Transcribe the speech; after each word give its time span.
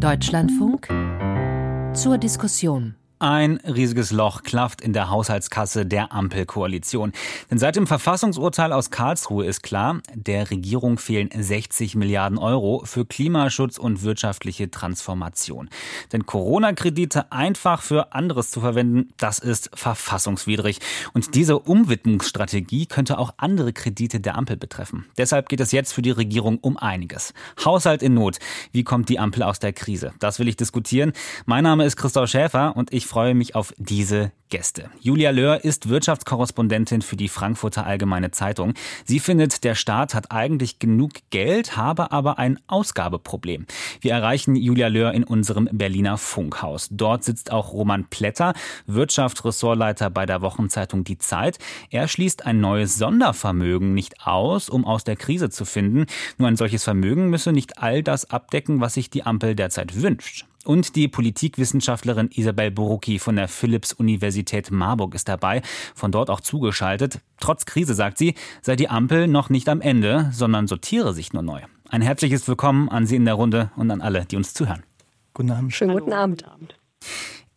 Deutschlandfunk 0.00 0.88
zur 1.94 2.16
Diskussion. 2.16 2.94
Ein 3.22 3.60
riesiges 3.66 4.12
Loch 4.12 4.44
klafft 4.44 4.80
in 4.80 4.94
der 4.94 5.10
Haushaltskasse 5.10 5.84
der 5.84 6.10
Ampelkoalition. 6.10 7.12
Denn 7.50 7.58
seit 7.58 7.76
dem 7.76 7.86
Verfassungsurteil 7.86 8.72
aus 8.72 8.90
Karlsruhe 8.90 9.44
ist 9.44 9.62
klar, 9.62 10.00
der 10.14 10.50
Regierung 10.50 10.96
fehlen 10.96 11.28
60 11.30 11.96
Milliarden 11.96 12.38
Euro 12.38 12.80
für 12.86 13.04
Klimaschutz 13.04 13.76
und 13.76 14.04
wirtschaftliche 14.04 14.70
Transformation. 14.70 15.68
Denn 16.14 16.24
Corona-Kredite 16.24 17.30
einfach 17.30 17.82
für 17.82 18.14
anderes 18.14 18.50
zu 18.50 18.62
verwenden, 18.62 19.10
das 19.18 19.38
ist 19.38 19.68
verfassungswidrig. 19.74 20.78
Und 21.12 21.34
diese 21.34 21.58
Umwidmungsstrategie 21.58 22.86
könnte 22.86 23.18
auch 23.18 23.34
andere 23.36 23.74
Kredite 23.74 24.20
der 24.20 24.38
Ampel 24.38 24.56
betreffen. 24.56 25.04
Deshalb 25.18 25.50
geht 25.50 25.60
es 25.60 25.72
jetzt 25.72 25.92
für 25.92 26.00
die 26.00 26.10
Regierung 26.10 26.56
um 26.56 26.78
einiges. 26.78 27.34
Haushalt 27.62 28.02
in 28.02 28.14
Not. 28.14 28.38
Wie 28.72 28.82
kommt 28.82 29.10
die 29.10 29.18
Ampel 29.18 29.42
aus 29.42 29.58
der 29.58 29.74
Krise? 29.74 30.14
Das 30.20 30.38
will 30.38 30.48
ich 30.48 30.56
diskutieren. 30.56 31.12
Mein 31.44 31.64
Name 31.64 31.84
ist 31.84 31.98
Christoph 31.98 32.30
Schäfer 32.30 32.74
und 32.74 32.94
ich 32.94 33.09
freue 33.10 33.34
mich 33.34 33.56
auf 33.56 33.74
diese 33.76 34.30
Gäste. 34.50 34.88
Julia 35.00 35.30
Löhr 35.30 35.64
ist 35.64 35.88
Wirtschaftskorrespondentin 35.88 37.02
für 37.02 37.16
die 37.16 37.26
Frankfurter 37.28 37.84
Allgemeine 37.84 38.30
Zeitung. 38.30 38.74
Sie 39.04 39.18
findet, 39.18 39.64
der 39.64 39.74
Staat 39.74 40.14
hat 40.14 40.30
eigentlich 40.30 40.78
genug 40.78 41.14
Geld, 41.30 41.76
habe 41.76 42.12
aber 42.12 42.38
ein 42.38 42.60
Ausgabeproblem. 42.68 43.66
Wir 44.00 44.12
erreichen 44.12 44.54
Julia 44.54 44.86
Löhr 44.86 45.12
in 45.12 45.24
unserem 45.24 45.68
Berliner 45.72 46.18
Funkhaus. 46.18 46.88
Dort 46.92 47.24
sitzt 47.24 47.50
auch 47.50 47.72
Roman 47.72 48.04
Plätter, 48.04 48.54
Wirtschaftsressortleiter 48.86 50.08
bei 50.08 50.24
der 50.24 50.40
Wochenzeitung 50.40 51.02
Die 51.02 51.18
Zeit. 51.18 51.58
Er 51.90 52.06
schließt 52.06 52.46
ein 52.46 52.60
neues 52.60 52.94
Sondervermögen 52.96 53.92
nicht 53.92 54.24
aus, 54.24 54.68
um 54.68 54.84
aus 54.84 55.02
der 55.02 55.16
Krise 55.16 55.50
zu 55.50 55.64
finden. 55.64 56.06
Nur 56.38 56.46
ein 56.46 56.56
solches 56.56 56.84
Vermögen 56.84 57.28
müsse 57.28 57.50
nicht 57.50 57.78
all 57.78 58.04
das 58.04 58.30
abdecken, 58.30 58.80
was 58.80 58.94
sich 58.94 59.10
die 59.10 59.24
Ampel 59.24 59.56
derzeit 59.56 60.00
wünscht. 60.00 60.46
Und 60.64 60.94
die 60.94 61.08
Politikwissenschaftlerin 61.08 62.30
Isabel 62.34 62.70
Borucki 62.70 63.18
von 63.18 63.36
der 63.36 63.48
Philipps-Universität 63.48 64.70
Marburg 64.70 65.14
ist 65.14 65.28
dabei, 65.28 65.62
von 65.94 66.12
dort 66.12 66.28
auch 66.28 66.40
zugeschaltet. 66.40 67.20
Trotz 67.40 67.64
Krise, 67.64 67.94
sagt 67.94 68.18
sie, 68.18 68.34
sei 68.60 68.76
die 68.76 68.90
Ampel 68.90 69.26
noch 69.26 69.48
nicht 69.48 69.70
am 69.70 69.80
Ende, 69.80 70.28
sondern 70.32 70.66
sortiere 70.66 71.14
sich 71.14 71.32
nur 71.32 71.42
neu. 71.42 71.62
Ein 71.88 72.02
herzliches 72.02 72.46
Willkommen 72.46 72.90
an 72.90 73.06
Sie 73.06 73.16
in 73.16 73.24
der 73.24 73.34
Runde 73.34 73.70
und 73.76 73.90
an 73.90 74.02
alle, 74.02 74.26
die 74.26 74.36
uns 74.36 74.52
zuhören. 74.52 74.82
Guten 75.32 75.50
Abend. 75.50 75.74
Schönen 75.74 75.98
guten 75.98 76.12
Abend. 76.12 76.44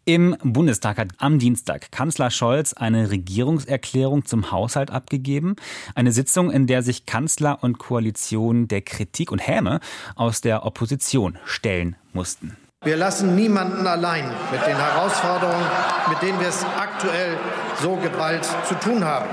Im 0.05 0.35
Bundestag 0.43 0.97
hat 0.97 1.09
am 1.17 1.39
Dienstag 1.39 1.91
Kanzler 1.91 2.29
Scholz 2.29 2.73
eine 2.73 3.11
Regierungserklärung 3.11 4.25
zum 4.25 4.51
Haushalt 4.51 4.91
abgegeben. 4.91 5.55
Eine 5.95 6.11
Sitzung, 6.11 6.51
in 6.51 6.67
der 6.67 6.83
sich 6.83 7.05
Kanzler 7.05 7.63
und 7.63 7.79
Koalition 7.79 8.67
der 8.67 8.81
Kritik 8.81 9.31
und 9.31 9.39
Häme 9.39 9.79
aus 10.15 10.41
der 10.41 10.65
Opposition 10.65 11.37
stellen 11.45 11.95
mussten. 12.11 12.57
Wir 12.83 12.97
lassen 12.97 13.35
niemanden 13.35 13.87
allein 13.87 14.29
mit 14.51 14.65
den 14.67 14.75
Herausforderungen, 14.75 15.65
mit 16.09 16.21
denen 16.21 16.37
wir 16.41 16.49
es 16.49 16.65
aktuell 16.77 17.37
so 17.81 17.95
geballt 17.95 18.45
zu 18.67 18.75
tun 18.75 19.05
haben. 19.05 19.29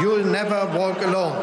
You'll 0.00 0.24
never 0.24 0.68
walk 0.74 1.00
alone. 1.06 1.36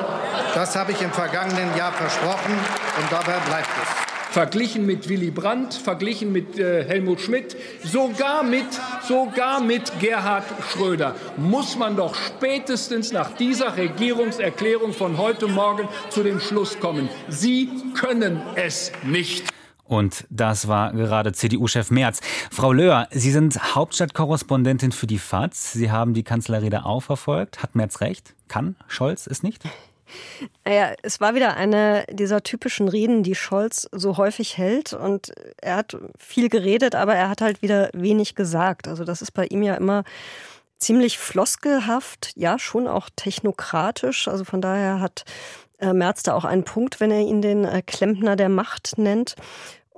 Das 0.55 0.75
habe 0.75 0.91
ich 0.91 1.01
im 1.01 1.11
vergangenen 1.11 1.73
Jahr 1.77 1.93
versprochen 1.93 2.53
und 2.99 3.11
dabei 3.11 3.39
bleibt 3.47 3.69
es. 3.81 4.33
Verglichen 4.33 4.85
mit 4.85 5.07
Willy 5.07 5.31
Brandt, 5.31 5.73
verglichen 5.73 6.31
mit 6.31 6.59
äh, 6.59 6.83
Helmut 6.83 7.21
Schmidt, 7.21 7.55
sogar 7.83 8.43
mit, 8.43 8.67
sogar 9.07 9.61
mit 9.61 9.91
Gerhard 9.99 10.43
Schröder 10.71 11.15
muss 11.37 11.77
man 11.77 11.95
doch 11.95 12.13
spätestens 12.13 13.11
nach 13.11 13.31
dieser 13.37 13.77
Regierungserklärung 13.77 14.93
von 14.93 15.17
heute 15.17 15.47
Morgen 15.47 15.87
zu 16.09 16.23
dem 16.23 16.39
Schluss 16.39 16.79
kommen. 16.79 17.09
Sie 17.27 17.69
können 17.95 18.41
es 18.55 18.91
nicht. 19.03 19.45
Und 19.89 20.27
das 20.29 20.67
war 20.67 20.93
gerade 20.93 21.31
CDU-Chef 21.31 21.89
Merz. 21.89 22.21
Frau 22.51 22.71
Löhr, 22.71 23.07
Sie 23.09 23.31
sind 23.31 23.73
Hauptstadtkorrespondentin 23.73 24.91
für 24.91 25.07
die 25.07 25.17
FAZ. 25.17 25.73
Sie 25.73 25.89
haben 25.89 26.13
die 26.13 26.21
Kanzlerrede 26.21 26.85
auch 26.85 27.01
verfolgt. 27.01 27.63
Hat 27.63 27.73
Merz 27.73 27.99
recht? 27.99 28.35
Kann 28.47 28.75
Scholz 28.87 29.25
es 29.25 29.41
nicht? 29.41 29.63
Naja, 30.63 30.93
es 31.01 31.19
war 31.19 31.33
wieder 31.33 31.55
eine 31.55 32.05
dieser 32.11 32.43
typischen 32.43 32.87
Reden, 32.87 33.23
die 33.23 33.33
Scholz 33.33 33.89
so 33.91 34.17
häufig 34.17 34.59
hält. 34.59 34.93
Und 34.93 35.31
er 35.59 35.77
hat 35.77 35.97
viel 36.19 36.49
geredet, 36.49 36.93
aber 36.93 37.15
er 37.15 37.27
hat 37.27 37.41
halt 37.41 37.63
wieder 37.63 37.89
wenig 37.93 38.35
gesagt. 38.35 38.87
Also 38.87 39.03
das 39.03 39.23
ist 39.23 39.31
bei 39.31 39.47
ihm 39.47 39.63
ja 39.63 39.73
immer 39.73 40.03
ziemlich 40.77 41.17
floskelhaft, 41.17 42.33
ja, 42.35 42.59
schon 42.59 42.87
auch 42.87 43.09
technokratisch. 43.15 44.27
Also 44.27 44.45
von 44.45 44.61
daher 44.61 45.01
hat 45.01 45.25
äh, 45.79 45.93
Merz 45.93 46.23
da 46.23 46.33
auch 46.33 46.45
einen 46.45 46.63
Punkt, 46.63 46.99
wenn 46.99 47.11
er 47.11 47.21
ihn 47.21 47.41
den 47.41 47.65
äh, 47.65 47.81
Klempner 47.81 48.35
der 48.35 48.49
Macht 48.49 48.97
nennt. 48.97 49.35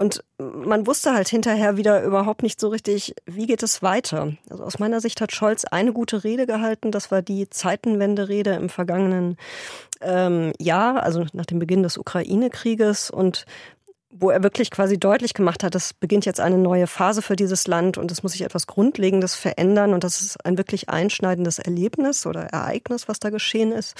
Und 0.01 0.23
man 0.39 0.87
wusste 0.87 1.13
halt 1.13 1.29
hinterher 1.29 1.77
wieder 1.77 2.01
überhaupt 2.01 2.41
nicht 2.41 2.59
so 2.59 2.69
richtig, 2.69 3.13
wie 3.27 3.45
geht 3.45 3.61
es 3.61 3.83
weiter. 3.83 4.33
Also 4.49 4.63
aus 4.63 4.79
meiner 4.79 4.99
Sicht 4.99 5.21
hat 5.21 5.31
Scholz 5.31 5.63
eine 5.63 5.93
gute 5.93 6.23
Rede 6.23 6.47
gehalten. 6.47 6.91
Das 6.91 7.11
war 7.11 7.21
die 7.21 7.51
Zeitenwende-Rede 7.51 8.53
im 8.53 8.69
vergangenen 8.69 9.37
ähm, 10.01 10.53
Jahr, 10.57 11.03
also 11.03 11.27
nach 11.33 11.45
dem 11.45 11.59
Beginn 11.59 11.83
des 11.83 11.99
Ukraine-Krieges. 11.99 13.11
Und 13.11 13.45
wo 14.09 14.31
er 14.31 14.41
wirklich 14.41 14.71
quasi 14.71 14.97
deutlich 14.97 15.35
gemacht 15.35 15.63
hat, 15.63 15.75
es 15.75 15.93
beginnt 15.93 16.25
jetzt 16.25 16.39
eine 16.39 16.57
neue 16.57 16.87
Phase 16.87 17.21
für 17.21 17.35
dieses 17.35 17.67
Land 17.67 17.99
und 17.99 18.11
es 18.11 18.23
muss 18.23 18.31
sich 18.31 18.41
etwas 18.41 18.65
Grundlegendes 18.65 19.35
verändern 19.35 19.93
und 19.93 20.03
das 20.03 20.19
ist 20.19 20.43
ein 20.43 20.57
wirklich 20.57 20.89
einschneidendes 20.89 21.59
Erlebnis 21.59 22.25
oder 22.25 22.45
Ereignis, 22.45 23.07
was 23.07 23.19
da 23.19 23.29
geschehen 23.29 23.71
ist. 23.71 23.93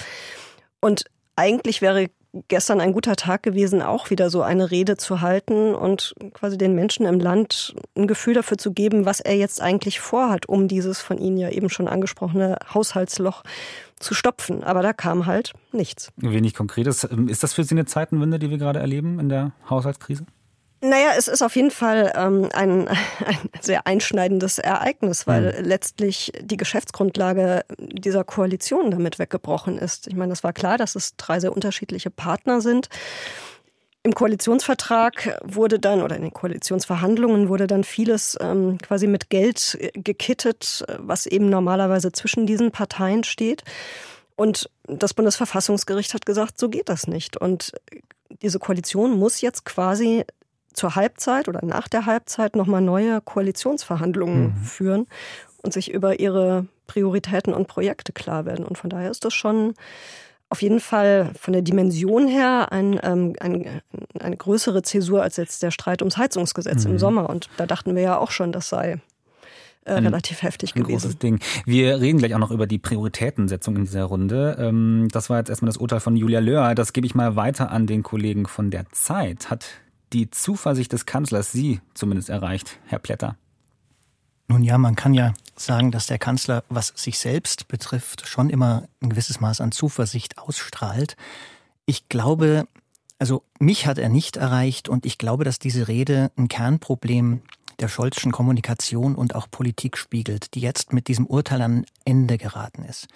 Und 0.80 1.04
eigentlich 1.36 1.80
wäre 1.80 2.08
gestern 2.48 2.80
ein 2.80 2.92
guter 2.92 3.16
Tag 3.16 3.42
gewesen, 3.42 3.82
auch 3.82 4.10
wieder 4.10 4.30
so 4.30 4.42
eine 4.42 4.70
Rede 4.70 4.96
zu 4.96 5.20
halten 5.20 5.74
und 5.74 6.14
quasi 6.32 6.56
den 6.56 6.74
Menschen 6.74 7.06
im 7.06 7.20
Land 7.20 7.74
ein 7.96 8.06
Gefühl 8.06 8.34
dafür 8.34 8.58
zu 8.58 8.72
geben, 8.72 9.04
was 9.04 9.20
er 9.20 9.36
jetzt 9.36 9.60
eigentlich 9.60 10.00
vorhat, 10.00 10.48
um 10.48 10.68
dieses 10.68 11.00
von 11.00 11.18
Ihnen 11.18 11.36
ja 11.36 11.50
eben 11.50 11.68
schon 11.68 11.88
angesprochene 11.88 12.56
Haushaltsloch 12.72 13.42
zu 13.98 14.14
stopfen. 14.14 14.64
Aber 14.64 14.82
da 14.82 14.92
kam 14.92 15.26
halt 15.26 15.52
nichts. 15.72 16.10
Wenig 16.16 16.54
Konkretes. 16.54 17.04
Ist 17.04 17.42
das 17.42 17.54
für 17.54 17.64
Sie 17.64 17.74
eine 17.74 17.84
Zeitenwende, 17.84 18.38
die 18.38 18.50
wir 18.50 18.58
gerade 18.58 18.80
erleben 18.80 19.20
in 19.20 19.28
der 19.28 19.52
Haushaltskrise? 19.68 20.24
Naja, 20.84 21.12
es 21.16 21.28
ist 21.28 21.42
auf 21.42 21.54
jeden 21.54 21.70
Fall 21.70 22.12
ähm, 22.16 22.48
ein, 22.52 22.88
ein 23.24 23.38
sehr 23.60 23.86
einschneidendes 23.86 24.58
Ereignis, 24.58 25.28
weil 25.28 25.54
mhm. 25.56 25.64
letztlich 25.64 26.32
die 26.40 26.56
Geschäftsgrundlage 26.56 27.64
dieser 27.78 28.24
Koalition 28.24 28.90
damit 28.90 29.20
weggebrochen 29.20 29.78
ist. 29.78 30.08
Ich 30.08 30.16
meine, 30.16 30.32
es 30.32 30.42
war 30.42 30.52
klar, 30.52 30.78
dass 30.78 30.96
es 30.96 31.16
drei 31.16 31.38
sehr 31.38 31.52
unterschiedliche 31.52 32.10
Partner 32.10 32.60
sind. 32.60 32.88
Im 34.02 34.12
Koalitionsvertrag 34.12 35.38
wurde 35.44 35.78
dann, 35.78 36.02
oder 36.02 36.16
in 36.16 36.22
den 36.22 36.32
Koalitionsverhandlungen 36.32 37.48
wurde 37.48 37.68
dann 37.68 37.84
vieles 37.84 38.36
ähm, 38.40 38.78
quasi 38.78 39.06
mit 39.06 39.30
Geld 39.30 39.78
gekittet, 39.94 40.84
was 40.98 41.26
eben 41.26 41.48
normalerweise 41.48 42.10
zwischen 42.10 42.44
diesen 42.44 42.72
Parteien 42.72 43.22
steht. 43.22 43.62
Und 44.34 44.68
das 44.88 45.14
Bundesverfassungsgericht 45.14 46.14
hat 46.14 46.26
gesagt, 46.26 46.58
so 46.58 46.68
geht 46.68 46.88
das 46.88 47.06
nicht. 47.06 47.36
Und 47.36 47.70
diese 48.42 48.58
Koalition 48.58 49.12
muss 49.12 49.40
jetzt 49.40 49.64
quasi 49.64 50.24
zur 50.72 50.96
Halbzeit 50.96 51.48
oder 51.48 51.64
nach 51.64 51.88
der 51.88 52.06
Halbzeit 52.06 52.56
nochmal 52.56 52.80
neue 52.80 53.20
Koalitionsverhandlungen 53.20 54.44
mhm. 54.44 54.56
führen 54.56 55.06
und 55.62 55.72
sich 55.72 55.90
über 55.90 56.20
ihre 56.20 56.66
Prioritäten 56.86 57.54
und 57.54 57.68
Projekte 57.68 58.12
klar 58.12 58.44
werden. 58.44 58.64
Und 58.64 58.76
von 58.78 58.90
daher 58.90 59.10
ist 59.10 59.24
das 59.24 59.34
schon 59.34 59.74
auf 60.52 60.60
jeden 60.60 60.80
Fall 60.80 61.30
von 61.40 61.54
der 61.54 61.62
Dimension 61.62 62.28
her 62.28 62.70
ein, 62.72 63.00
ähm, 63.02 63.34
ein, 63.40 63.80
eine 64.20 64.36
größere 64.36 64.82
Zäsur 64.82 65.22
als 65.22 65.38
jetzt 65.38 65.62
der 65.62 65.70
Streit 65.70 66.02
ums 66.02 66.18
Heizungsgesetz 66.18 66.84
mhm. 66.84 66.92
im 66.92 66.98
Sommer. 66.98 67.30
Und 67.30 67.48
da 67.56 67.64
dachten 67.64 67.94
wir 67.96 68.02
ja 68.02 68.18
auch 68.18 68.30
schon, 68.30 68.52
das 68.52 68.68
sei 68.68 69.00
äh, 69.84 69.94
ein, 69.94 70.04
relativ 70.04 70.42
heftig 70.42 70.76
ein 70.76 70.82
gewesen. 70.82 71.00
Großes 71.00 71.18
Ding. 71.18 71.40
Wir 71.64 72.00
reden 72.00 72.18
gleich 72.18 72.34
auch 72.34 72.38
noch 72.38 72.50
über 72.50 72.66
die 72.66 72.78
Prioritätensetzung 72.78 73.76
in 73.76 73.84
dieser 73.84 74.04
Runde. 74.04 74.56
Ähm, 74.60 75.08
das 75.10 75.30
war 75.30 75.38
jetzt 75.38 75.48
erstmal 75.48 75.70
das 75.70 75.78
Urteil 75.78 76.00
von 76.00 76.16
Julia 76.16 76.40
Löhr. 76.40 76.74
Das 76.74 76.92
gebe 76.92 77.06
ich 77.06 77.14
mal 77.14 77.34
weiter 77.34 77.70
an 77.70 77.86
den 77.86 78.02
Kollegen 78.02 78.46
von 78.46 78.70
der 78.70 78.84
Zeit. 78.90 79.48
Hat 79.48 79.64
die 80.12 80.30
Zuversicht 80.30 80.92
des 80.92 81.06
Kanzlers 81.06 81.52
Sie 81.52 81.80
zumindest 81.94 82.28
erreicht, 82.28 82.78
Herr 82.86 82.98
Plätter? 82.98 83.36
Nun 84.48 84.62
ja, 84.62 84.76
man 84.76 84.96
kann 84.96 85.14
ja 85.14 85.32
sagen, 85.56 85.90
dass 85.90 86.06
der 86.06 86.18
Kanzler, 86.18 86.64
was 86.68 86.88
sich 86.88 87.18
selbst 87.18 87.68
betrifft, 87.68 88.26
schon 88.26 88.50
immer 88.50 88.88
ein 89.00 89.10
gewisses 89.10 89.40
Maß 89.40 89.60
an 89.60 89.72
Zuversicht 89.72 90.38
ausstrahlt. 90.38 91.16
Ich 91.86 92.08
glaube, 92.08 92.66
also 93.18 93.44
mich 93.58 93.86
hat 93.86 93.98
er 93.98 94.08
nicht 94.08 94.36
erreicht 94.36 94.88
und 94.88 95.06
ich 95.06 95.16
glaube, 95.16 95.44
dass 95.44 95.58
diese 95.58 95.88
Rede 95.88 96.30
ein 96.36 96.48
Kernproblem 96.48 97.42
der 97.80 97.88
Scholzschen 97.88 98.32
Kommunikation 98.32 99.14
und 99.14 99.34
auch 99.34 99.50
Politik 99.50 99.96
spiegelt, 99.96 100.54
die 100.54 100.60
jetzt 100.60 100.92
mit 100.92 101.08
diesem 101.08 101.26
Urteil 101.26 101.62
an 101.62 101.86
Ende 102.04 102.38
geraten 102.38 102.84
ist. 102.84 103.08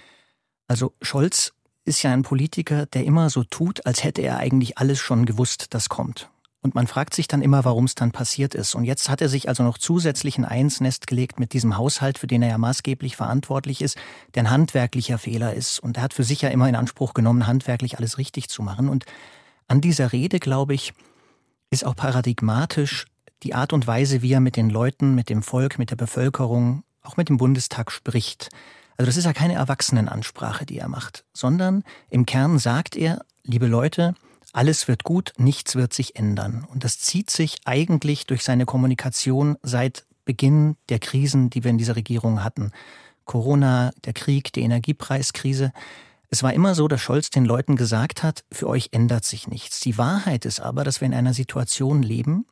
Also 0.68 0.94
Scholz 1.02 1.52
ist 1.84 2.02
ja 2.02 2.12
ein 2.12 2.22
Politiker, 2.22 2.86
der 2.86 3.04
immer 3.04 3.30
so 3.30 3.44
tut, 3.44 3.86
als 3.86 4.02
hätte 4.02 4.22
er 4.22 4.38
eigentlich 4.38 4.78
alles 4.78 4.98
schon 4.98 5.24
gewusst, 5.24 5.66
das 5.70 5.88
kommt. 5.88 6.30
Und 6.62 6.74
man 6.74 6.86
fragt 6.86 7.14
sich 7.14 7.28
dann 7.28 7.42
immer, 7.42 7.64
warum 7.64 7.84
es 7.84 7.94
dann 7.94 8.10
passiert 8.10 8.54
ist. 8.54 8.74
Und 8.74 8.84
jetzt 8.84 9.08
hat 9.08 9.20
er 9.20 9.28
sich 9.28 9.48
also 9.48 9.62
noch 9.62 9.78
zusätzlich 9.78 10.36
ein 10.36 10.44
Einsnest 10.44 11.06
gelegt 11.06 11.38
mit 11.38 11.52
diesem 11.52 11.76
Haushalt, 11.76 12.18
für 12.18 12.26
den 12.26 12.42
er 12.42 12.48
ja 12.48 12.58
maßgeblich 12.58 13.14
verantwortlich 13.14 13.82
ist, 13.82 13.96
der 14.34 14.44
ein 14.44 14.50
handwerklicher 14.50 15.18
Fehler 15.18 15.54
ist. 15.54 15.78
Und 15.78 15.96
er 15.96 16.02
hat 16.02 16.14
für 16.14 16.24
sich 16.24 16.42
ja 16.42 16.48
immer 16.48 16.68
in 16.68 16.74
Anspruch 16.74 17.14
genommen, 17.14 17.46
handwerklich 17.46 17.98
alles 17.98 18.18
richtig 18.18 18.48
zu 18.48 18.62
machen. 18.62 18.88
Und 18.88 19.04
an 19.68 19.80
dieser 19.80 20.12
Rede, 20.12 20.40
glaube 20.40 20.74
ich, 20.74 20.92
ist 21.70 21.84
auch 21.84 21.94
paradigmatisch 21.94 23.06
die 23.42 23.54
Art 23.54 23.72
und 23.72 23.86
Weise, 23.86 24.22
wie 24.22 24.32
er 24.32 24.40
mit 24.40 24.56
den 24.56 24.70
Leuten, 24.70 25.14
mit 25.14 25.28
dem 25.28 25.42
Volk, 25.42 25.78
mit 25.78 25.90
der 25.90 25.96
Bevölkerung, 25.96 26.82
auch 27.02 27.16
mit 27.16 27.28
dem 27.28 27.36
Bundestag 27.36 27.92
spricht. 27.92 28.48
Also 28.96 29.06
das 29.06 29.16
ist 29.16 29.24
ja 29.24 29.32
keine 29.32 29.54
Erwachsenenansprache, 29.54 30.64
die 30.64 30.78
er 30.78 30.88
macht, 30.88 31.24
sondern 31.32 31.84
im 32.08 32.26
Kern 32.26 32.58
sagt 32.58 32.96
er, 32.96 33.24
liebe 33.42 33.66
Leute, 33.66 34.14
alles 34.52 34.88
wird 34.88 35.04
gut, 35.04 35.32
nichts 35.36 35.76
wird 35.76 35.92
sich 35.92 36.16
ändern. 36.16 36.66
Und 36.70 36.84
das 36.84 36.98
zieht 36.98 37.30
sich 37.30 37.56
eigentlich 37.64 38.26
durch 38.26 38.42
seine 38.44 38.64
Kommunikation 38.64 39.56
seit 39.62 40.06
Beginn 40.24 40.76
der 40.88 40.98
Krisen, 40.98 41.50
die 41.50 41.64
wir 41.64 41.70
in 41.70 41.78
dieser 41.78 41.96
Regierung 41.96 42.42
hatten. 42.42 42.72
Corona, 43.24 43.92
der 44.04 44.12
Krieg, 44.12 44.52
die 44.52 44.62
Energiepreiskrise. 44.62 45.72
Es 46.28 46.42
war 46.42 46.52
immer 46.52 46.74
so, 46.74 46.88
dass 46.88 47.00
Scholz 47.00 47.30
den 47.30 47.44
Leuten 47.44 47.76
gesagt 47.76 48.22
hat, 48.22 48.44
für 48.50 48.68
euch 48.68 48.88
ändert 48.92 49.24
sich 49.24 49.46
nichts. 49.48 49.80
Die 49.80 49.98
Wahrheit 49.98 50.44
ist 50.44 50.60
aber, 50.60 50.84
dass 50.84 51.00
wir 51.00 51.06
in 51.06 51.14
einer 51.14 51.34
Situation 51.34 52.02
leben, 52.02 52.46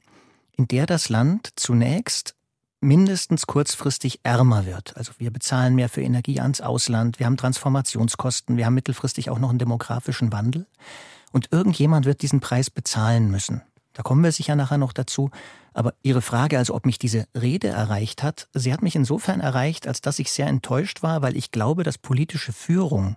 in 0.57 0.69
der 0.69 0.87
das 0.87 1.09
Land 1.09 1.51
zunächst 1.57 2.35
mindestens 2.81 3.47
kurzfristig 3.47 4.21
ärmer 4.23 4.67
wird. 4.67 4.97
Also 4.97 5.13
wir 5.19 5.33
bezahlen 5.33 5.75
mehr 5.75 5.89
für 5.89 6.03
Energie 6.03 6.41
ans 6.41 6.61
Ausland, 6.61 7.19
wir 7.19 7.27
haben 7.27 7.37
Transformationskosten, 7.37 8.57
wir 8.57 8.67
haben 8.67 8.75
mittelfristig 8.75 9.31
auch 9.31 9.39
noch 9.39 9.51
einen 9.51 9.59
demografischen 9.59 10.33
Wandel. 10.33 10.67
Und 11.35 11.51
irgendjemand 11.51 12.07
wird 12.07 12.23
diesen 12.23 12.39
Preis 12.39 12.71
bezahlen 12.71 13.29
müssen. 13.29 13.61
Da 13.93 14.05
kommen 14.05 14.23
wir 14.23 14.31
sicher 14.31 14.55
nachher 14.55 14.79
noch 14.79 14.93
dazu. 14.93 15.33
Aber 15.73 15.93
Ihre 16.01 16.23
Frage, 16.23 16.59
also 16.59 16.77
ob 16.77 16.87
mich 16.87 16.97
diese 16.97 17.27
Rede 17.35 17.67
erreicht 17.67 18.23
hat, 18.23 18.47
sie 18.55 18.73
hat 18.73 18.83
mich 18.83 18.95
insofern 18.95 19.41
erreicht, 19.41 19.89
als 19.89 20.01
dass 20.01 20.21
ich 20.21 20.31
sehr 20.31 20.47
enttäuscht 20.47 21.03
war, 21.03 21.23
weil 21.23 21.37
ich 21.37 21.51
glaube, 21.51 21.83
dass 21.83 21.99
politische 21.99 22.53
Führung 22.53 23.17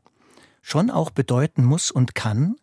schon 0.63 0.89
auch 0.89 1.11
bedeuten 1.11 1.63
muss 1.63 1.91
und 1.91 2.15
kann, 2.15 2.55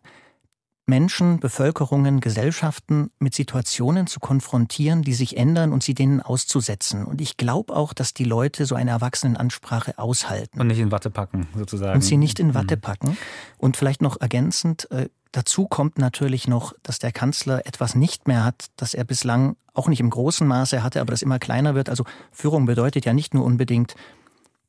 Menschen, 0.85 1.39
Bevölkerungen, 1.39 2.19
Gesellschaften 2.19 3.09
mit 3.17 3.33
Situationen 3.33 4.07
zu 4.07 4.19
konfrontieren, 4.19 5.01
die 5.01 5.13
sich 5.13 5.37
ändern 5.37 5.73
und 5.73 5.83
sie 5.83 5.95
denen 5.95 6.21
auszusetzen. 6.21 7.05
Und 7.05 7.21
ich 7.21 7.37
glaube 7.37 7.75
auch, 7.75 7.93
dass 7.93 8.13
die 8.13 8.23
Leute 8.23 8.65
so 8.65 8.75
eine 8.75 8.91
Erwachsenenansprache 8.91 9.97
aushalten. 9.97 10.59
Und 10.59 10.67
nicht 10.67 10.79
in 10.79 10.91
Watte 10.91 11.09
packen, 11.09 11.47
sozusagen. 11.55 11.95
Und 11.95 12.01
sie 12.01 12.17
nicht 12.17 12.39
in 12.39 12.53
Watte 12.53 12.75
mhm. 12.75 12.81
packen. 12.81 13.17
Und 13.57 13.77
vielleicht 13.77 14.01
noch 14.01 14.21
ergänzend, 14.21 14.89
äh, 14.91 15.09
dazu 15.31 15.67
kommt 15.67 15.97
natürlich 15.97 16.47
noch, 16.47 16.73
dass 16.83 16.99
der 16.99 17.11
Kanzler 17.11 17.65
etwas 17.65 17.95
nicht 17.95 18.27
mehr 18.27 18.43
hat, 18.43 18.67
das 18.77 18.93
er 18.93 19.03
bislang 19.05 19.55
auch 19.73 19.87
nicht 19.87 19.99
im 19.99 20.09
großen 20.09 20.47
Maße 20.47 20.83
hatte, 20.83 21.01
aber 21.01 21.11
das 21.11 21.21
immer 21.21 21.39
kleiner 21.39 21.75
wird. 21.75 21.89
Also 21.89 22.05
Führung 22.31 22.65
bedeutet 22.65 23.05
ja 23.05 23.13
nicht 23.13 23.33
nur 23.33 23.43
unbedingt 23.43 23.95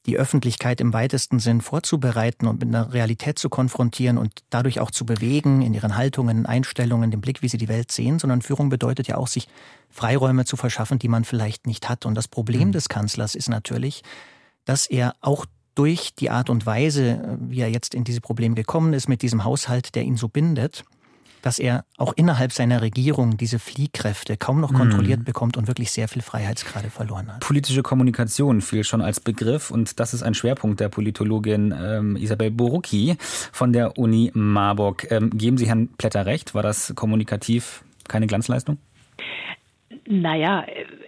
die 0.06 0.16
Öffentlichkeit 0.16 0.80
im 0.80 0.92
weitesten 0.92 1.40
Sinn 1.40 1.60
vorzubereiten 1.60 2.46
und 2.46 2.60
mit 2.60 2.68
einer 2.68 2.92
Realität 2.92 3.38
zu 3.38 3.48
konfrontieren 3.48 4.18
und 4.18 4.44
dadurch 4.50 4.80
auch 4.80 4.90
zu 4.90 5.04
bewegen 5.04 5.62
in 5.62 5.74
ihren 5.74 5.96
Haltungen, 5.96 6.46
Einstellungen, 6.46 7.10
dem 7.10 7.20
Blick, 7.20 7.42
wie 7.42 7.48
sie 7.48 7.58
die 7.58 7.68
Welt 7.68 7.90
sehen, 7.90 8.18
sondern 8.18 8.42
Führung 8.42 8.68
bedeutet 8.68 9.08
ja 9.08 9.16
auch, 9.16 9.26
sich 9.26 9.48
Freiräume 9.90 10.44
zu 10.44 10.56
verschaffen, 10.56 10.98
die 10.98 11.08
man 11.08 11.24
vielleicht 11.24 11.66
nicht 11.66 11.88
hat. 11.88 12.06
Und 12.06 12.14
das 12.14 12.28
Problem 12.28 12.68
mhm. 12.68 12.72
des 12.72 12.88
Kanzlers 12.88 13.34
ist 13.34 13.48
natürlich, 13.48 14.02
dass 14.64 14.86
er 14.86 15.14
auch 15.20 15.46
durch 15.74 16.14
die 16.14 16.30
Art 16.30 16.48
und 16.48 16.64
Weise, 16.64 17.38
wie 17.40 17.60
er 17.60 17.70
jetzt 17.70 17.94
in 17.94 18.04
diese 18.04 18.20
Probleme 18.20 18.54
gekommen 18.54 18.94
ist, 18.94 19.08
mit 19.08 19.22
diesem 19.22 19.44
Haushalt, 19.44 19.94
der 19.94 20.04
ihn 20.04 20.16
so 20.16 20.28
bindet, 20.28 20.84
dass 21.46 21.60
er 21.60 21.84
auch 21.96 22.12
innerhalb 22.16 22.50
seiner 22.50 22.82
Regierung 22.82 23.36
diese 23.36 23.60
Fliehkräfte 23.60 24.36
kaum 24.36 24.60
noch 24.60 24.74
kontrolliert 24.74 25.20
mhm. 25.20 25.24
bekommt 25.24 25.56
und 25.56 25.68
wirklich 25.68 25.92
sehr 25.92 26.08
viel 26.08 26.20
Freiheitsgrade 26.20 26.90
verloren 26.90 27.32
hat. 27.32 27.38
Politische 27.38 27.84
Kommunikation 27.84 28.60
fiel 28.60 28.82
schon 28.82 29.00
als 29.00 29.20
Begriff 29.20 29.70
und 29.70 30.00
das 30.00 30.12
ist 30.12 30.24
ein 30.24 30.34
Schwerpunkt 30.34 30.80
der 30.80 30.88
Politologin 30.88 31.72
ähm, 31.80 32.16
Isabel 32.16 32.50
Borucki 32.50 33.16
von 33.52 33.72
der 33.72 33.96
Uni 33.96 34.32
Marburg. 34.34 35.06
Ähm, 35.12 35.30
geben 35.30 35.56
Sie 35.56 35.68
Herrn 35.68 35.86
Plätter 35.96 36.26
recht? 36.26 36.52
War 36.56 36.64
das 36.64 36.92
kommunikativ 36.96 37.84
keine 38.08 38.26
Glanzleistung? 38.26 38.78
Naja, 40.08 40.66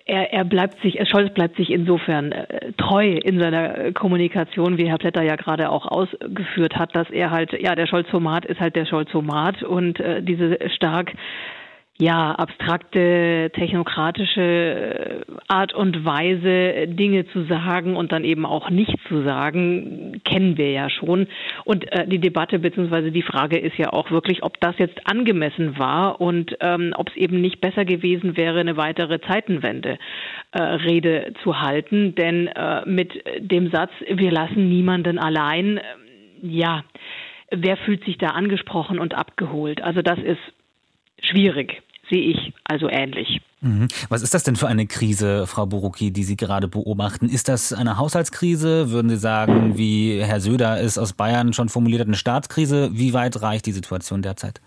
er, 0.08 0.32
er 0.32 0.44
bleibt 0.44 0.80
sich, 0.80 0.98
Scholz 1.08 1.32
bleibt 1.34 1.56
sich 1.56 1.70
insofern 1.70 2.32
äh, 2.32 2.72
treu 2.78 3.06
in 3.06 3.38
seiner 3.38 3.92
Kommunikation, 3.92 4.78
wie 4.78 4.88
Herr 4.88 4.98
Plätter 4.98 5.22
ja 5.22 5.36
gerade 5.36 5.70
auch 5.70 5.86
ausgeführt 5.86 6.76
hat, 6.76 6.96
dass 6.96 7.10
er 7.10 7.30
halt, 7.30 7.52
ja, 7.52 7.74
der 7.74 7.86
Scholz-Format 7.86 8.46
ist 8.46 8.58
halt 8.58 8.74
der 8.74 8.86
Scholz-Format 8.86 9.62
und 9.62 10.00
äh, 10.00 10.22
diese 10.22 10.58
stark 10.70 11.12
ja, 12.00 12.30
abstrakte, 12.30 13.50
technokratische 13.54 14.40
äh, 14.40 15.32
Art 15.48 15.74
und 15.74 16.04
Weise, 16.04 16.86
Dinge 16.86 17.26
zu 17.26 17.42
sagen 17.46 17.96
und 17.96 18.12
dann 18.12 18.22
eben 18.22 18.46
auch 18.46 18.70
nicht 18.70 18.96
zu 19.08 19.24
sagen, 19.24 20.20
kennen 20.24 20.56
wir 20.56 20.70
ja 20.70 20.90
schon. 20.90 21.26
Und 21.64 21.90
äh, 21.90 22.06
die 22.06 22.20
Debatte 22.20 22.60
bzw. 22.60 23.10
die 23.10 23.22
Frage 23.22 23.58
ist 23.58 23.76
ja 23.78 23.92
auch 23.92 24.12
wirklich, 24.12 24.44
ob 24.44 24.60
das 24.60 24.78
jetzt 24.78 25.10
angemessen 25.10 25.76
war 25.76 26.20
und 26.20 26.56
ähm, 26.60 26.94
ob 26.96 27.08
es 27.10 27.16
eben 27.16 27.40
nicht 27.40 27.60
besser 27.60 27.84
gewesen 27.84 28.36
wäre, 28.36 28.60
eine 28.60 28.76
weitere 28.76 29.20
Zeitenwende 29.20 29.98
äh, 30.52 30.62
Rede 30.62 31.32
zu 31.42 31.60
halten. 31.60 32.14
Denn 32.14 32.46
äh, 32.46 32.86
mit 32.86 33.12
dem 33.40 33.72
Satz, 33.72 33.90
wir 34.08 34.30
lassen 34.30 34.68
niemanden 34.68 35.18
allein, 35.18 35.78
äh, 35.78 35.82
ja, 36.42 36.84
wer 37.50 37.76
fühlt 37.76 38.04
sich 38.04 38.18
da 38.18 38.28
angesprochen 38.28 39.00
und 39.00 39.14
abgeholt? 39.14 39.82
Also 39.82 40.00
das 40.00 40.20
ist 40.20 40.38
schwierig 41.20 41.82
sehe 42.10 42.32
ich 42.32 42.54
also 42.64 42.88
ähnlich. 42.88 43.40
Mhm. 43.60 43.88
Was 44.08 44.22
ist 44.22 44.34
das 44.34 44.44
denn 44.44 44.56
für 44.56 44.68
eine 44.68 44.86
Krise, 44.86 45.46
Frau 45.46 45.66
Borucki, 45.66 46.12
die 46.12 46.24
Sie 46.24 46.36
gerade 46.36 46.68
beobachten? 46.68 47.28
Ist 47.28 47.48
das 47.48 47.72
eine 47.72 47.96
Haushaltskrise? 47.98 48.90
Würden 48.90 49.10
Sie 49.10 49.16
sagen, 49.16 49.76
wie 49.76 50.22
Herr 50.22 50.40
Söder 50.40 50.80
es 50.80 50.96
aus 50.96 51.12
Bayern 51.12 51.52
schon 51.52 51.68
formuliert 51.68 52.00
hat, 52.00 52.08
eine 52.08 52.16
Staatskrise? 52.16 52.90
Wie 52.92 53.12
weit 53.14 53.42
reicht 53.42 53.66
die 53.66 53.72
Situation 53.72 54.22
derzeit? 54.22 54.60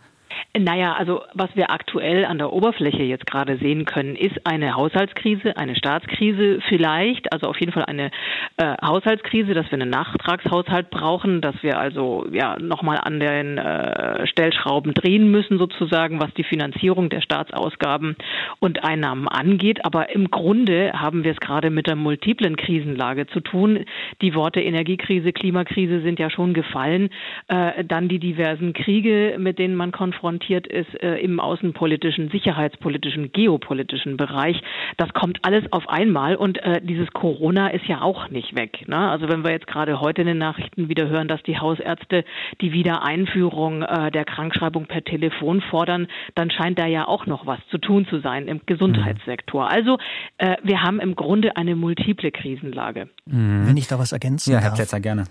Naja, 0.58 0.94
also 0.94 1.22
was 1.34 1.50
wir 1.56 1.72
aktuell 1.72 2.26
an 2.26 2.38
der 2.38 2.52
Oberfläche 2.52 3.04
jetzt 3.04 3.26
gerade 3.26 3.58
sehen 3.58 3.86
können, 3.86 4.18
ist 4.18 4.46
eine 4.46 4.76
Haushaltskrise, 4.76 5.56
eine 5.56 5.78
Staatskrise 5.78 6.60
vielleicht, 6.68 7.32
also 7.32 7.48
auf 7.48 7.58
jeden 7.60 7.72
Fall 7.72 7.86
eine 7.86 8.12
äh, 8.58 8.76
Haushaltskrise, 8.84 9.54
dass 9.54 9.68
wir 9.68 9.80
einen 9.80 9.90
Nachtragshaushalt 9.90 10.90
brauchen, 10.90 11.40
dass 11.40 11.56
wir 11.62 11.80
also 11.80 12.28
ja 12.34 12.58
nochmal 12.60 13.00
an 13.02 13.22
den 13.22 13.58
äh, 13.58 14.28
Stellschrauben 14.28 14.94
drehen 14.94 15.32
müssen 15.32 15.58
sozusagen, 15.58 16.20
was 16.20 16.34
die 16.34 16.44
Finanzierung 16.44 17.10
der 17.10 17.22
Staatsausgaben 17.22 18.18
und 18.60 18.84
Einnahmen 18.84 19.30
angeht. 19.30 19.86
Aber 19.86 20.14
im 20.14 20.32
Grunde 20.32 20.92
haben 20.94 21.24
wir 21.24 21.32
es 21.32 21.40
gerade 21.40 21.70
mit 21.70 21.88
der 21.88 21.96
multiplen 21.96 22.58
Krisenlage 22.58 23.26
zu 23.28 23.40
tun. 23.40 23.86
Die 24.22 24.36
Worte 24.36 24.60
Energiekrise, 24.60 25.32
Klimakrise 25.32 26.02
sind 26.02 26.20
ja 26.20 26.30
schon 26.30 26.54
gefallen. 26.54 27.10
Äh, 27.48 27.86
dann 27.86 28.10
die 28.10 28.20
diversen 28.20 28.74
Kriege, 28.74 29.38
mit 29.40 29.58
denen 29.58 29.76
man 29.76 29.94
konfrontiert 29.94 30.31
konfrontiert 30.31 30.68
ist 30.68 30.94
äh, 31.01 31.18
im 31.18 31.39
außenpolitischen, 31.39 32.30
sicherheitspolitischen, 32.30 33.31
geopolitischen 33.33 34.16
Bereich. 34.16 34.62
Das 34.98 35.10
kommt 35.13 35.40
alles 35.44 35.64
auf 35.71 35.90
einmal 35.90 36.35
und 36.35 36.57
äh, 36.59 36.81
dieses 36.81 37.11
Corona 37.11 37.68
ist 37.69 37.85
ja 37.88 38.02
auch 38.02 38.30
nicht 38.30 38.56
weg. 38.56 38.88
Ne? 38.88 38.97
Also 38.97 39.28
wenn 39.28 39.44
wir 39.44 39.52
jetzt 39.52 39.68
gerade 39.68 40.00
heute 40.00 40.21
in 40.21 40.28
den 40.28 40.38
Nachrichten 40.38 40.88
wieder 40.88 41.09
hören, 41.09 41.28
dass 41.28 41.44
die 41.44 41.59
Hausärzte 41.59 42.23
die 42.61 42.71
Wiedereinführung 42.71 43.81
äh, 43.81 44.11
der 44.11 44.23
Krankschreibung 44.23 44.85
per 44.85 45.04
Telefon 45.04 45.61
fordern, 45.69 46.07
dann 46.35 46.50
scheint 46.50 46.80
da 46.80 46.88
ja 46.88 47.07
auch 47.07 47.26
noch 47.26 47.45
was 47.45 47.59
zu 47.69 47.78
tun 47.78 48.07
zu 48.09 48.21
sein 48.21 48.47
im 48.47 48.61
Gesundheitssektor. 48.66 49.69
Also 49.69 49.97
äh, 50.38 50.56
wir 50.64 50.81
haben 50.81 51.02
im 51.02 51.16
Grunde 51.16 51.57
eine 51.57 51.76
multiple 51.76 52.31
Krisenlage. 52.31 53.09
Mhm. 53.26 53.68
Wenn 53.68 53.78
ich 53.78 53.88
da 53.88 54.00
was 54.00 54.14
ergänzen 54.14 54.54
ja, 54.54 54.59
Herr 54.59 54.71
Plätzer, 54.71 55.02
gerne. 55.02 55.26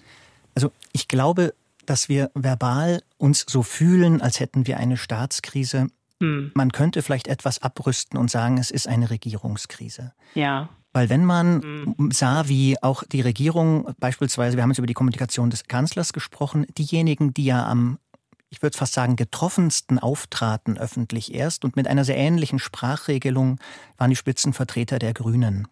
Also 0.54 0.72
ich 0.92 1.08
glaube, 1.08 1.54
dass 1.90 2.08
wir 2.08 2.30
verbal 2.34 3.02
uns 3.18 3.44
so 3.48 3.64
fühlen, 3.64 4.22
als 4.22 4.38
hätten 4.38 4.68
wir 4.68 4.76
eine 4.76 4.96
Staatskrise. 4.96 5.88
Hm. 6.20 6.52
Man 6.54 6.70
könnte 6.70 7.02
vielleicht 7.02 7.26
etwas 7.26 7.62
abrüsten 7.62 8.16
und 8.16 8.30
sagen, 8.30 8.58
es 8.58 8.70
ist 8.70 8.86
eine 8.86 9.10
Regierungskrise. 9.10 10.12
Ja. 10.34 10.68
Weil 10.92 11.08
wenn 11.08 11.24
man 11.24 11.62
hm. 11.62 12.10
sah, 12.12 12.46
wie 12.46 12.80
auch 12.80 13.02
die 13.02 13.22
Regierung 13.22 13.92
beispielsweise, 13.98 14.56
wir 14.56 14.62
haben 14.62 14.70
jetzt 14.70 14.78
über 14.78 14.86
die 14.86 14.94
Kommunikation 14.94 15.50
des 15.50 15.64
Kanzlers 15.64 16.12
gesprochen, 16.12 16.64
diejenigen, 16.78 17.34
die 17.34 17.44
ja 17.44 17.66
am 17.66 17.98
ich 18.52 18.62
würde 18.62 18.76
fast 18.76 18.94
sagen, 18.94 19.14
getroffensten 19.14 20.00
auftraten 20.00 20.76
öffentlich 20.76 21.32
erst 21.32 21.64
und 21.64 21.76
mit 21.76 21.86
einer 21.86 22.04
sehr 22.04 22.16
ähnlichen 22.16 22.58
Sprachregelung 22.58 23.60
waren 23.96 24.10
die 24.10 24.16
Spitzenvertreter 24.16 24.98
der 24.98 25.14
Grünen. 25.14 25.68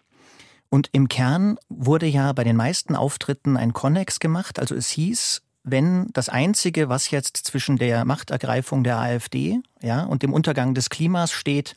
Und 0.69 0.89
im 0.93 1.09
Kern 1.09 1.59
wurde 1.69 2.07
ja 2.07 2.33
bei 2.33 2.45
den 2.45 2.55
meisten 2.55 2.95
Auftritten 2.95 3.57
ein 3.57 3.73
Konnex 3.73 4.21
gemacht, 4.21 4.61
also 4.61 4.77
es 4.77 4.91
hieß, 4.91 5.43
wenn 5.71 6.09
das 6.13 6.29
Einzige, 6.29 6.89
was 6.89 7.11
jetzt 7.11 7.37
zwischen 7.37 7.77
der 7.77 8.05
Machtergreifung 8.05 8.85
der 8.85 8.99
AfD 8.99 9.61
ja, 9.81 10.05
und 10.05 10.23
dem 10.23 10.33
Untergang 10.33 10.75
des 10.75 10.91
Klimas 10.91 11.33
steht, 11.33 11.75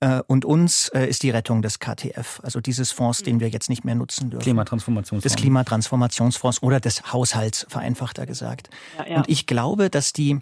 äh, 0.00 0.20
und 0.26 0.44
uns 0.44 0.88
äh, 0.90 1.06
ist 1.06 1.22
die 1.22 1.30
Rettung 1.30 1.62
des 1.62 1.78
KTF, 1.78 2.40
also 2.42 2.60
dieses 2.60 2.92
Fonds, 2.92 3.22
den 3.22 3.40
wir 3.40 3.48
jetzt 3.48 3.70
nicht 3.70 3.84
mehr 3.84 3.94
nutzen 3.94 4.30
dürfen. 4.30 4.42
Klimatransformationsfonds. 4.42 5.22
Des 5.22 5.36
Klimatransformationsfonds 5.36 6.62
oder 6.62 6.80
des 6.80 7.12
Haushalts, 7.12 7.66
vereinfachter 7.68 8.26
gesagt. 8.26 8.68
Ja, 8.98 9.06
ja. 9.06 9.16
Und 9.16 9.28
ich 9.28 9.46
glaube, 9.46 9.88
dass 9.88 10.12
die 10.12 10.40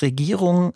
Regierung 0.00 0.74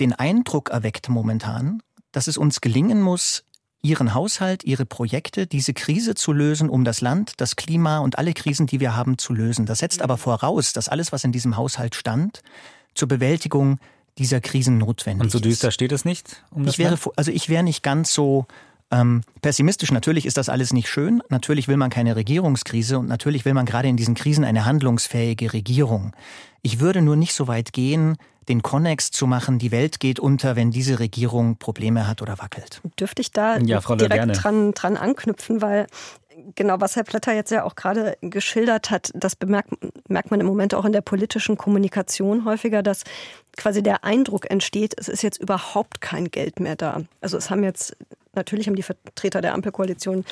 den 0.00 0.14
Eindruck 0.14 0.70
erweckt 0.70 1.08
momentan, 1.08 1.82
dass 2.12 2.26
es 2.26 2.38
uns 2.38 2.60
gelingen 2.60 3.02
muss, 3.02 3.44
ihren 3.82 4.14
Haushalt, 4.14 4.64
ihre 4.64 4.86
Projekte, 4.86 5.46
diese 5.46 5.72
Krise 5.72 6.14
zu 6.14 6.32
lösen, 6.32 6.68
um 6.68 6.84
das 6.84 7.00
Land, 7.00 7.34
das 7.36 7.56
Klima 7.56 7.98
und 7.98 8.18
alle 8.18 8.34
Krisen, 8.34 8.66
die 8.66 8.80
wir 8.80 8.96
haben, 8.96 9.18
zu 9.18 9.32
lösen. 9.32 9.66
Das 9.66 9.78
setzt 9.78 10.02
aber 10.02 10.16
voraus, 10.16 10.72
dass 10.72 10.88
alles, 10.88 11.12
was 11.12 11.24
in 11.24 11.32
diesem 11.32 11.56
Haushalt 11.56 11.94
stand, 11.94 12.42
zur 12.94 13.08
Bewältigung 13.08 13.78
dieser 14.18 14.40
Krisen 14.40 14.78
notwendig 14.78 15.22
Und 15.22 15.30
so 15.30 15.38
düster 15.38 15.70
steht 15.70 15.92
es 15.92 16.04
nicht? 16.04 16.42
Um 16.50 16.66
ich 16.66 16.78
wäre, 16.78 16.98
also 17.14 17.30
ich 17.30 17.48
wäre 17.48 17.62
nicht 17.62 17.84
ganz 17.84 18.12
so 18.12 18.46
ähm, 18.90 19.22
pessimistisch. 19.42 19.92
Natürlich 19.92 20.26
ist 20.26 20.36
das 20.36 20.48
alles 20.48 20.72
nicht 20.72 20.88
schön. 20.88 21.22
Natürlich 21.28 21.68
will 21.68 21.76
man 21.76 21.90
keine 21.90 22.16
Regierungskrise 22.16 22.98
und 22.98 23.06
natürlich 23.06 23.44
will 23.44 23.54
man 23.54 23.66
gerade 23.66 23.88
in 23.88 23.96
diesen 23.96 24.14
Krisen 24.14 24.44
eine 24.44 24.64
handlungsfähige 24.64 25.52
Regierung. 25.52 26.14
Ich 26.62 26.80
würde 26.80 27.00
nur 27.02 27.14
nicht 27.14 27.34
so 27.34 27.46
weit 27.46 27.72
gehen, 27.72 28.16
den 28.48 28.62
Konnex 28.62 29.10
zu 29.10 29.26
machen, 29.26 29.58
die 29.58 29.70
Welt 29.70 30.00
geht 30.00 30.18
unter, 30.20 30.56
wenn 30.56 30.70
diese 30.70 30.98
Regierung 30.98 31.56
Probleme 31.56 32.06
hat 32.06 32.22
oder 32.22 32.38
wackelt. 32.38 32.80
Dürfte 32.98 33.22
ich 33.22 33.32
da 33.32 33.58
ja, 33.58 33.80
direkt 33.80 34.42
dran, 34.42 34.72
dran 34.72 34.96
anknüpfen, 34.96 35.62
weil 35.62 35.86
genau, 36.54 36.80
was 36.80 36.96
Herr 36.96 37.04
Blätter 37.04 37.34
jetzt 37.34 37.50
ja 37.50 37.64
auch 37.64 37.74
gerade 37.74 38.16
geschildert 38.20 38.90
hat, 38.90 39.10
das 39.14 39.36
bemerkt, 39.36 39.70
merkt 40.08 40.30
man 40.30 40.40
im 40.40 40.46
Moment 40.46 40.74
auch 40.74 40.84
in 40.84 40.92
der 40.92 41.00
politischen 41.00 41.56
Kommunikation 41.56 42.44
häufiger, 42.44 42.82
dass 42.82 43.04
quasi 43.56 43.82
der 43.82 44.04
Eindruck 44.04 44.50
entsteht, 44.50 44.94
es 44.96 45.08
ist 45.08 45.22
jetzt 45.22 45.40
überhaupt 45.40 46.00
kein 46.00 46.30
Geld 46.30 46.60
mehr 46.60 46.76
da. 46.76 47.02
Also 47.20 47.36
es 47.36 47.50
haben 47.50 47.64
jetzt 47.64 47.96
Natürlich 48.34 48.68
haben 48.68 48.76
die 48.76 48.84
Vertreter 48.84 49.40
der 49.40 49.52
Ampelkoalition 49.54 50.24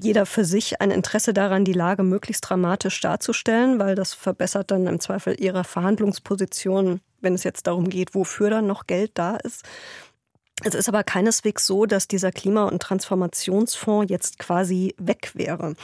jeder 0.00 0.26
für 0.26 0.44
sich 0.44 0.80
ein 0.80 0.90
Interesse 0.90 1.32
daran, 1.32 1.64
die 1.64 1.74
Lage 1.74 2.02
möglichst 2.02 2.48
dramatisch 2.48 3.00
darzustellen, 3.00 3.78
weil 3.78 3.94
das 3.94 4.14
verbessert 4.14 4.72
dann 4.72 4.88
im 4.88 4.98
Zweifel 4.98 5.40
ihre 5.40 5.62
Verhandlungsposition, 5.62 7.00
wenn 7.22 7.34
es 7.34 7.44
jetzt 7.44 7.66
darum 7.66 7.88
geht, 7.88 8.14
wofür 8.14 8.50
dann 8.50 8.66
noch 8.66 8.86
Geld 8.86 9.12
da 9.14 9.36
ist. 9.36 9.64
Es 10.64 10.74
ist 10.74 10.88
aber 10.88 11.02
keineswegs 11.02 11.66
so, 11.66 11.86
dass 11.86 12.06
dieser 12.06 12.30
Klima- 12.30 12.64
und 12.64 12.80
Transformationsfonds 12.80 14.10
jetzt 14.10 14.38
quasi 14.38 14.94
weg 14.98 15.32
wäre 15.34 15.74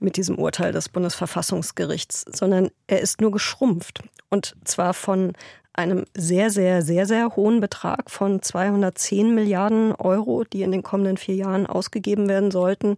mit 0.00 0.16
diesem 0.16 0.38
Urteil 0.38 0.72
des 0.72 0.88
Bundesverfassungsgerichts, 0.88 2.24
sondern 2.32 2.70
er 2.86 3.00
ist 3.00 3.20
nur 3.20 3.32
geschrumpft. 3.32 4.02
Und 4.28 4.54
zwar 4.64 4.94
von 4.94 5.32
einem 5.72 6.04
sehr, 6.16 6.50
sehr, 6.50 6.82
sehr, 6.82 7.06
sehr 7.06 7.36
hohen 7.36 7.60
Betrag 7.60 8.10
von 8.10 8.42
210 8.42 9.34
Milliarden 9.34 9.92
Euro, 9.94 10.44
die 10.44 10.62
in 10.62 10.72
den 10.72 10.82
kommenden 10.82 11.16
vier 11.16 11.36
Jahren 11.36 11.66
ausgegeben 11.66 12.28
werden 12.28 12.50
sollten, 12.50 12.96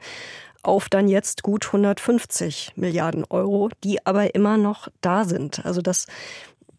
auf 0.63 0.89
dann 0.89 1.09
jetzt 1.09 1.43
gut 1.43 1.67
150 1.67 2.73
Milliarden 2.77 3.25
Euro, 3.29 3.71
die 3.85 4.05
aber 4.07 4.35
immer 4.35 4.57
noch 4.57 4.89
da 5.01 5.25
sind. 5.25 5.65
Also 5.65 5.81
das 5.81 6.07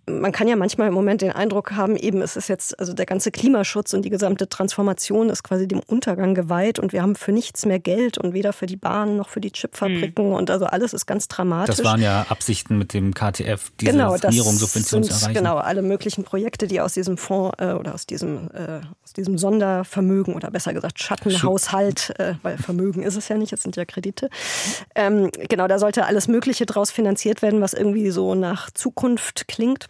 man 0.08 0.32
kann 0.32 0.48
ja 0.48 0.56
manchmal 0.56 0.88
im 0.88 0.94
Moment 0.94 1.22
den 1.22 1.32
Eindruck 1.32 1.74
haben, 1.74 1.96
eben 1.96 2.22
es 2.22 2.36
ist 2.36 2.50
jetzt, 2.50 2.80
also 2.80 2.94
der 2.94 3.06
ganze 3.06 3.32
Klimaschutz 3.32 3.94
und 3.94 4.04
die 4.04 4.10
gesamte 4.10 4.50
Transformation 4.50 5.30
ist 5.30 5.44
quasi 5.44 5.68
dem 5.68 5.80
Untergang 5.80 6.34
geweiht 6.34 6.80
und 6.80 6.92
wir 6.92 7.02
haben 7.02 7.16
für 7.16 7.32
nichts 7.32 7.66
mehr 7.66 7.80
Geld 7.80 8.18
und 8.18 8.34
weder 8.34 8.52
für 8.52 8.66
die 8.66 8.78
Bahn 8.78 9.18
noch 9.18 9.30
für 9.30 9.42
die 9.42 9.52
Chipfabriken 9.52 10.28
mhm. 10.28 10.34
und 10.34 10.50
also 10.50 10.66
alles 10.66 10.94
ist 10.94 11.06
ganz 11.06 11.28
dramatisch. 11.28 11.78
Das 11.78 11.86
waren 11.86 12.02
ja 12.02 12.26
Absichten 12.30 12.78
mit 12.78 12.94
dem 12.94 13.14
KTF, 13.14 13.72
diese 13.80 13.92
genau, 13.92 14.18
Sanierungssubvention 14.18 15.04
zu 15.04 15.12
erreichen. 15.12 15.34
Genau, 15.36 15.58
alle 15.58 15.82
möglichen 15.84 16.24
Projekte, 16.24 16.68
die 16.68 16.82
aus 16.82 16.94
diesem 16.94 17.18
Fonds 17.18 17.56
äh, 17.60 17.74
oder 17.74 17.94
aus 17.94 18.06
diesem, 18.08 18.50
äh, 18.54 18.82
aus 19.04 19.14
diesem 19.14 19.38
Sondervermögen 19.38 20.34
oder 20.34 20.50
besser 20.50 20.74
gesagt 20.74 21.00
Schattenhaushalt, 21.02 22.14
äh, 22.20 22.36
weil 22.42 22.58
Vermögen 22.58 23.04
ist 23.04 23.18
es 23.18 23.28
ja 23.28 23.38
nicht, 23.38 23.54
es 23.54 23.62
sind 23.62 23.76
ja 23.76 23.86
Kredite. 23.86 24.30
Ähm, 24.96 25.30
genau, 25.48 25.68
da 25.68 25.78
sollte 25.78 26.06
alles 26.06 26.28
Mögliche 26.28 26.66
draus 26.66 26.92
finanziert 26.92 27.42
werden, 27.42 27.62
was 27.62 27.74
irgendwie 27.74 28.10
so 28.10 28.36
nach 28.36 28.72
Zukunft 28.72 29.48
klingt. 29.48 29.88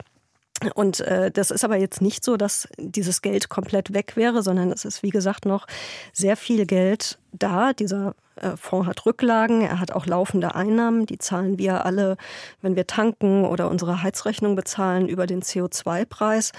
Und 0.76 1.00
äh, 1.02 1.32
das 1.32 1.50
ist 1.52 1.64
aber 1.64 1.78
jetzt 1.78 2.02
nicht 2.02 2.24
so, 2.24 2.38
dass 2.38 2.68
dieses 2.78 3.22
Geld 3.22 3.50
komplett 3.50 3.94
weg 3.94 4.14
wäre, 4.16 4.44
sondern 4.44 4.72
es 4.72 4.86
ist, 4.86 5.02
wie 5.02 5.10
gesagt, 5.10 5.46
noch 5.46 5.66
sehr 6.14 6.38
viel 6.38 6.66
Geld 6.66 7.18
da. 7.32 7.74
Dieser 7.74 8.14
äh, 8.36 8.56
Fonds 8.58 8.88
hat 8.88 9.06
Rücklagen, 9.06 9.62
er 9.62 9.80
hat 9.80 9.92
auch 9.92 10.06
laufende 10.06 10.54
Einnahmen, 10.54 11.06
die 11.06 11.18
zahlen 11.18 11.58
wir 11.58 11.86
alle, 11.86 12.16
wenn 12.62 12.76
wir 12.76 12.86
tanken 12.86 13.46
oder 13.46 13.70
unsere 13.70 14.04
Heizrechnung 14.04 14.56
bezahlen, 14.56 15.08
über 15.08 15.26
den 15.26 15.42
CO2-Preis. 15.42 16.52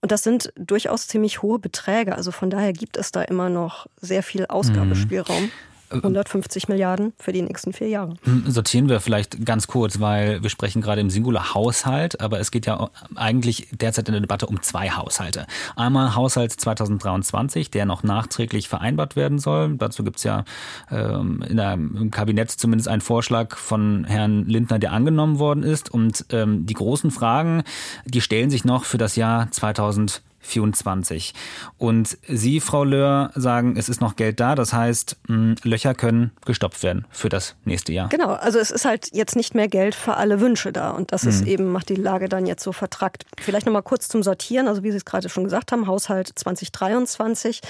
Und 0.00 0.12
das 0.12 0.22
sind 0.22 0.52
durchaus 0.56 1.08
ziemlich 1.08 1.42
hohe 1.42 1.58
Beträge. 1.58 2.14
Also 2.14 2.30
von 2.30 2.50
daher 2.50 2.72
gibt 2.72 2.96
es 2.96 3.10
da 3.10 3.22
immer 3.22 3.48
noch 3.48 3.86
sehr 4.00 4.22
viel 4.22 4.46
Ausgabespielraum. 4.46 5.44
Mhm. 5.44 5.50
150 5.90 6.68
Milliarden 6.68 7.12
für 7.18 7.32
die 7.32 7.42
nächsten 7.42 7.72
vier 7.72 7.88
Jahre. 7.88 8.14
Hm, 8.24 8.44
sortieren 8.50 8.88
wir 8.88 9.00
vielleicht 9.00 9.44
ganz 9.44 9.66
kurz, 9.66 10.00
weil 10.00 10.42
wir 10.42 10.50
sprechen 10.50 10.82
gerade 10.82 11.00
im 11.00 11.10
Singular 11.10 11.54
Haushalt, 11.54 12.20
aber 12.20 12.40
es 12.40 12.50
geht 12.50 12.66
ja 12.66 12.90
eigentlich 13.14 13.68
derzeit 13.72 14.08
in 14.08 14.12
der 14.12 14.20
Debatte 14.20 14.46
um 14.46 14.62
zwei 14.62 14.90
Haushalte. 14.90 15.46
Einmal 15.76 16.14
Haushalt 16.14 16.52
2023, 16.52 17.70
der 17.70 17.86
noch 17.86 18.02
nachträglich 18.02 18.68
vereinbart 18.68 19.16
werden 19.16 19.38
soll. 19.38 19.76
Dazu 19.76 20.04
gibt 20.04 20.18
es 20.18 20.24
ja 20.24 20.44
ähm, 20.90 21.42
in 21.48 21.56
der, 21.56 21.74
im 21.74 22.10
Kabinett 22.10 22.50
zumindest 22.50 22.88
einen 22.88 23.00
Vorschlag 23.00 23.56
von 23.56 24.04
Herrn 24.04 24.46
Lindner, 24.46 24.78
der 24.78 24.92
angenommen 24.92 25.38
worden 25.38 25.62
ist. 25.62 25.90
Und 25.92 26.26
ähm, 26.30 26.66
die 26.66 26.74
großen 26.74 27.10
Fragen, 27.10 27.62
die 28.04 28.20
stellen 28.20 28.50
sich 28.50 28.64
noch 28.64 28.84
für 28.84 28.98
das 28.98 29.16
Jahr 29.16 29.50
2023. 29.50 30.27
24. 30.40 31.34
Und 31.76 32.18
Sie, 32.26 32.60
Frau 32.60 32.84
Löhr, 32.84 33.30
sagen, 33.34 33.76
es 33.76 33.88
ist 33.88 34.00
noch 34.00 34.16
Geld 34.16 34.40
da. 34.40 34.54
Das 34.54 34.72
heißt, 34.72 35.16
hm, 35.26 35.56
Löcher 35.62 35.94
können 35.94 36.32
gestopft 36.44 36.82
werden 36.82 37.06
für 37.10 37.28
das 37.28 37.56
nächste 37.64 37.92
Jahr. 37.92 38.08
Genau, 38.08 38.32
also 38.32 38.58
es 38.58 38.70
ist 38.70 38.84
halt 38.84 39.08
jetzt 39.12 39.36
nicht 39.36 39.54
mehr 39.54 39.68
Geld 39.68 39.94
für 39.94 40.14
alle 40.14 40.40
Wünsche 40.40 40.72
da. 40.72 40.90
Und 40.90 41.12
das 41.12 41.24
mhm. 41.24 41.28
ist 41.30 41.46
eben, 41.46 41.72
macht 41.72 41.88
die 41.88 41.96
Lage 41.96 42.28
dann 42.28 42.46
jetzt 42.46 42.62
so 42.62 42.72
vertrackt. 42.72 43.24
Vielleicht 43.40 43.66
nochmal 43.66 43.82
kurz 43.82 44.08
zum 44.08 44.22
Sortieren. 44.22 44.68
Also 44.68 44.82
wie 44.82 44.90
Sie 44.90 44.96
es 44.96 45.04
gerade 45.04 45.28
schon 45.28 45.44
gesagt 45.44 45.72
haben, 45.72 45.86
Haushalt 45.86 46.30
2023 46.34 47.60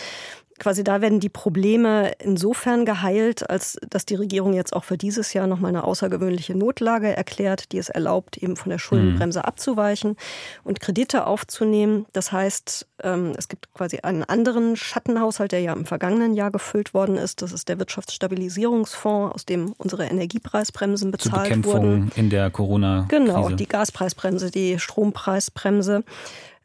quasi 0.58 0.84
da 0.84 1.00
werden 1.00 1.20
die 1.20 1.28
Probleme 1.28 2.12
insofern 2.18 2.84
geheilt, 2.84 3.48
als 3.48 3.78
dass 3.88 4.06
die 4.06 4.14
Regierung 4.14 4.52
jetzt 4.52 4.74
auch 4.74 4.84
für 4.84 4.98
dieses 4.98 5.32
Jahr 5.32 5.46
nochmal 5.46 5.70
eine 5.70 5.84
außergewöhnliche 5.84 6.56
Notlage 6.56 7.16
erklärt, 7.16 7.72
die 7.72 7.78
es 7.78 7.88
erlaubt, 7.88 8.36
eben 8.36 8.56
von 8.56 8.70
der 8.70 8.78
Schuldenbremse 8.78 9.40
mhm. 9.40 9.44
abzuweichen 9.44 10.16
und 10.64 10.80
Kredite 10.80 11.26
aufzunehmen. 11.26 12.06
Das 12.12 12.32
heißt, 12.32 12.86
ähm, 13.02 13.32
es 13.36 13.48
gibt 13.48 13.72
quasi 13.74 14.00
einen 14.00 14.24
anderen 14.24 14.76
Schattenhaushalt, 14.76 15.52
der 15.52 15.60
ja 15.60 15.72
im 15.72 15.86
vergangenen 15.86 16.34
Jahr 16.34 16.50
gefüllt 16.50 16.94
worden 16.94 17.16
ist. 17.16 17.42
Das 17.42 17.52
ist 17.52 17.68
der 17.68 17.78
Wirtschaftsstabilisierungsfonds, 17.78 19.34
aus 19.34 19.46
dem 19.46 19.74
unsere 19.78 20.04
Energiepreisbremsen 20.06 21.10
bezahlt 21.10 21.32
Zur 21.32 21.42
Bekämpfung 21.42 21.72
wurden. 21.74 22.12
in 22.16 22.30
der 22.30 22.50
Corona-Krise. 22.50 23.24
Genau, 23.24 23.48
die 23.50 23.68
Gaspreisbremse, 23.68 24.50
die 24.50 24.78
Strompreisbremse. 24.78 26.04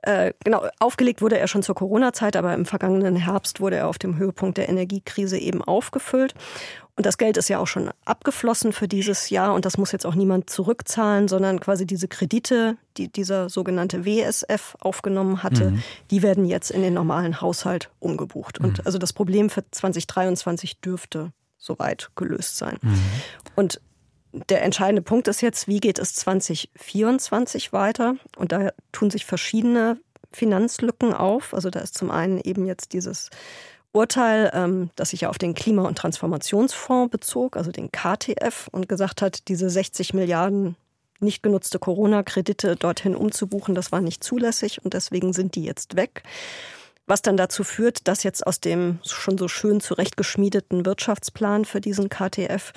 Äh, 0.04 0.34
genau, 0.44 0.66
aufgelegt 0.80 1.22
wurde 1.22 1.40
er 1.40 1.48
schon 1.48 1.64
zur 1.64 1.76
Corona-Zeit, 1.76 2.36
aber 2.36 2.54
im 2.54 2.66
vergangenen 2.66 3.16
Herbst 3.16 3.62
wurde 3.62 3.78
er 3.78 3.88
auf 3.88 3.98
dem 3.98 4.18
Höhepunkt 4.18 4.58
der 4.58 4.68
Energiekrise 4.68 5.38
eben 5.38 5.64
aufgefüllt. 5.64 6.34
Und 6.98 7.06
das 7.06 7.18
Geld 7.18 7.38
ist 7.38 7.48
ja 7.48 7.58
auch 7.58 7.68
schon 7.68 7.90
abgeflossen 8.04 8.74
für 8.74 8.90
dieses 8.90 9.30
Jahr 9.30 9.54
und 9.54 9.64
das 9.64 9.78
muss 9.78 9.94
jetzt 9.94 10.06
auch 10.06 10.14
niemand 10.14 10.50
zurückzahlen, 10.50 11.30
sondern 11.30 11.62
quasi 11.62 11.88
diese 11.88 12.10
Kredite, 12.10 12.76
die 12.98 13.08
dieser 13.08 13.50
sogenannte 13.50 14.06
WSF 14.06 14.76
aufgenommen 14.82 15.42
hatte, 15.42 15.72
mhm. 15.72 15.84
die 16.12 16.22
werden 16.22 16.46
jetzt 16.46 16.70
in 16.70 16.82
den 16.82 16.94
normalen 16.94 17.40
Haushalt 17.40 17.90
umgebucht. 18.00 18.60
Mhm. 18.60 18.66
Und 18.66 18.86
also 18.86 18.98
das 18.98 19.14
Problem 19.14 19.50
für 19.50 19.64
2023 19.72 20.82
dürfte 20.82 21.32
soweit 21.58 22.10
gelöst 22.16 22.58
sein. 22.58 22.78
Mhm. 22.82 23.00
Und 23.56 23.80
der 24.50 24.64
entscheidende 24.64 25.02
Punkt 25.02 25.28
ist 25.28 25.42
jetzt, 25.42 25.68
wie 25.68 25.80
geht 25.80 26.00
es 26.00 26.16
2024 26.16 27.72
weiter? 27.72 28.16
Und 28.36 28.52
da 28.52 28.72
tun 28.92 29.12
sich 29.12 29.26
verschiedene 29.26 29.98
Finanzlücken 30.32 31.14
auf. 31.14 31.54
Also 31.54 31.70
da 31.70 31.80
ist 31.80 31.96
zum 31.98 32.10
einen 32.10 32.42
eben 32.42 32.66
jetzt 32.66 32.94
dieses 32.94 33.30
Urteil, 33.92 34.50
ähm, 34.54 34.90
das 34.96 35.12
sich 35.12 35.22
ja 35.22 35.30
auf 35.30 35.38
den 35.38 35.54
Klima- 35.54 35.88
und 35.88 35.98
Transformationsfonds 35.98 37.12
bezog, 37.12 37.56
also 37.56 37.72
den 37.72 37.92
KTF, 37.92 38.68
und 38.72 38.90
gesagt 38.90 39.22
hat, 39.22 39.48
diese 39.48 39.70
60 39.70 40.16
Milliarden 40.16 40.76
nicht 41.20 41.44
genutzte 41.44 41.78
Corona-Kredite 41.78 42.76
dorthin 42.76 43.16
umzubuchen, 43.16 43.76
das 43.76 43.92
war 43.92 44.02
nicht 44.02 44.24
zulässig 44.24 44.84
und 44.84 44.96
deswegen 44.96 45.32
sind 45.32 45.56
die 45.56 45.64
jetzt 45.64 45.96
weg 45.96 46.24
was 47.06 47.22
dann 47.22 47.38
dazu 47.38 47.64
führt, 47.64 48.08
dass 48.08 48.24
jetzt 48.24 48.48
aus 48.48 48.60
dem 48.60 49.00
schon 49.06 49.38
so 49.38 49.48
schön 49.48 49.82
zurechtgeschmiedeten 49.82 50.86
Wirtschaftsplan 50.86 51.66
für 51.66 51.82
diesen 51.82 52.10
KTF 52.10 52.72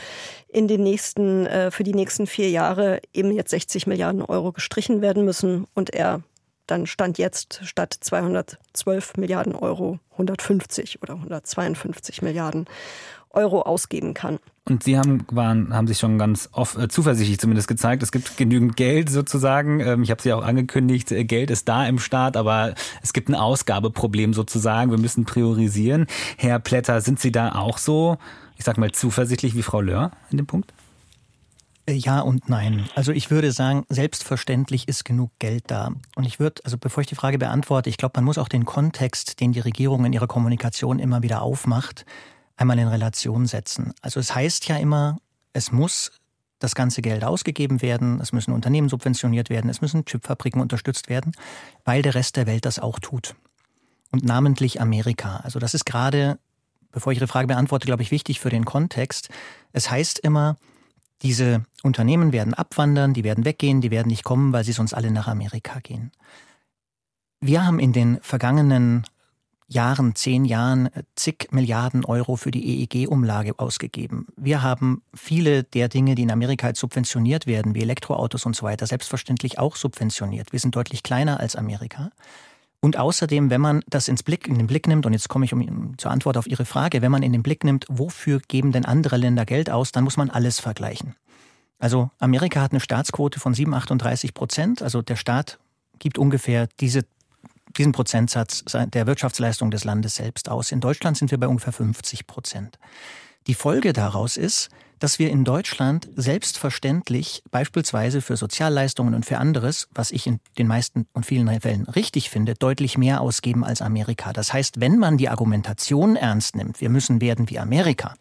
in 0.49 0.69
den 0.69 0.83
nächsten, 0.83 1.47
äh, 1.47 1.71
für 1.71 1.85
die 1.85 1.95
nächsten 1.95 2.27
vier 2.27 2.51
Jahre 2.51 3.01
eben 3.13 3.31
jetzt 3.31 3.51
60 3.51 3.87
Milliarden 3.87 4.23
Euro 4.23 4.53
gestrichen 4.53 5.01
werden 5.01 5.25
müssen 5.25 5.67
und 5.75 5.95
er 5.95 6.23
dann 6.67 6.87
stand 6.87 7.19
jetzt 7.19 7.61
statt 7.63 7.97
212 8.01 9.17
Milliarden 9.17 9.55
Euro 9.55 10.01
150 10.13 11.01
oder 11.03 11.15
152 11.15 12.23
Milliarden 12.23 12.67
Euro 13.37 13.63
ausgeben 13.63 14.15
kann. 14.15 14.39
Und 14.69 14.83
Sie 14.83 14.99
haben, 14.99 15.25
waren, 15.31 15.73
haben 15.73 15.87
sich 15.87 15.99
schon 15.99 16.19
ganz 16.19 16.49
oft, 16.53 16.77
äh, 16.77 16.89
zuversichtlich 16.89 17.39
zumindest 17.39 17.69
gezeigt, 17.69 18.03
es 18.03 18.11
gibt 18.11 18.37
genügend 18.37 18.77
Geld 18.77 19.09
sozusagen. 19.09 19.79
Ähm, 19.79 20.03
ich 20.03 20.11
habe 20.11 20.21
Sie 20.21 20.33
auch 20.33 20.43
angekündigt, 20.43 21.13
äh, 21.13 21.25
Geld 21.25 21.51
ist 21.51 21.69
da 21.69 21.87
im 21.87 22.01
Staat, 22.01 22.37
aber 22.37 22.75
es 23.01 23.13
gibt 23.13 23.29
ein 23.29 23.37
Ausgabeproblem 23.37 24.35
sozusagen. 24.35 24.91
Wir 24.91 24.99
müssen 24.99 25.25
priorisieren. 25.25 26.07
Herr 26.37 26.59
Plätter, 26.59 27.01
sind 27.01 27.21
Sie 27.21 27.31
da 27.31 27.55
auch 27.55 27.79
so, 27.79 28.19
ich 28.57 28.65
sag 28.65 28.77
mal, 28.77 28.91
zuversichtlich 28.91 29.55
wie 29.55 29.63
Frau 29.63 29.81
Löhr 29.81 30.11
in 30.31 30.39
dem 30.39 30.47
Punkt? 30.47 30.73
Äh, 31.87 31.93
ja 31.93 32.21
und 32.21 32.49
nein. 32.49 32.89
Also 32.97 33.13
ich 33.13 33.31
würde 33.31 33.53
sagen, 33.53 33.85
selbstverständlich 33.89 34.89
ist 34.89 35.05
genug 35.05 35.31
Geld 35.39 35.65
da. 35.69 35.93
Und 36.17 36.25
ich 36.25 36.41
würde, 36.41 36.63
also 36.65 36.77
bevor 36.77 37.03
ich 37.03 37.07
die 37.07 37.15
Frage 37.15 37.39
beantworte, 37.39 37.89
ich 37.89 37.99
glaube, 37.99 38.15
man 38.17 38.25
muss 38.25 38.39
auch 38.39 38.49
den 38.49 38.65
Kontext, 38.65 39.41
den 39.41 39.53
die 39.53 39.61
Regierung 39.61 40.05
in 40.05 40.13
ihrer 40.13 40.27
Kommunikation 40.27 40.99
immer 40.99 41.23
wieder 41.23 41.43
aufmacht, 41.43 42.05
einmal 42.57 42.79
in 42.79 42.89
Relation 42.89 43.47
setzen. 43.47 43.93
Also 44.01 44.21
es 44.21 44.35
heißt 44.35 44.69
ja 44.69 44.77
immer, 44.77 45.19
es 45.53 45.73
muss 45.73 46.13
das 46.59 46.75
ganze 46.75 47.03
Geld 47.03 47.23
ausgegeben 47.23 47.83
werden, 47.83 48.19
es 48.21 48.33
müssen 48.33 48.53
Unternehmen 48.53 48.89
subventioniert 48.89 49.51
werden, 49.51 49.69
es 49.69 49.83
müssen 49.83 50.05
Chipfabriken 50.05 50.61
unterstützt 50.61 51.09
werden, 51.09 51.33
weil 51.85 52.03
der 52.03 52.15
Rest 52.15 52.37
der 52.37 52.47
Welt 52.47 52.65
das 52.65 52.79
auch 52.79 52.99
tut. 52.99 53.35
Und 54.11 54.25
namentlich 54.25 54.81
Amerika. 54.81 55.37
Also 55.39 55.59
das 55.59 55.75
ist 55.75 55.85
gerade, 55.85 56.39
bevor 56.93 57.13
ich 57.13 57.19
Ihre 57.19 57.29
Frage 57.29 57.49
beantworte, 57.49 57.87
glaube 57.87 58.03
ich, 58.03 58.11
wichtig 58.11 58.41
für 58.41 58.49
den 58.49 58.65
Kontext. 58.65 59.29
Es 59.73 59.91
heißt 59.91 60.19
immer, 60.21 60.57
diese 61.23 61.65
Unternehmen 61.83 62.33
werden 62.33 62.55
abwandern, 62.55 63.13
die 63.13 63.25
werden 63.25 63.45
weggehen, 63.45 63.81
die 63.81 63.91
werden 63.91 64.09
nicht 64.09 64.25
kommen, 64.25 64.53
weil 64.53 64.65
sie 64.65 64.73
sonst 64.73 64.95
alle 64.95 65.11
nach 65.11 65.29
Amerika 65.29 65.81
gehen. 65.81 66.13
Wir 67.41 67.67
haben 67.67 67.79
in 67.79 67.93
den 67.93 68.19
vergangenen 68.23 69.05
Jahren, 69.69 70.15
zehn 70.15 70.45
Jahren 70.45 70.87
äh, 70.87 71.03
zig 71.17 71.49
Milliarden 71.51 72.05
Euro 72.05 72.37
für 72.37 72.51
die 72.51 72.83
EEG-Umlage 72.83 73.59
ausgegeben. 73.59 74.29
Wir 74.37 74.63
haben 74.63 75.03
viele 75.15 75.65
der 75.65 75.89
Dinge, 75.89 76.15
die 76.15 76.23
in 76.23 76.31
Amerika 76.31 76.69
jetzt 76.69 76.81
subventioniert 76.81 77.47
werden, 77.47 77.75
wie 77.75 77.83
Elektroautos 77.83 78.47
und 78.47 78.55
so 78.55 78.65
weiter, 78.65 78.87
selbstverständlich 78.87 79.59
auch 79.59 79.77
subventioniert. 79.77 80.53
Wir 80.53 80.61
sind 80.61 80.77
deutlich 80.77 81.03
kleiner 81.03 81.41
als 81.41 81.57
Amerika. 81.57 82.11
Und 82.81 82.97
außerdem, 82.97 83.51
wenn 83.51 83.61
man 83.61 83.83
das 83.89 84.07
ins 84.07 84.23
Blick, 84.23 84.47
in 84.47 84.59
den 84.59 84.69
Blick 84.69 84.87
nimmt, 84.87 85.07
und 85.07 85.13
jetzt 85.13 85.29
komme 85.29 85.45
ich 85.45 85.53
um, 85.53 85.99
zur 85.99 86.11
Antwort 86.11 86.37
auf 86.37 86.47
Ihre 86.47 86.65
Frage, 86.65 87.03
wenn 87.03 87.11
man 87.11 87.23
in 87.23 87.33
den 87.33 87.43
Blick 87.43 87.65
nimmt, 87.65 87.87
wofür 87.89 88.41
geben 88.47 88.71
denn 88.71 88.85
andere 88.85 89.17
Länder 89.17 89.45
Geld 89.45 89.71
aus, 89.71 89.91
dann 89.91 90.05
muss 90.05 90.17
man 90.17 90.31
alles 90.31 90.61
vergleichen. 90.61 91.17
Also 91.79 92.11
Amerika 92.19 92.61
hat 92.61 92.71
eine 92.71 92.81
Staatsquote 92.81 93.41
von 93.41 93.55
7, 93.55 93.75
38 93.75 94.35
Prozent. 94.35 94.83
Also 94.83 95.03
der 95.03 95.17
Staat 95.17 95.59
gibt 95.99 96.19
ungefähr 96.19 96.69
diese 96.81 97.05
diesen 97.79 97.93
Prozentsatz 97.93 98.65
der 98.65 99.07
Wirtschaftsleistung 99.07 99.71
des 99.71 99.85
Landes 99.85 100.17
selbst 100.17 100.49
aus. 100.49 100.73
In 100.73 100.81
Deutschland 100.81 101.17
sind 101.17 101.31
wir 101.31 101.39
bei 101.39 101.49
ungefähr 101.49 101.73
50 101.73 102.27
Prozent. 102.27 102.79
Die 103.47 103.55
Folge 103.55 103.93
daraus 103.93 104.37
ist, 104.37 104.71
dass 104.99 105.19
wir 105.19 105.31
in 105.31 105.45
Deutschland 105.45 106.09
selbstverständlich 106.17 107.43
beispielsweise 107.51 108.23
für 108.23 108.37
Sozialleistungen 108.37 109.15
und 109.15 109.27
für 109.27 109.39
anderes, 109.39 109.89
was 109.95 110.11
ich 110.11 110.27
in 110.27 110.41
den 110.59 110.67
meisten 110.67 111.07
und 111.13 111.27
vielen 111.27 111.61
Fällen 111.61 111.85
richtig 111.85 112.31
finde, 112.31 112.55
deutlich 112.55 112.97
mehr 112.97 113.21
ausgeben 113.21 113.63
als 113.63 113.83
Amerika. 113.83 114.33
Das 114.33 114.53
heißt, 114.53 114.81
wenn 114.81 114.99
man 114.99 115.19
die 115.19 115.29
Argumentation 115.29 116.17
ernst 116.17 116.57
nimmt, 116.57 116.81
wir 116.81 116.89
müssen 116.89 117.21
werden 117.21 117.51
wie 117.51 117.59
Amerika, 117.59 118.15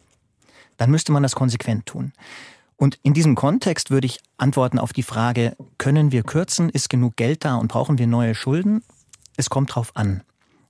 dann 0.76 0.90
müsste 0.90 1.12
man 1.12 1.22
das 1.22 1.34
konsequent 1.34 1.86
tun. 1.86 2.12
Und 2.76 2.98
in 3.02 3.14
diesem 3.14 3.34
Kontext 3.36 3.90
würde 3.90 4.06
ich 4.06 4.20
antworten 4.36 4.78
auf 4.78 4.92
die 4.92 5.02
Frage, 5.02 5.56
können 5.78 6.12
wir 6.12 6.22
kürzen, 6.22 6.68
ist 6.68 6.90
genug 6.90 7.16
Geld 7.16 7.46
da 7.46 7.56
und 7.56 7.68
brauchen 7.68 7.96
wir 7.96 8.06
neue 8.06 8.34
Schulden? 8.34 8.82
Es 9.36 9.50
kommt 9.50 9.74
drauf 9.74 9.92
an. 9.94 10.22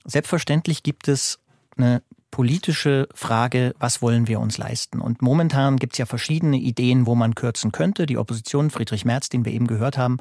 Selbstverständlich 0.05 0.83
gibt 0.83 1.09
es 1.09 1.39
eine 1.77 2.03
politische 2.31 3.09
Frage, 3.15 3.75
was 3.79 4.03
wollen 4.03 4.29
wir 4.29 4.41
uns 4.41 4.59
leisten? 4.59 5.01
Und 5.01 5.23
momentan 5.23 5.77
gibt 5.79 5.95
es 5.95 5.99
ja 5.99 6.07
verschiedene 6.07 6.59
Ideen, 6.59 7.07
wo 7.07 7.15
man 7.15 7.35
kürzen 7.35 7.73
könnte. 7.73 8.07
Die 8.07 8.19
Opposition, 8.19 8.71
Friedrich 8.71 9.05
Merz, 9.05 9.29
den 9.29 9.45
wir 9.45 9.53
eben 9.53 9.67
gehört 9.67 9.97
haben, 9.97 10.19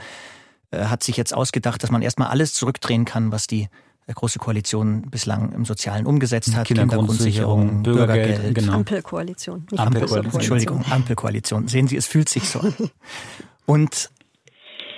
äh, 0.72 0.86
hat 0.86 1.04
sich 1.04 1.18
jetzt 1.18 1.34
ausgedacht, 1.34 1.84
dass 1.84 1.92
man 1.92 2.02
erstmal 2.02 2.30
alles 2.30 2.54
zurückdrehen 2.54 3.06
kann, 3.06 3.32
was 3.32 3.48
die 3.48 3.68
äh, 4.08 4.14
Große 4.14 4.40
Koalition 4.40 5.10
bislang 5.10 5.52
im 5.52 5.66
Sozialen 5.66 6.06
umgesetzt 6.06 6.56
hat. 6.56 6.68
Kindergrundsicherung, 6.68 7.84
Bürgergeld, 7.84 8.28
Bürgergeld 8.28 8.56
genau. 8.56 8.74
Ampelkoalition. 8.74 9.68
Nicht 9.70 9.80
Ampelkoalition. 9.80 10.34
Entschuldigung, 10.36 10.86
Ampelkoalition. 10.90 11.68
Sehen 11.68 11.88
Sie, 11.88 11.98
es 11.98 12.08
fühlt 12.08 12.30
sich 12.30 12.48
so 12.50 12.60
an. 12.60 12.74
Und 13.66 14.10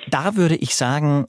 da 0.09 0.35
würde 0.35 0.55
ich 0.55 0.75
sagen, 0.75 1.27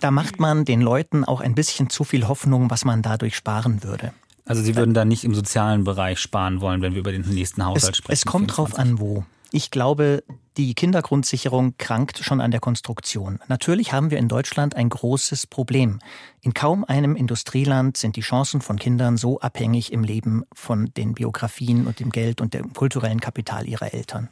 da 0.00 0.10
macht 0.10 0.40
man 0.40 0.64
den 0.64 0.80
Leuten 0.80 1.24
auch 1.24 1.40
ein 1.40 1.54
bisschen 1.54 1.90
zu 1.90 2.04
viel 2.04 2.28
Hoffnung, 2.28 2.70
was 2.70 2.84
man 2.84 3.02
dadurch 3.02 3.36
sparen 3.36 3.82
würde. 3.82 4.12
Also 4.44 4.62
Sie 4.62 4.76
würden 4.76 4.94
da 4.94 5.04
nicht 5.04 5.24
im 5.24 5.34
sozialen 5.34 5.84
Bereich 5.84 6.18
sparen 6.18 6.60
wollen, 6.60 6.82
wenn 6.82 6.94
wir 6.94 7.00
über 7.00 7.12
den 7.12 7.22
nächsten 7.22 7.64
Haushalt 7.64 7.94
es, 7.94 7.98
sprechen. 7.98 8.12
Es 8.12 8.24
kommt 8.24 8.50
24. 8.50 8.56
drauf 8.56 8.78
an, 8.78 8.98
wo. 8.98 9.24
Ich 9.52 9.70
glaube, 9.70 10.24
die 10.56 10.74
Kindergrundsicherung 10.74 11.74
krankt 11.78 12.18
schon 12.18 12.40
an 12.40 12.50
der 12.50 12.60
Konstruktion. 12.60 13.38
Natürlich 13.48 13.92
haben 13.92 14.10
wir 14.10 14.18
in 14.18 14.28
Deutschland 14.28 14.76
ein 14.76 14.88
großes 14.88 15.46
Problem. 15.46 15.98
In 16.40 16.54
kaum 16.54 16.84
einem 16.84 17.16
Industrieland 17.16 17.96
sind 17.96 18.16
die 18.16 18.22
Chancen 18.22 18.60
von 18.62 18.78
Kindern 18.78 19.16
so 19.16 19.40
abhängig 19.40 19.92
im 19.92 20.04
Leben 20.04 20.44
von 20.52 20.90
den 20.96 21.14
Biografien 21.14 21.86
und 21.86 22.00
dem 22.00 22.10
Geld 22.10 22.40
und 22.40 22.54
dem 22.54 22.72
kulturellen 22.72 23.20
Kapital 23.20 23.68
ihrer 23.68 23.92
Eltern. 23.94 24.28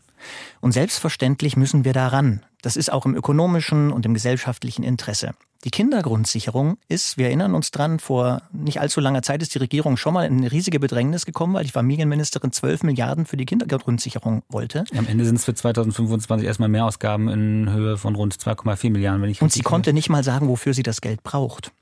Und 0.61 0.73
selbstverständlich 0.73 1.57
müssen 1.57 1.85
wir 1.85 1.93
daran. 1.93 2.45
Das 2.63 2.77
ist 2.77 2.93
auch 2.93 3.07
im 3.07 3.15
ökonomischen 3.15 3.93
und 3.93 4.05
im 4.07 4.15
gesellschaftlichen 4.15 4.83
Interesse. 4.83 5.35
Die 5.65 5.71
Kindergrundsicherung 5.71 6.79
ist, 6.89 7.19
wir 7.19 7.27
erinnern 7.27 7.55
uns 7.55 7.71
dran, 7.71 7.99
vor 7.99 8.41
nicht 8.51 8.81
allzu 8.81 8.99
langer 9.01 9.21
Zeit 9.21 9.43
ist 9.43 9.55
die 9.55 9.59
Regierung 9.59 9.99
schon 9.99 10.15
mal 10.15 10.25
in 10.25 10.39
eine 10.39 10.51
riesige 10.53 10.81
Bedrängnis 10.81 11.27
gekommen, 11.27 11.53
weil 11.53 11.65
die 11.65 11.71
Familienministerin 11.71 12.51
12 12.51 12.83
Milliarden 12.85 13.27
für 13.27 13.37
die 13.37 13.45
Kindergrundsicherung 13.45 14.43
wollte. 14.49 14.85
Am 14.97 15.07
Ende 15.07 15.27
sind 15.27 15.37
es 15.37 15.45
für 15.45 15.53
2025 15.53 16.47
erstmal 16.47 16.71
Mehrausgaben 16.71 17.29
in 17.29 17.71
Höhe 17.71 17.99
von 17.99 18.15
rund 18.15 18.35
2,4 18.35 18.91
Milliarden, 18.91 19.21
wenn 19.21 19.29
ich 19.29 19.43
Und 19.43 19.53
sie 19.53 19.61
konnte 19.61 19.93
nicht 19.93 20.09
mal 20.09 20.25
sagen, 20.25 20.49
wofür 20.49 20.73
sie 20.73 20.83
das 20.83 21.03
Geld 21.03 21.23
braucht. 21.23 21.73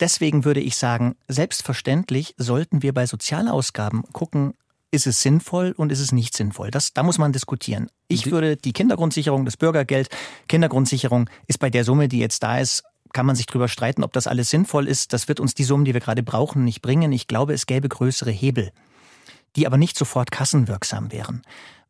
Deswegen 0.00 0.44
würde 0.44 0.60
ich 0.60 0.76
sagen, 0.76 1.14
selbstverständlich 1.28 2.34
sollten 2.36 2.82
wir 2.82 2.92
bei 2.92 3.06
Sozialausgaben 3.06 4.02
gucken, 4.12 4.54
ist 4.90 5.06
es 5.06 5.22
sinnvoll 5.22 5.72
und 5.76 5.92
ist 5.92 6.00
es 6.00 6.10
nicht 6.10 6.36
sinnvoll? 6.36 6.70
Das, 6.72 6.92
da 6.94 7.04
muss 7.04 7.18
man 7.18 7.32
diskutieren. 7.32 7.90
Ich 8.08 8.30
würde 8.30 8.56
die 8.56 8.72
Kindergrundsicherung, 8.72 9.44
das 9.44 9.56
Bürgergeld, 9.56 10.08
Kindergrundsicherung 10.48 11.30
ist 11.46 11.58
bei 11.58 11.70
der 11.70 11.84
Summe, 11.84 12.08
die 12.08 12.18
jetzt 12.18 12.42
da 12.42 12.58
ist, 12.58 12.82
kann 13.12 13.26
man 13.26 13.36
sich 13.36 13.46
darüber 13.46 13.68
streiten, 13.68 14.04
ob 14.04 14.12
das 14.12 14.26
alles 14.26 14.50
sinnvoll 14.50 14.86
ist. 14.88 15.12
Das 15.12 15.28
wird 15.28 15.40
uns 15.40 15.54
die 15.54 15.64
Summen, 15.64 15.84
die 15.84 15.94
wir 15.94 16.00
gerade 16.00 16.22
brauchen, 16.22 16.64
nicht 16.64 16.82
bringen. 16.82 17.12
Ich 17.12 17.26
glaube, 17.26 17.52
es 17.54 17.66
gäbe 17.66 17.88
größere 17.88 18.30
Hebel, 18.30 18.72
die 19.56 19.66
aber 19.66 19.76
nicht 19.76 19.98
sofort 19.98 20.30
kassenwirksam 20.30 21.12
wären. 21.12 21.42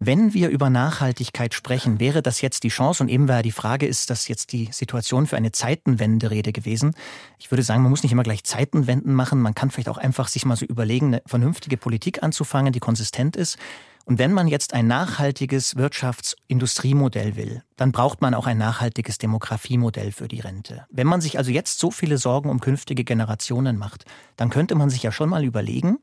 Wenn 0.03 0.33
wir 0.33 0.49
über 0.49 0.71
Nachhaltigkeit 0.71 1.53
sprechen, 1.53 2.01
wäre 2.01 2.23
das 2.23 2.41
jetzt 2.41 2.63
die 2.63 2.71
Chance, 2.71 3.03
und 3.03 3.11
eben 3.11 3.29
war 3.29 3.37
ja 3.37 3.43
die 3.43 3.53
Frage, 3.53 3.87
ist 3.87 4.09
das 4.09 4.29
jetzt 4.29 4.53
die 4.53 4.71
Situation 4.73 5.27
für 5.27 5.37
eine 5.37 5.53
Zeitenwenderede 5.53 6.53
gewesen? 6.53 6.95
Ich 7.39 7.51
würde 7.51 7.63
sagen, 7.63 7.83
man 7.83 7.91
muss 7.91 8.03
nicht 8.03 8.13
immer 8.13 8.23
gleich 8.23 8.45
Zeitenwenden 8.45 9.13
machen, 9.13 9.43
man 9.43 9.55
kann 9.55 9.71
vielleicht 9.71 9.91
auch 9.91 9.99
einfach 9.99 10.29
sich 10.29 10.47
mal 10.47 10.57
so 10.57 10.65
überlegen, 10.65 11.09
eine 11.09 11.23
vernünftige 11.27 11.77
Politik 11.77 12.23
anzufangen, 12.23 12.73
die 12.73 12.81
konsistent 12.81 13.37
ist. 13.37 13.59
Und 14.07 14.19
wenn 14.19 14.33
man 14.33 14.49
jetzt 14.49 14.73
ein 14.73 14.87
nachhaltiges 14.87 15.77
Wirtschaftsindustriemodell 15.77 17.37
will, 17.37 17.63
dann 17.77 17.93
braucht 17.93 18.23
man 18.23 18.33
auch 18.33 18.47
ein 18.47 18.57
nachhaltiges 18.57 19.19
Demografiemodell 19.19 20.13
für 20.13 20.29
die 20.29 20.41
Rente. 20.41 20.87
Wenn 20.91 21.07
man 21.07 21.21
sich 21.21 21.37
also 21.37 21.51
jetzt 21.51 21.79
so 21.79 21.91
viele 21.91 22.17
Sorgen 22.17 22.49
um 22.49 22.61
künftige 22.61 23.05
Generationen 23.05 23.77
macht, 23.77 24.07
dann 24.37 24.49
könnte 24.49 24.77
man 24.77 24.89
sich 24.89 25.03
ja 25.03 25.13
schon 25.13 25.29
mal 25.29 25.45
überlegen, 25.45 25.99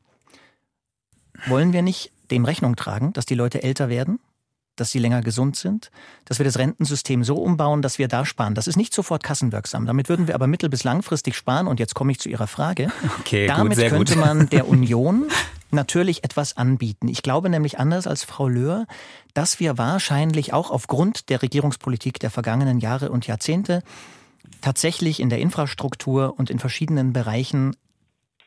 wollen 1.46 1.72
wir 1.72 1.82
nicht 1.82 2.10
dem 2.30 2.44
Rechnung 2.44 2.76
tragen, 2.76 3.12
dass 3.12 3.26
die 3.26 3.34
Leute 3.34 3.62
älter 3.62 3.88
werden, 3.88 4.18
dass 4.76 4.90
sie 4.90 4.98
länger 4.98 5.22
gesund 5.22 5.56
sind, 5.56 5.90
dass 6.24 6.38
wir 6.38 6.44
das 6.44 6.58
Rentensystem 6.58 7.24
so 7.24 7.36
umbauen, 7.36 7.82
dass 7.82 7.98
wir 7.98 8.06
da 8.06 8.24
sparen. 8.24 8.54
Das 8.54 8.68
ist 8.68 8.76
nicht 8.76 8.94
sofort 8.94 9.22
kassenwirksam. 9.22 9.86
Damit 9.86 10.08
würden 10.08 10.28
wir 10.28 10.34
aber 10.34 10.46
mittel- 10.46 10.68
bis 10.68 10.84
langfristig 10.84 11.36
sparen. 11.36 11.66
Und 11.66 11.80
jetzt 11.80 11.94
komme 11.94 12.12
ich 12.12 12.20
zu 12.20 12.28
Ihrer 12.28 12.46
Frage. 12.46 12.92
Okay, 13.20 13.46
Damit 13.46 13.78
gut, 13.78 13.88
könnte 13.88 14.14
gut. 14.14 14.24
man 14.24 14.48
der 14.50 14.68
Union 14.68 15.24
natürlich 15.70 16.24
etwas 16.24 16.56
anbieten. 16.56 17.08
Ich 17.08 17.22
glaube 17.22 17.50
nämlich 17.50 17.78
anders 17.78 18.06
als 18.06 18.24
Frau 18.24 18.48
Löhr, 18.48 18.86
dass 19.34 19.60
wir 19.60 19.78
wahrscheinlich 19.78 20.52
auch 20.52 20.70
aufgrund 20.70 21.28
der 21.28 21.42
Regierungspolitik 21.42 22.18
der 22.20 22.30
vergangenen 22.30 22.78
Jahre 22.78 23.10
und 23.10 23.26
Jahrzehnte 23.26 23.82
tatsächlich 24.60 25.20
in 25.20 25.28
der 25.28 25.40
Infrastruktur 25.40 26.38
und 26.38 26.50
in 26.50 26.58
verschiedenen 26.58 27.12
Bereichen 27.12 27.76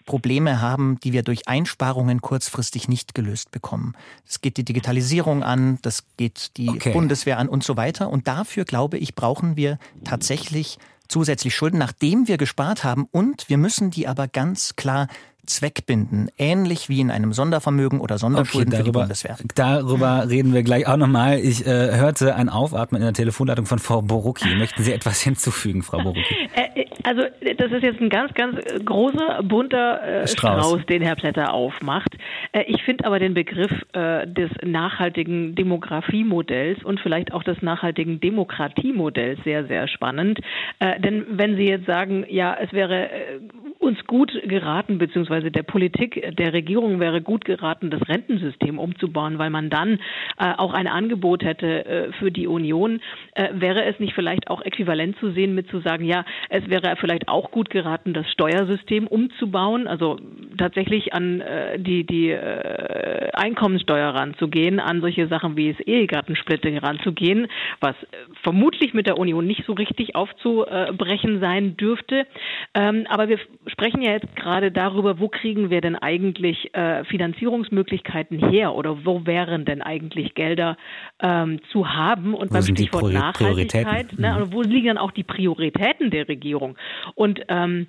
Probleme 0.05 0.61
haben, 0.61 0.99
die 1.03 1.13
wir 1.13 1.23
durch 1.23 1.47
Einsparungen 1.47 2.21
kurzfristig 2.21 2.87
nicht 2.87 3.15
gelöst 3.15 3.51
bekommen. 3.51 3.93
Das 4.25 4.41
geht 4.41 4.57
die 4.57 4.65
Digitalisierung 4.65 5.43
an, 5.43 5.79
das 5.81 6.03
geht 6.17 6.57
die 6.57 6.69
Okay. 6.69 6.93
Bundeswehr 6.93 7.37
an 7.37 7.49
und 7.49 7.63
so 7.63 7.77
weiter. 7.77 8.09
Und 8.09 8.27
dafür, 8.27 8.65
glaube 8.65 8.97
ich, 8.97 9.15
brauchen 9.15 9.55
wir 9.55 9.77
tatsächlich 10.03 10.77
zusätzlich 11.07 11.55
Schulden, 11.55 11.77
nachdem 11.77 12.27
wir 12.27 12.37
gespart 12.37 12.83
haben. 12.83 13.07
Und 13.11 13.49
wir 13.49 13.57
müssen 13.57 13.91
die 13.91 14.07
aber 14.07 14.27
ganz 14.27 14.75
klar 14.75 15.07
zweckbinden, 15.45 16.29
ähnlich 16.37 16.89
wie 16.89 16.99
in 16.99 17.11
einem 17.11 17.33
Sondervermögen 17.33 17.99
oder 17.99 18.17
Sonderschulden 18.17 18.71
für 18.71 18.77
die 18.77 18.83
darüber, 18.83 18.99
Bundeswehr. 19.01 19.37
darüber 19.55 20.29
reden 20.29 20.53
wir 20.53 20.63
gleich 20.63 20.87
auch 20.87 20.97
nochmal. 20.97 21.39
Ich 21.39 21.65
äh, 21.65 21.95
hörte 21.95 22.35
ein 22.35 22.49
Aufatmen 22.49 23.01
in 23.01 23.05
der 23.05 23.13
Telefonleitung 23.13 23.65
von 23.65 23.79
Frau 23.79 24.01
Borucki. 24.01 24.55
Möchten 24.55 24.83
Sie 24.83 24.93
etwas 24.93 25.21
hinzufügen, 25.23 25.83
Frau 25.83 25.97
Borucki? 26.03 26.21
Äh, 26.55 26.85
Also 27.03 27.23
das 27.57 27.71
ist 27.71 27.81
jetzt 27.83 27.99
ein 27.99 28.09
ganz, 28.09 28.33
ganz 28.35 28.57
großer, 28.85 29.41
bunter 29.43 30.01
äh, 30.03 30.27
Strauß. 30.27 30.67
Strauß. 30.67 30.85
den 30.85 31.01
Herr 31.01 31.15
Plätter 31.15 31.51
aufmacht. 31.53 32.15
Äh, 32.51 32.63
ich 32.67 32.83
finde 32.83 33.05
aber 33.05 33.17
den 33.19 33.33
Begriff 33.33 33.71
äh, 33.93 34.27
des 34.27 34.51
nachhaltigen 34.63 35.55
Demografiemodells 35.55 36.83
und 36.83 36.99
vielleicht 36.99 37.33
auch 37.33 37.43
des 37.43 37.61
nachhaltigen 37.61 38.19
Demokratiemodells 38.19 39.39
sehr, 39.43 39.65
sehr 39.65 39.87
spannend. 39.87 40.39
Äh, 40.79 40.99
denn 40.99 41.25
wenn 41.31 41.55
Sie 41.55 41.63
jetzt 41.63 41.87
sagen, 41.87 42.25
ja, 42.29 42.55
es 42.61 42.71
wäre 42.71 43.09
äh, 43.09 43.39
uns 43.81 44.05
gut 44.05 44.31
geraten, 44.45 44.99
beziehungsweise 44.99 45.51
der 45.51 45.63
Politik 45.63 46.35
der 46.37 46.53
Regierung 46.53 46.99
wäre 46.99 47.21
gut 47.21 47.45
geraten, 47.45 47.89
das 47.89 48.07
Rentensystem 48.07 48.77
umzubauen, 48.77 49.39
weil 49.39 49.49
man 49.49 49.69
dann 49.69 49.99
äh, 50.37 50.53
auch 50.57 50.73
ein 50.73 50.87
Angebot 50.87 51.43
hätte 51.43 51.85
äh, 51.85 52.13
für 52.13 52.31
die 52.31 52.47
Union. 52.47 53.01
Äh, 53.33 53.49
wäre 53.53 53.83
es 53.85 53.99
nicht 53.99 54.13
vielleicht 54.13 54.49
auch 54.49 54.61
äquivalent 54.61 55.17
zu 55.19 55.31
sehen, 55.31 55.55
mit 55.55 55.67
zu 55.69 55.79
sagen, 55.79 56.05
ja, 56.05 56.25
es 56.49 56.69
wäre 56.69 56.95
vielleicht 56.97 57.27
auch 57.27 57.51
gut 57.51 57.69
geraten, 57.69 58.13
das 58.13 58.29
Steuersystem 58.31 59.07
umzubauen, 59.07 59.87
also 59.87 60.19
tatsächlich 60.57 61.13
an 61.13 61.41
äh, 61.41 61.79
die, 61.79 62.05
die 62.05 62.29
äh, 62.29 63.31
Einkommensteuer 63.33 64.09
ranzugehen, 64.09 64.79
an 64.79 65.01
solche 65.01 65.27
Sachen 65.27 65.57
wie 65.57 65.73
das 65.73 65.79
Ehegattensplitting 65.81 66.77
ranzugehen, 66.77 67.47
was 67.79 67.95
vermutlich 68.43 68.93
mit 68.93 69.07
der 69.07 69.17
Union 69.17 69.47
nicht 69.47 69.65
so 69.65 69.73
richtig 69.73 70.15
aufzubrechen 70.15 71.39
sein 71.39 71.77
dürfte. 71.77 72.27
Ähm, 72.75 73.05
aber 73.09 73.27
wir 73.27 73.39
sprechen 73.71 74.01
ja 74.01 74.11
jetzt 74.11 74.35
gerade 74.35 74.71
darüber, 74.71 75.19
wo 75.19 75.27
kriegen 75.27 75.69
wir 75.69 75.81
denn 75.81 75.95
eigentlich 75.95 76.73
äh, 76.73 77.03
Finanzierungsmöglichkeiten 77.05 78.49
her 78.49 78.75
oder 78.75 79.05
wo 79.05 79.25
wären 79.25 79.65
denn 79.65 79.81
eigentlich 79.81 80.35
Gelder 80.35 80.77
ähm, 81.21 81.59
zu 81.71 81.89
haben? 81.89 82.33
Und 82.33 82.49
wo 82.49 82.55
beim 82.55 82.63
Stichwort 82.63 83.13
Nachhaltigkeit, 83.13 84.17
ne, 84.17 84.45
mhm. 84.45 84.53
wo 84.53 84.61
liegen 84.61 84.87
dann 84.87 84.97
auch 84.97 85.11
die 85.11 85.23
Prioritäten 85.23 86.11
der 86.11 86.27
Regierung? 86.27 86.77
Und 87.15 87.41
ähm, 87.47 87.87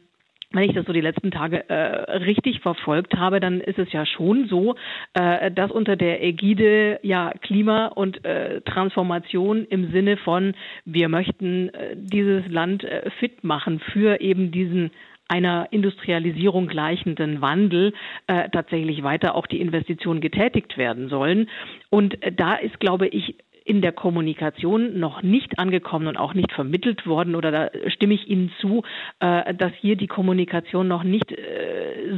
wenn 0.52 0.68
ich 0.68 0.74
das 0.74 0.86
so 0.86 0.92
die 0.92 1.00
letzten 1.00 1.30
Tage 1.30 1.68
äh, 1.68 1.74
richtig 2.12 2.60
verfolgt 2.60 3.14
habe, 3.16 3.40
dann 3.40 3.60
ist 3.60 3.78
es 3.78 3.90
ja 3.92 4.04
schon 4.06 4.48
so, 4.48 4.74
äh, 5.14 5.50
dass 5.50 5.70
unter 5.70 5.96
der 5.96 6.22
Ägide 6.22 7.00
ja 7.02 7.32
Klima 7.40 7.86
und 7.86 8.24
äh, 8.24 8.60
Transformation 8.62 9.64
im 9.64 9.90
Sinne 9.92 10.16
von 10.18 10.54
wir 10.84 11.08
möchten 11.08 11.70
äh, 11.70 11.96
dieses 11.96 12.46
Land 12.48 12.84
äh, 12.84 13.10
fit 13.18 13.44
machen 13.44 13.80
für 13.92 14.20
eben 14.20 14.52
diesen 14.52 14.90
einer 15.32 15.68
Industrialisierung 15.70 16.66
gleichenden 16.66 17.40
Wandel 17.40 17.94
äh, 18.26 18.50
tatsächlich 18.50 19.02
weiter 19.02 19.34
auch 19.34 19.46
die 19.46 19.62
Investitionen 19.62 20.20
getätigt 20.20 20.76
werden 20.76 21.08
sollen. 21.08 21.48
Und 21.88 22.22
äh, 22.22 22.32
da 22.32 22.54
ist, 22.54 22.78
glaube 22.80 23.08
ich, 23.08 23.36
in 23.64 23.80
der 23.80 23.92
Kommunikation 23.92 24.98
noch 24.98 25.22
nicht 25.22 25.58
angekommen 25.58 26.08
und 26.08 26.18
auch 26.18 26.34
nicht 26.34 26.52
vermittelt 26.52 27.06
worden 27.06 27.34
oder 27.34 27.50
da 27.50 27.70
stimme 27.86 28.12
ich 28.12 28.28
Ihnen 28.28 28.52
zu, 28.60 28.82
äh, 29.20 29.54
dass 29.54 29.72
hier 29.80 29.96
die 29.96 30.08
Kommunikation 30.08 30.86
noch 30.86 31.04
nicht 31.04 31.32
äh, 31.32 31.36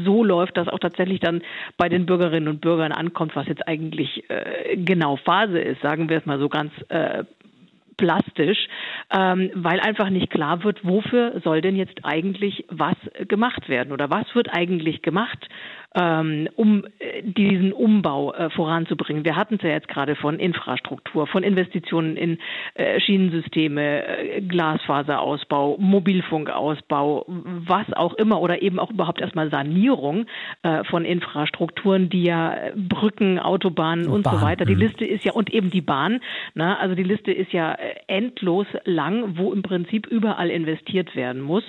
so 0.04 0.24
läuft, 0.24 0.56
dass 0.56 0.66
auch 0.66 0.80
tatsächlich 0.80 1.20
dann 1.20 1.42
bei 1.76 1.88
den 1.88 2.06
Bürgerinnen 2.06 2.48
und 2.48 2.62
Bürgern 2.62 2.90
ankommt, 2.90 3.36
was 3.36 3.46
jetzt 3.46 3.68
eigentlich 3.68 4.24
genau 4.74 5.16
Phase 5.16 5.60
ist, 5.60 5.80
sagen 5.82 6.08
wir 6.08 6.18
es 6.18 6.26
mal 6.26 6.38
so 6.38 6.48
ganz 6.48 6.72
plastisch, 7.96 8.68
ähm, 9.10 9.50
weil 9.54 9.80
einfach 9.80 10.10
nicht 10.10 10.30
klar 10.30 10.64
wird, 10.64 10.84
wofür 10.84 11.40
soll 11.42 11.60
denn 11.60 11.76
jetzt 11.76 12.04
eigentlich 12.04 12.64
was 12.68 12.96
gemacht 13.28 13.68
werden 13.68 13.92
oder 13.92 14.10
was 14.10 14.34
wird 14.34 14.48
eigentlich 14.52 15.02
gemacht 15.02 15.48
um 16.56 16.84
äh, 16.98 17.22
diesen 17.22 17.72
Umbau 17.72 18.32
äh, 18.32 18.50
voranzubringen. 18.50 19.24
Wir 19.24 19.36
hatten 19.36 19.56
es 19.56 19.62
ja 19.62 19.70
jetzt 19.70 19.88
gerade 19.88 20.16
von 20.16 20.38
Infrastruktur, 20.38 21.26
von 21.26 21.42
Investitionen 21.42 22.16
in 22.16 22.38
äh, 22.74 23.00
Schienensysteme, 23.00 24.04
Glasfaserausbau, 24.48 25.76
Mobilfunkausbau, 25.78 27.26
was 27.28 27.92
auch 27.92 28.14
immer 28.14 28.40
oder 28.40 28.62
eben 28.62 28.78
auch 28.78 28.90
überhaupt 28.90 29.20
erstmal 29.20 29.50
Sanierung 29.50 30.26
von 30.90 31.04
Infrastrukturen, 31.04 32.08
die 32.08 32.24
ja 32.24 32.56
Brücken, 32.76 33.38
Autobahnen 33.38 34.06
und, 34.06 34.26
und 34.26 34.28
so 34.28 34.42
weiter. 34.42 34.64
Die. 34.64 34.74
Liste 34.74 35.04
ist 35.04 35.24
ja 35.24 35.32
und 35.32 35.52
eben 35.52 35.70
die 35.70 35.80
Bahn. 35.80 36.20
Na, 36.54 36.78
also 36.78 36.94
die 36.94 37.02
Liste 37.02 37.32
ist 37.32 37.52
ja 37.52 37.76
endlos 38.06 38.66
lang, 38.84 39.36
wo 39.36 39.52
im 39.52 39.62
Prinzip 39.62 40.06
überall 40.06 40.50
investiert 40.50 41.14
werden 41.14 41.42
muss. 41.42 41.64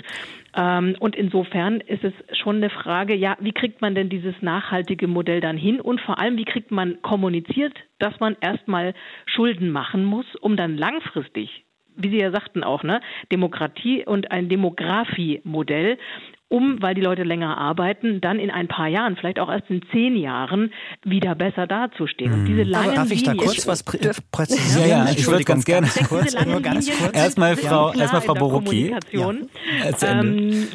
Ähm, 0.56 0.96
und 1.00 1.16
insofern 1.16 1.82
ist 1.82 2.04
es 2.04 2.14
schon 2.38 2.58
eine 2.58 2.70
Frage, 2.70 3.14
ja, 3.16 3.38
wie 3.40 3.52
kriegt 3.52 3.82
man 3.82 3.96
denn 3.96 4.10
dieses 4.10 4.36
nachhaltige 4.42 5.08
Modell 5.08 5.42
dann 5.42 5.58
hin? 5.58 5.82
Und 5.82 6.02
vor 6.02 6.20
allem, 6.20 6.38
wie 6.38 6.46
kriegt 6.46 6.72
man 6.72 7.02
kommuniziert, 7.02 7.74
dass 8.00 8.20
man 8.20 8.38
erstmal 8.40 8.94
Schulden 9.26 9.70
machen 9.70 10.06
muss, 10.06 10.26
um 10.36 10.56
dann 10.56 10.78
langfristig 10.78 11.66
wie 11.98 12.10
Sie 12.10 12.20
ja 12.20 12.32
sagten 12.32 12.64
auch, 12.64 12.84
ne, 12.84 13.00
Demokratie 13.32 14.06
und 14.06 14.32
ein 14.32 14.50
Demografiemodell 14.50 15.98
um, 16.48 16.80
weil 16.82 16.94
die 16.94 17.02
Leute 17.02 17.24
länger 17.24 17.58
arbeiten, 17.58 18.22
dann 18.22 18.38
in 18.38 18.52
ein 18.52 18.68
paar 18.68 18.88
Jahren, 18.88 19.16
vielleicht 19.16 19.40
auch 19.40 19.50
erst 19.50 19.70
in 19.70 19.82
zehn 19.92 20.16
Jahren, 20.16 20.72
wieder 21.04 21.34
besser 21.34 21.66
dazustehen. 21.66 22.34
Und 22.34 22.46
diese 22.46 22.62
langen 22.64 22.94
darf 22.94 23.12
ich 23.12 23.24
da 23.24 23.32
Linien, 23.32 23.48
kurz 23.48 23.68
was 23.68 23.82
präzisieren? 23.84 24.90
Ja, 24.90 25.06
ja, 25.06 25.12
ich 25.12 25.26
würde 25.26 25.44
ganz 25.44 25.66
gerne. 25.66 25.88
Kurz, 26.08 26.46
nur 26.46 26.62
ganz 26.62 26.88
kurz. 26.88 27.18
Erstmal 27.18 27.56
Frau, 27.58 27.92
ja. 27.94 28.02
erstmal 28.02 28.22
Frau 28.22 28.36
Borucki. 28.36 28.96
Ja. 29.12 29.34
Ähm, 30.04 30.68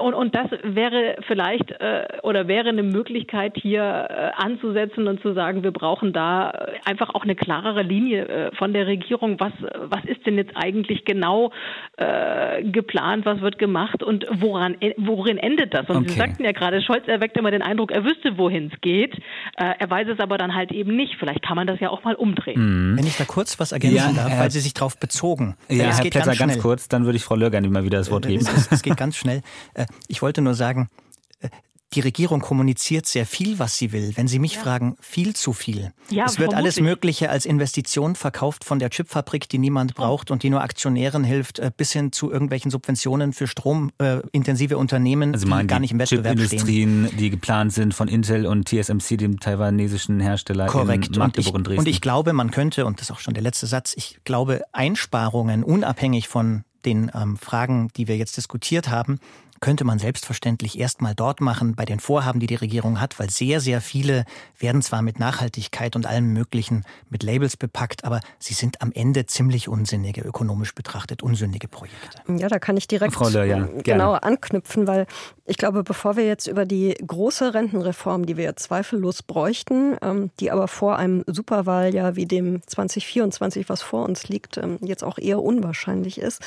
und, 0.00 0.14
und 0.14 0.34
das 0.34 0.46
wäre 0.62 1.16
vielleicht 1.26 1.72
äh, 1.72 2.06
oder 2.22 2.48
wäre 2.48 2.70
eine 2.70 2.82
Möglichkeit 2.82 3.56
hier 3.60 3.82
äh, 3.82 4.42
anzusetzen 4.42 5.08
und 5.08 5.20
zu 5.20 5.34
sagen, 5.34 5.62
wir 5.62 5.72
brauchen 5.72 6.14
da 6.14 6.68
einfach 6.86 7.14
auch 7.14 7.24
eine 7.24 7.36
klarere 7.36 7.82
Linie 7.82 8.28
äh, 8.28 8.56
von 8.56 8.72
der 8.72 8.86
Regierung. 8.86 9.38
Was, 9.40 9.52
was 9.76 10.04
ist 10.06 10.24
denn 10.24 10.36
jetzt 10.36 10.52
eigentlich 10.54 11.04
genau 11.04 11.52
äh, 11.98 12.62
geplant? 12.62 13.26
Was 13.26 13.42
wird 13.42 13.58
gemacht 13.58 14.02
und 14.02 14.26
woran, 14.30 14.76
woran 14.96 15.17
worin 15.18 15.36
endet 15.36 15.74
das? 15.74 15.88
Und 15.88 15.96
okay. 15.96 16.08
Sie 16.10 16.14
sagten 16.14 16.44
ja 16.44 16.52
gerade, 16.52 16.80
Scholz 16.80 17.06
erweckt 17.08 17.36
immer 17.36 17.50
den 17.50 17.60
Eindruck, 17.60 17.90
er 17.90 18.04
wüsste, 18.04 18.38
wohin 18.38 18.70
es 18.72 18.80
geht. 18.80 19.14
Äh, 19.56 19.74
er 19.78 19.90
weiß 19.90 20.08
es 20.08 20.20
aber 20.20 20.38
dann 20.38 20.54
halt 20.54 20.72
eben 20.72 20.96
nicht. 20.96 21.16
Vielleicht 21.18 21.42
kann 21.42 21.56
man 21.56 21.66
das 21.66 21.80
ja 21.80 21.90
auch 21.90 22.04
mal 22.04 22.14
umdrehen. 22.14 22.92
Mhm. 22.92 22.96
Wenn 22.96 23.06
ich 23.06 23.16
da 23.16 23.24
kurz 23.24 23.58
was 23.60 23.72
ergänzen 23.72 23.96
ja, 23.96 24.12
darf, 24.12 24.38
weil 24.38 24.50
Sie 24.50 24.60
sich 24.60 24.72
darauf 24.72 24.96
bezogen. 24.98 25.56
Ja, 25.68 25.88
es 25.88 25.96
Herr 25.98 26.02
Plätzer, 26.02 26.20
ganz, 26.20 26.38
ganz, 26.38 26.58
kurz, 26.58 26.88
dann 26.88 27.04
würde 27.04 27.16
ich 27.16 27.24
Frau 27.24 27.34
Löhr 27.34 27.50
gerne 27.50 27.68
mal 27.68 27.84
wieder 27.84 27.98
das 27.98 28.10
Wort 28.10 28.26
geben. 28.26 28.46
Es, 28.46 28.70
es 28.70 28.82
geht 28.82 28.96
ganz 28.96 29.16
schnell. 29.16 29.42
Äh, 29.74 29.86
ich 30.06 30.22
wollte 30.22 30.40
nur 30.40 30.54
sagen, 30.54 30.88
äh, 30.88 31.07
die 31.94 32.00
Regierung 32.00 32.40
kommuniziert 32.40 33.06
sehr 33.06 33.24
viel, 33.24 33.58
was 33.58 33.76
sie 33.78 33.92
will. 33.92 34.12
Wenn 34.14 34.28
Sie 34.28 34.38
mich 34.38 34.56
ja. 34.56 34.60
fragen, 34.60 34.96
viel 35.00 35.34
zu 35.34 35.54
viel. 35.54 35.92
Ja, 36.10 36.26
es 36.26 36.38
wird 36.38 36.52
alles 36.52 36.80
Mögliche 36.80 37.30
als 37.30 37.46
Investition 37.46 38.14
verkauft 38.14 38.64
von 38.64 38.78
der 38.78 38.90
Chipfabrik, 38.90 39.48
die 39.48 39.58
niemand 39.58 39.94
braucht 39.94 40.30
und 40.30 40.42
die 40.42 40.50
nur 40.50 40.62
Aktionären 40.62 41.24
hilft, 41.24 41.58
äh, 41.58 41.70
bis 41.74 41.92
hin 41.92 42.12
zu 42.12 42.30
irgendwelchen 42.30 42.70
Subventionen 42.70 43.32
für 43.32 43.46
stromintensive 43.46 44.76
Unternehmen, 44.76 45.32
also 45.32 45.46
die 45.46 45.66
gar 45.66 45.80
nicht 45.80 45.92
im 45.92 45.98
Wettbewerb 45.98 46.38
stehen. 46.40 47.08
die 47.18 47.30
geplant 47.30 47.72
sind 47.72 47.94
von 47.94 48.08
Intel 48.08 48.46
und 48.46 48.68
TSMC, 48.68 49.16
dem 49.16 49.40
taiwanesischen 49.40 50.20
Hersteller 50.20 50.66
Korrekt. 50.66 51.08
in 51.08 51.18
Magdeburg 51.18 51.54
und, 51.54 51.60
und 51.60 51.66
Dresden. 51.68 51.80
Und 51.80 51.88
ich 51.88 52.02
glaube, 52.02 52.34
man 52.34 52.50
könnte, 52.50 52.84
und 52.84 53.00
das 53.00 53.08
ist 53.08 53.16
auch 53.16 53.20
schon 53.20 53.32
der 53.32 53.42
letzte 53.42 53.66
Satz, 53.66 53.94
ich 53.96 54.18
glaube, 54.24 54.62
Einsparungen 54.72 55.64
unabhängig 55.64 56.28
von 56.28 56.64
den 56.84 57.10
ähm, 57.14 57.36
Fragen, 57.36 57.88
die 57.96 58.08
wir 58.08 58.16
jetzt 58.16 58.36
diskutiert 58.36 58.88
haben, 58.88 59.18
könnte 59.60 59.84
man 59.84 59.98
selbstverständlich 59.98 60.78
erstmal 60.78 61.14
dort 61.14 61.40
machen 61.40 61.74
bei 61.74 61.84
den 61.84 62.00
Vorhaben, 62.00 62.40
die 62.40 62.46
die 62.46 62.54
Regierung 62.54 63.00
hat, 63.00 63.18
weil 63.18 63.30
sehr, 63.30 63.60
sehr 63.60 63.80
viele 63.80 64.24
werden 64.58 64.82
zwar 64.82 65.02
mit 65.02 65.18
Nachhaltigkeit 65.18 65.96
und 65.96 66.06
allem 66.06 66.32
Möglichen 66.32 66.84
mit 67.10 67.22
Labels 67.22 67.56
bepackt, 67.56 68.04
aber 68.04 68.20
sie 68.38 68.54
sind 68.54 68.80
am 68.82 68.92
Ende 68.92 69.26
ziemlich 69.26 69.68
unsinnige, 69.68 70.22
ökonomisch 70.22 70.74
betrachtet, 70.74 71.22
unsinnige 71.22 71.68
Projekte. 71.68 72.22
Ja, 72.28 72.48
da 72.48 72.58
kann 72.58 72.76
ich 72.76 72.88
direkt 72.88 73.14
Frau 73.14 73.28
Löhr, 73.28 73.44
ja, 73.44 73.68
genau 73.82 74.12
anknüpfen, 74.12 74.86
weil 74.86 75.06
ich 75.44 75.56
glaube, 75.56 75.82
bevor 75.82 76.16
wir 76.16 76.26
jetzt 76.26 76.46
über 76.46 76.64
die 76.64 76.94
große 77.06 77.54
Rentenreform, 77.54 78.26
die 78.26 78.36
wir 78.36 78.44
ja 78.44 78.56
zweifellos 78.56 79.22
bräuchten, 79.22 79.96
ähm, 80.02 80.30
die 80.40 80.50
aber 80.50 80.68
vor 80.68 80.96
einem 80.96 81.24
Superwahljahr 81.26 82.16
wie 82.16 82.26
dem 82.26 82.62
2024, 82.66 83.68
was 83.68 83.82
vor 83.82 84.04
uns 84.04 84.28
liegt, 84.28 84.58
ähm, 84.58 84.78
jetzt 84.82 85.02
auch 85.02 85.18
eher 85.18 85.42
unwahrscheinlich 85.42 86.18
ist, 86.18 86.42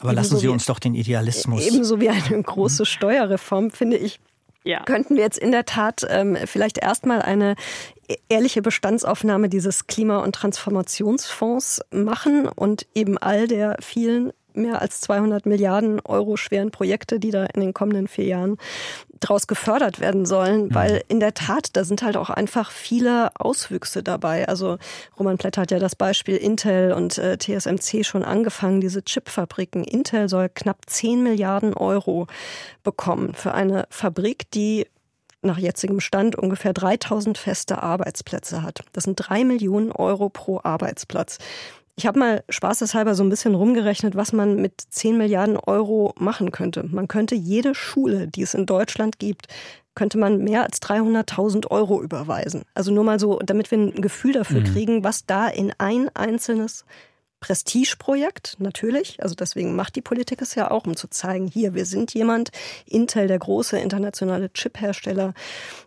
aber 0.00 0.14
lassen 0.14 0.38
Sie 0.38 0.48
uns 0.48 0.64
doch 0.64 0.78
den 0.78 0.94
Idealismus. 0.94 1.66
Ebenso 1.66 2.00
wie 2.00 2.08
eine 2.08 2.39
große 2.42 2.86
Steuerreform, 2.86 3.70
finde 3.70 3.96
ich, 3.96 4.20
ja. 4.64 4.82
könnten 4.84 5.16
wir 5.16 5.22
jetzt 5.22 5.38
in 5.38 5.52
der 5.52 5.64
Tat 5.64 6.06
ähm, 6.08 6.36
vielleicht 6.44 6.78
erstmal 6.78 7.22
eine 7.22 7.54
ehrliche 8.28 8.62
Bestandsaufnahme 8.62 9.48
dieses 9.48 9.86
Klima- 9.86 10.18
und 10.18 10.34
Transformationsfonds 10.34 11.82
machen 11.90 12.48
und 12.48 12.86
eben 12.94 13.18
all 13.18 13.46
der 13.46 13.76
vielen 13.80 14.32
mehr 14.54 14.80
als 14.80 15.00
200 15.00 15.46
Milliarden 15.46 16.00
Euro 16.00 16.36
schweren 16.36 16.70
Projekte, 16.70 17.20
die 17.20 17.30
da 17.30 17.44
in 17.46 17.60
den 17.60 17.74
kommenden 17.74 18.08
vier 18.08 18.26
Jahren 18.26 18.56
draus 19.20 19.46
gefördert 19.46 20.00
werden 20.00 20.24
sollen, 20.24 20.66
mhm. 20.66 20.74
weil 20.74 21.02
in 21.08 21.20
der 21.20 21.34
Tat, 21.34 21.68
da 21.74 21.84
sind 21.84 22.02
halt 22.02 22.16
auch 22.16 22.30
einfach 22.30 22.70
viele 22.70 23.30
Auswüchse 23.38 24.02
dabei. 24.02 24.48
Also 24.48 24.78
Roman 25.18 25.38
Plätter 25.38 25.62
hat 25.62 25.70
ja 25.70 25.78
das 25.78 25.94
Beispiel 25.94 26.36
Intel 26.36 26.92
und 26.92 27.18
äh, 27.18 27.36
TSMC 27.36 28.04
schon 28.04 28.24
angefangen, 28.24 28.80
diese 28.80 29.02
Chipfabriken. 29.02 29.84
Intel 29.84 30.28
soll 30.28 30.48
knapp 30.48 30.78
10 30.86 31.22
Milliarden 31.22 31.74
Euro 31.74 32.26
bekommen 32.82 33.34
für 33.34 33.52
eine 33.52 33.86
Fabrik, 33.90 34.50
die 34.52 34.86
nach 35.42 35.58
jetzigem 35.58 36.00
Stand 36.00 36.36
ungefähr 36.36 36.72
3000 36.72 37.38
feste 37.38 37.82
Arbeitsplätze 37.82 38.62
hat. 38.62 38.80
Das 38.92 39.04
sind 39.04 39.16
drei 39.16 39.44
Millionen 39.44 39.90
Euro 39.92 40.28
pro 40.28 40.60
Arbeitsplatz. 40.62 41.38
Ich 42.00 42.06
habe 42.06 42.18
mal 42.18 42.44
spaßeshalber 42.48 43.14
so 43.14 43.22
ein 43.22 43.28
bisschen 43.28 43.54
rumgerechnet, 43.54 44.16
was 44.16 44.32
man 44.32 44.56
mit 44.56 44.72
10 44.88 45.18
Milliarden 45.18 45.58
Euro 45.58 46.14
machen 46.18 46.50
könnte. 46.50 46.82
Man 46.82 47.08
könnte 47.08 47.34
jede 47.34 47.74
Schule, 47.74 48.26
die 48.26 48.40
es 48.40 48.54
in 48.54 48.64
Deutschland 48.64 49.18
gibt, 49.18 49.48
könnte 49.94 50.16
man 50.16 50.38
mehr 50.38 50.62
als 50.62 50.80
300.000 50.80 51.70
Euro 51.70 52.02
überweisen. 52.02 52.62
Also 52.72 52.90
nur 52.90 53.04
mal 53.04 53.20
so, 53.20 53.38
damit 53.40 53.70
wir 53.70 53.76
ein 53.76 54.00
Gefühl 54.00 54.32
dafür 54.32 54.60
mhm. 54.60 54.64
kriegen, 54.64 55.04
was 55.04 55.26
da 55.26 55.46
in 55.46 55.74
ein 55.76 56.08
einzelnes 56.14 56.86
Prestigeprojekt, 57.40 58.56
natürlich. 58.60 59.22
Also 59.22 59.34
deswegen 59.34 59.76
macht 59.76 59.94
die 59.94 60.02
Politik 60.02 60.40
es 60.40 60.54
ja 60.54 60.70
auch, 60.70 60.86
um 60.86 60.96
zu 60.96 61.08
zeigen, 61.08 61.48
hier, 61.48 61.74
wir 61.74 61.84
sind 61.84 62.14
jemand. 62.14 62.50
Intel, 62.86 63.26
der 63.26 63.38
große 63.38 63.78
internationale 63.78 64.50
Chiphersteller, 64.50 65.34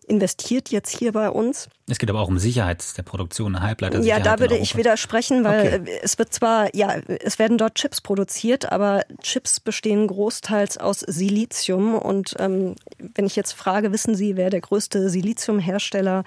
investiert 0.08 0.69
jetzt 0.69 0.95
hier 0.95 1.12
bei 1.12 1.32
uns. 1.32 1.69
Es 1.89 1.97
geht 1.97 2.09
aber 2.09 2.21
auch 2.21 2.29
um 2.29 2.39
Sicherheit 2.39 2.97
der 2.97 3.03
Produktion, 3.03 3.59
Halbleiter. 3.61 3.99
Ja, 3.99 4.19
da 4.21 4.39
würde 4.39 4.57
ich 4.57 4.77
widersprechen, 4.77 5.43
weil 5.43 5.81
okay. 5.81 5.99
es 6.01 6.17
wird 6.17 6.33
zwar, 6.33 6.73
ja, 6.73 6.95
es 7.07 7.39
werden 7.39 7.57
dort 7.57 7.75
Chips 7.75 7.99
produziert, 7.99 8.71
aber 8.71 9.03
Chips 9.21 9.59
bestehen 9.59 10.07
großteils 10.07 10.77
aus 10.77 11.01
Silizium. 11.01 11.95
Und 11.95 12.35
ähm, 12.39 12.75
wenn 12.99 13.25
ich 13.25 13.35
jetzt 13.35 13.51
frage, 13.51 13.91
wissen 13.91 14.15
Sie, 14.15 14.37
wer 14.37 14.49
der 14.49 14.61
größte 14.61 15.09
Siliziumhersteller 15.09 16.23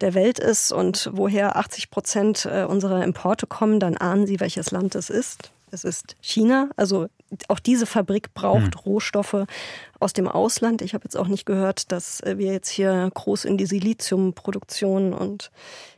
der 0.00 0.14
Welt 0.14 0.38
ist 0.38 0.70
und 0.70 1.10
woher 1.12 1.56
80 1.56 1.90
Prozent 1.90 2.46
äh, 2.46 2.64
unserer 2.64 3.02
Importe 3.02 3.48
kommen, 3.48 3.80
dann 3.80 3.96
ahnen 3.96 4.28
Sie, 4.28 4.38
welches 4.38 4.70
Land 4.70 4.94
es 4.94 5.10
ist. 5.10 5.50
Es 5.72 5.84
ist 5.84 6.16
China. 6.20 6.70
Also 6.76 7.08
auch 7.48 7.60
diese 7.60 7.86
Fabrik 7.86 8.34
braucht 8.34 8.74
hm. 8.74 8.80
Rohstoffe 8.84 9.46
aus 10.00 10.12
dem 10.12 10.26
Ausland. 10.26 10.82
Ich 10.82 10.94
habe 10.94 11.04
jetzt 11.04 11.16
auch 11.16 11.28
nicht 11.28 11.46
gehört, 11.46 11.92
dass 11.92 12.20
äh, 12.20 12.38
wir 12.38 12.52
jetzt 12.52 12.68
hier 12.68 13.10
groß 13.14 13.44
in 13.44 13.56
die 13.56 13.66
Siliziumproduktion 13.66 15.12
und 15.12 15.50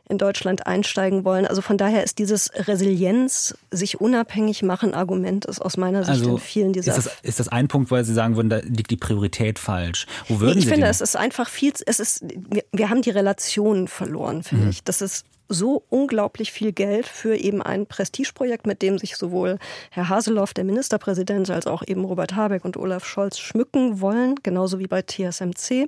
in 0.09 0.17
Deutschland 0.17 0.67
einsteigen 0.67 1.23
wollen. 1.23 1.47
Also 1.47 1.61
von 1.61 1.77
daher 1.77 2.03
ist 2.03 2.19
dieses 2.19 2.51
Resilienz, 2.53 3.55
sich 3.71 4.01
unabhängig 4.01 4.61
machen 4.61 4.93
Argument 4.93 5.45
ist 5.45 5.61
aus 5.61 5.77
meiner 5.77 6.03
Sicht 6.03 6.19
also 6.19 6.31
in 6.31 6.37
vielen 6.39 6.73
dieser. 6.73 6.95
Ist 6.95 7.05
das, 7.05 7.17
ist 7.23 7.39
das 7.39 7.47
ein 7.47 7.67
Punkt, 7.67 7.89
weil 7.89 8.03
Sie 8.03 8.13
sagen 8.13 8.35
würden, 8.35 8.49
da 8.49 8.57
liegt 8.57 8.91
die 8.91 8.97
Priorität 8.97 9.59
falsch? 9.59 10.05
Wo 10.27 10.39
würden 10.39 10.55
nee, 10.55 10.59
ich 10.59 10.65
Sie 10.65 10.71
finde, 10.71 10.87
es 10.87 11.01
ist 11.01 11.15
einfach 11.15 11.49
viel, 11.49 11.73
es 11.85 11.99
ist, 11.99 12.23
wir, 12.49 12.63
wir 12.71 12.89
haben 12.89 13.01
die 13.01 13.11
Relation 13.11 13.87
verloren, 13.87 14.43
finde 14.43 14.65
mhm. 14.65 14.69
ich. 14.71 14.83
Das 14.83 15.01
ist 15.01 15.25
so 15.53 15.83
unglaublich 15.89 16.51
viel 16.51 16.71
Geld 16.71 17.07
für 17.07 17.35
eben 17.35 17.61
ein 17.61 17.85
Prestigeprojekt, 17.85 18.67
mit 18.67 18.81
dem 18.81 18.97
sich 18.97 19.15
sowohl 19.15 19.57
Herr 19.91 20.09
Haseloff, 20.09 20.53
der 20.53 20.63
Ministerpräsident, 20.63 21.49
als 21.49 21.67
auch 21.67 21.83
eben 21.85 22.03
Robert 22.05 22.35
Habeck 22.35 22.65
und 22.65 22.77
Olaf 22.77 23.05
Scholz 23.05 23.39
schmücken 23.39 24.01
wollen, 24.01 24.35
genauso 24.43 24.79
wie 24.79 24.87
bei 24.87 25.01
TSMC. 25.01 25.87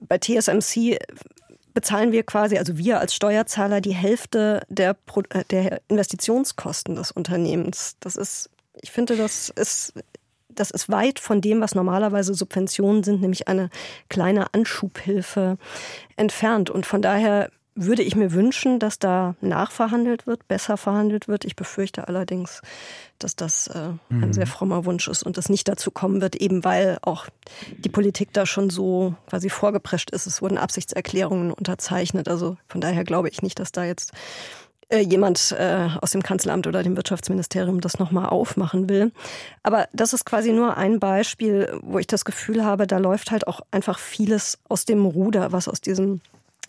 Bei 0.00 0.18
TSMC 0.18 0.98
bezahlen 1.74 2.12
wir 2.12 2.22
quasi, 2.22 2.58
also 2.58 2.78
wir 2.78 3.00
als 3.00 3.14
Steuerzahler, 3.14 3.80
die 3.80 3.94
Hälfte 3.94 4.62
der, 4.68 4.96
äh, 5.30 5.44
der 5.50 5.80
Investitionskosten 5.88 6.96
des 6.96 7.12
Unternehmens. 7.12 7.96
Das 8.00 8.16
ist, 8.16 8.50
ich 8.80 8.90
finde, 8.90 9.16
das 9.16 9.50
ist 9.50 9.94
das 10.52 10.70
ist 10.70 10.90
weit 10.90 11.18
von 11.20 11.40
dem, 11.40 11.60
was 11.60 11.74
normalerweise 11.74 12.34
Subventionen 12.34 13.02
sind, 13.02 13.20
nämlich 13.20 13.48
eine 13.48 13.70
kleine 14.08 14.52
Anschubhilfe 14.52 15.56
entfernt. 16.16 16.70
Und 16.70 16.86
von 16.86 17.02
daher 17.02 17.50
würde 17.74 18.02
ich 18.02 18.16
mir 18.16 18.32
wünschen, 18.32 18.78
dass 18.78 18.98
da 18.98 19.34
nachverhandelt 19.40 20.26
wird, 20.26 20.46
besser 20.48 20.76
verhandelt 20.76 21.28
wird. 21.28 21.44
Ich 21.44 21.56
befürchte 21.56 22.08
allerdings, 22.08 22.62
dass 23.18 23.36
das 23.36 23.68
äh, 23.68 23.92
ein 24.10 24.20
mhm. 24.20 24.32
sehr 24.32 24.46
frommer 24.46 24.84
Wunsch 24.84 25.08
ist 25.08 25.22
und 25.22 25.38
es 25.38 25.48
nicht 25.48 25.68
dazu 25.68 25.90
kommen 25.90 26.20
wird, 26.20 26.36
eben 26.36 26.64
weil 26.64 26.98
auch 27.02 27.26
die 27.78 27.88
Politik 27.88 28.32
da 28.32 28.46
schon 28.46 28.70
so 28.70 29.14
quasi 29.28 29.50
vorgeprescht 29.50 30.10
ist. 30.10 30.26
Es 30.26 30.42
wurden 30.42 30.58
Absichtserklärungen 30.58 31.52
unterzeichnet. 31.52 32.28
Also 32.28 32.56
von 32.66 32.80
daher 32.80 33.04
glaube 33.04 33.28
ich 33.28 33.42
nicht, 33.42 33.58
dass 33.58 33.72
da 33.72 33.84
jetzt 33.84 34.12
äh, 34.90 34.98
jemand 34.98 35.54
äh, 35.56 35.88
aus 36.00 36.10
dem 36.10 36.22
Kanzleramt 36.22 36.66
oder 36.66 36.82
dem 36.82 36.96
Wirtschaftsministerium 36.96 37.80
das 37.80 37.98
nochmal 37.98 38.28
aufmachen 38.28 38.88
will. 38.88 39.12
Aber 39.62 39.88
das 39.92 40.12
ist 40.12 40.24
quasi 40.24 40.52
nur 40.52 40.76
ein 40.76 40.98
Beispiel, 40.98 41.78
wo 41.82 41.98
ich 41.98 42.08
das 42.08 42.24
Gefühl 42.24 42.64
habe, 42.64 42.88
da 42.88 42.98
läuft 42.98 43.30
halt 43.30 43.46
auch 43.46 43.60
einfach 43.70 44.00
vieles 44.00 44.58
aus 44.68 44.84
dem 44.84 45.06
Ruder, 45.06 45.52
was 45.52 45.68
aus 45.68 45.80
diesem 45.80 46.20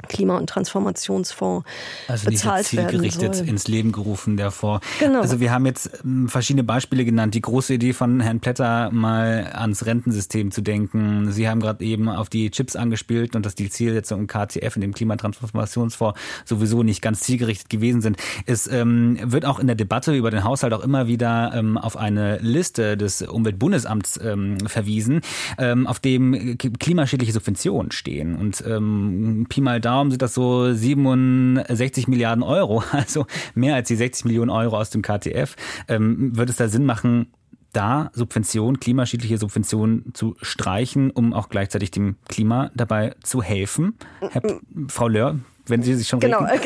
Klima- 0.08 0.38
und 0.38 0.48
Transformationsfonds 0.48 1.66
also 2.08 2.30
bezahlt 2.30 2.74
werden 2.74 2.90
zielgerichtet 2.90 3.36
soll. 3.36 3.48
ins 3.48 3.68
Leben 3.68 3.92
gerufen, 3.92 4.38
der 4.38 4.52
Fonds. 4.52 4.86
Genau. 5.00 5.22
Also 5.22 5.40
wir 5.40 5.52
haben 5.52 5.66
jetzt 5.66 5.90
ähm, 6.04 6.30
verschiedene 6.30 6.64
Beispiele 6.64 7.06
genannt. 7.06 7.34
Die 7.34 7.42
große 7.42 7.74
Idee 7.76 7.94
von 7.94 8.20
Herrn 8.20 8.40
Plätter, 8.40 8.92
mal 8.92 9.52
ans 9.54 9.86
Rentensystem 9.86 10.52
zu 10.52 10.62
denken. 10.62 11.32
Sie 11.32 11.48
haben 11.48 11.60
gerade 11.60 11.84
eben 11.84 12.10
auf 12.10 12.30
die 12.30 12.52
Chips 12.52 12.76
angespielt 12.76 13.36
und 13.36 13.46
dass 13.46 13.56
die 13.56 13.70
Zielsetzungen 13.70 14.22
im 14.24 14.28
KTF, 14.28 14.76
in 14.76 14.82
dem 14.82 14.94
Klimatransformationsfonds, 14.94 16.20
sowieso 16.46 16.84
nicht 16.84 17.02
ganz 17.02 17.22
zielgerichtet 17.22 17.70
gewesen 17.70 18.02
sind. 18.02 18.18
Es 18.46 18.68
ähm, 18.68 19.18
wird 19.24 19.46
auch 19.46 19.60
in 19.60 19.68
der 19.68 19.76
Debatte 19.76 20.16
über 20.16 20.32
den 20.32 20.44
Haushalt 20.44 20.74
auch 20.74 20.84
immer 20.84 21.08
wieder 21.08 21.52
ähm, 21.54 21.78
auf 21.78 21.98
eine 21.98 22.38
Liste 22.38 22.98
des 22.98 23.22
Umweltbundesamts 23.22 24.20
ähm, 24.24 24.60
verwiesen, 24.68 25.22
ähm, 25.58 25.88
auf 25.88 26.00
dem 26.00 26.58
klimaschädliche 26.58 27.34
Subventionen 27.34 27.92
stehen. 27.92 28.36
Und 28.36 28.64
ähm, 28.68 29.46
Pi 29.50 29.62
mal 29.62 29.80
Daumen 29.80 29.91
sind 30.10 30.22
das 30.22 30.34
so 30.34 30.74
67 30.74 32.08
Milliarden 32.08 32.44
Euro, 32.44 32.84
also 32.92 33.26
mehr 33.56 33.76
als 33.76 33.88
die 33.88 33.96
60 33.96 34.26
Millionen 34.26 34.50
Euro 34.50 34.78
aus 34.78 34.90
dem 34.90 35.02
KTF. 35.02 35.56
Ähm, 35.88 36.36
wird 36.36 36.50
es 36.50 36.58
da 36.58 36.68
Sinn 36.68 36.86
machen, 36.86 37.28
da 37.74 38.12
Subventionen, 38.14 38.80
klimaschädliche 38.80 39.38
Subventionen 39.38 40.14
zu 40.14 40.36
streichen, 40.42 41.10
um 41.10 41.34
auch 41.34 41.50
gleichzeitig 41.50 41.92
dem 41.92 42.16
Klima 42.28 42.70
dabei 42.76 43.16
zu 43.24 43.42
helfen? 43.42 43.94
Herr, 44.20 44.42
Frau 44.88 45.08
Löhr, 45.08 45.40
wenn 45.72 45.82
Sie 45.82 45.96
sich 45.96 46.08
schon 46.08 46.20
Genau, 46.20 46.46
äh, 46.46 46.60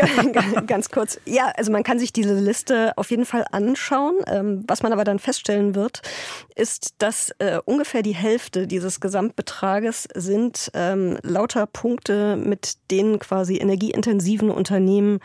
ganz 0.68 0.90
kurz. 0.90 1.20
Ja, 1.26 1.54
also 1.56 1.72
man 1.72 1.84
kann 1.84 2.00
sich 2.00 2.12
diese 2.12 2.34
Liste 2.34 2.92
auf 2.98 3.10
jeden 3.10 3.26
Fall 3.26 3.46
anschauen. 3.52 4.16
Ähm, 4.28 4.66
was 4.68 4.84
man 4.84 4.92
aber 4.92 5.06
dann 5.06 5.20
feststellen 5.20 5.76
wird, 5.76 6.02
ist, 6.56 6.96
dass 6.98 7.30
äh, 7.40 7.60
ungefähr 7.64 8.02
die 8.02 8.16
Hälfte 8.16 8.68
dieses 8.68 9.00
Gesamtbetrages 9.00 10.10
sind 10.14 10.72
ähm, 10.74 11.18
lauter 11.22 11.68
Punkte, 11.68 12.36
mit 12.36 12.74
denen 12.92 13.20
quasi 13.20 13.58
energieintensiven 13.58 14.50
Unternehmen 14.50 15.20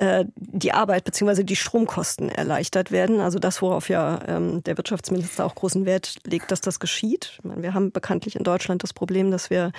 äh, 0.00 0.24
die 0.36 0.72
Arbeit 0.72 1.04
bzw. 1.04 1.44
die 1.44 1.56
Stromkosten 1.56 2.30
erleichtert 2.30 2.90
werden. 2.90 3.20
Also 3.20 3.38
das, 3.38 3.60
worauf 3.60 3.90
ja 3.90 4.20
ähm, 4.26 4.64
der 4.64 4.78
Wirtschaftsminister 4.78 5.44
auch 5.44 5.54
großen 5.54 5.84
Wert 5.84 6.16
legt, 6.24 6.50
dass 6.50 6.62
das 6.62 6.80
geschieht. 6.80 7.38
Meine, 7.42 7.62
wir 7.62 7.74
haben 7.74 7.92
bekanntlich 7.92 8.34
in 8.34 8.42
Deutschland 8.42 8.82
das 8.82 8.94
Problem, 8.94 9.30
dass 9.30 9.50
wir 9.50 9.72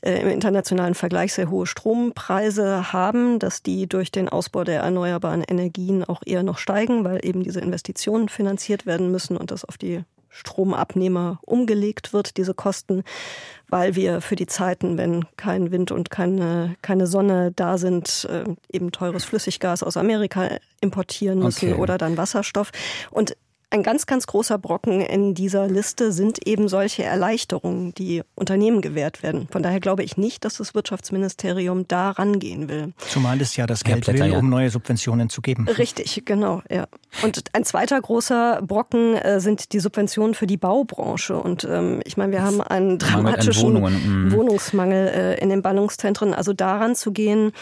äh, 0.00 0.22
im 0.22 0.28
internationalen 0.28 0.94
Vergleich 0.94 1.34
sehr 1.34 1.50
hohe 1.50 1.66
Strompreise 1.66 2.94
haben, 2.94 3.38
dass 3.38 3.62
die 3.62 3.86
durch 3.86 4.10
den 4.10 4.30
Ausbau 4.30 4.64
der 4.64 4.80
erneuerbaren 4.80 5.42
Energien 5.42 6.02
auch 6.02 6.22
eher 6.24 6.42
noch 6.42 6.56
steigen, 6.56 7.04
weil 7.04 7.20
eben 7.22 7.42
diese 7.42 7.60
Investitionen 7.60 8.30
finanziert 8.30 8.86
werden 8.86 9.10
müssen 9.10 9.36
und 9.36 9.50
das 9.50 9.66
auf 9.66 9.76
die 9.76 10.02
Stromabnehmer 10.38 11.40
umgelegt 11.42 12.12
wird, 12.12 12.36
diese 12.36 12.54
Kosten, 12.54 13.02
weil 13.68 13.96
wir 13.96 14.20
für 14.20 14.36
die 14.36 14.46
Zeiten, 14.46 14.96
wenn 14.96 15.24
kein 15.36 15.72
Wind 15.72 15.90
und 15.90 16.10
keine, 16.10 16.76
keine 16.80 17.06
Sonne 17.06 17.52
da 17.54 17.76
sind, 17.76 18.28
äh, 18.30 18.44
eben 18.72 18.92
teures 18.92 19.24
Flüssiggas 19.24 19.82
aus 19.82 19.96
Amerika 19.96 20.48
importieren 20.80 21.40
müssen 21.40 21.72
okay. 21.72 21.80
oder 21.80 21.98
dann 21.98 22.16
Wasserstoff. 22.16 22.70
Und 23.10 23.36
ein 23.70 23.82
ganz, 23.82 24.06
ganz 24.06 24.26
großer 24.26 24.58
Brocken 24.58 25.00
in 25.00 25.34
dieser 25.34 25.68
Liste 25.68 26.10
sind 26.12 26.46
eben 26.46 26.68
solche 26.68 27.04
Erleichterungen, 27.04 27.92
die 27.94 28.22
Unternehmen 28.34 28.80
gewährt 28.80 29.22
werden. 29.22 29.46
Von 29.50 29.62
daher 29.62 29.80
glaube 29.80 30.02
ich 30.02 30.16
nicht, 30.16 30.44
dass 30.44 30.56
das 30.56 30.74
Wirtschaftsministerium 30.74 31.86
da 31.86 32.10
rangehen 32.10 32.68
will. 32.68 32.94
Zumal 33.08 33.40
es 33.40 33.56
ja 33.56 33.66
das 33.66 33.84
Geld 33.84 34.06
Blätter, 34.06 34.24
will, 34.24 34.36
um 34.36 34.48
neue 34.48 34.70
Subventionen 34.70 35.28
zu 35.28 35.42
geben. 35.42 35.68
Richtig, 35.68 36.22
genau, 36.24 36.62
ja. 36.70 36.86
Und 37.22 37.44
ein 37.52 37.64
zweiter 37.64 38.00
großer 38.00 38.62
Brocken 38.62 39.16
äh, 39.16 39.40
sind 39.40 39.72
die 39.72 39.80
Subventionen 39.80 40.34
für 40.34 40.46
die 40.46 40.56
Baubranche. 40.56 41.36
Und 41.36 41.64
ähm, 41.64 42.00
ich 42.04 42.16
meine, 42.16 42.32
wir 42.32 42.42
haben 42.42 42.62
einen 42.62 42.98
dramatischen 42.98 43.74
mhm. 43.74 44.32
Wohnungsmangel 44.32 45.08
äh, 45.08 45.40
in 45.40 45.50
den 45.50 45.60
Ballungszentren. 45.60 46.32
Also 46.32 46.54
daran 46.54 46.94
zu 46.94 47.12
gehen, 47.12 47.52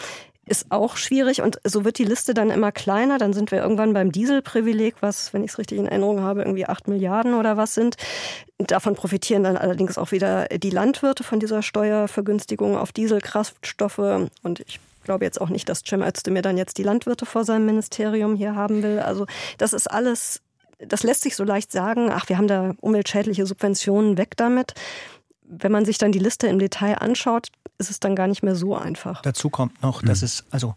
ist 0.47 0.67
auch 0.69 0.97
schwierig 0.97 1.41
und 1.41 1.59
so 1.63 1.85
wird 1.85 1.97
die 1.97 2.05
Liste 2.05 2.33
dann 2.33 2.49
immer 2.49 2.71
kleiner. 2.71 3.17
Dann 3.17 3.33
sind 3.33 3.51
wir 3.51 3.59
irgendwann 3.59 3.93
beim 3.93 4.11
Dieselprivileg, 4.11 4.95
was, 5.01 5.33
wenn 5.33 5.43
ich 5.43 5.51
es 5.51 5.57
richtig 5.57 5.77
in 5.77 5.87
Erinnerung 5.87 6.21
habe, 6.21 6.41
irgendwie 6.41 6.65
acht 6.65 6.87
Milliarden 6.87 7.33
oder 7.33 7.57
was 7.57 7.73
sind. 7.73 7.97
Davon 8.57 8.95
profitieren 8.95 9.43
dann 9.43 9.57
allerdings 9.57 9.97
auch 9.97 10.11
wieder 10.11 10.47
die 10.47 10.69
Landwirte 10.69 11.23
von 11.23 11.39
dieser 11.39 11.61
Steuervergünstigung 11.61 12.77
auf 12.77 12.91
Dieselkraftstoffe. 12.91 14.29
Und 14.43 14.61
ich 14.61 14.79
glaube 15.03 15.25
jetzt 15.25 15.39
auch 15.41 15.49
nicht, 15.49 15.69
dass 15.69 15.83
Cem 15.85 16.01
Özdemir 16.01 16.41
dann 16.41 16.57
jetzt 16.57 16.77
die 16.77 16.83
Landwirte 16.83 17.25
vor 17.25 17.43
seinem 17.43 17.65
Ministerium 17.65 18.35
hier 18.35 18.55
haben 18.55 18.83
will. 18.83 18.99
Also 18.99 19.25
das 19.57 19.73
ist 19.73 19.87
alles, 19.87 20.41
das 20.79 21.03
lässt 21.03 21.21
sich 21.21 21.35
so 21.35 21.43
leicht 21.43 21.71
sagen. 21.71 22.09
Ach, 22.11 22.29
wir 22.29 22.37
haben 22.37 22.47
da 22.47 22.73
umweltschädliche 22.81 23.45
Subventionen 23.45 24.17
weg 24.17 24.31
damit 24.37 24.73
wenn 25.47 25.71
man 25.71 25.85
sich 25.85 25.97
dann 25.97 26.11
die 26.11 26.19
Liste 26.19 26.47
im 26.47 26.59
Detail 26.59 26.95
anschaut, 26.95 27.47
ist 27.77 27.89
es 27.89 27.99
dann 27.99 28.15
gar 28.15 28.27
nicht 28.27 28.43
mehr 28.43 28.55
so 28.55 28.75
einfach. 28.75 29.21
Dazu 29.21 29.49
kommt 29.49 29.81
noch, 29.81 30.01
dass 30.01 30.21
mhm. 30.21 30.25
es, 30.25 30.45
also 30.51 30.75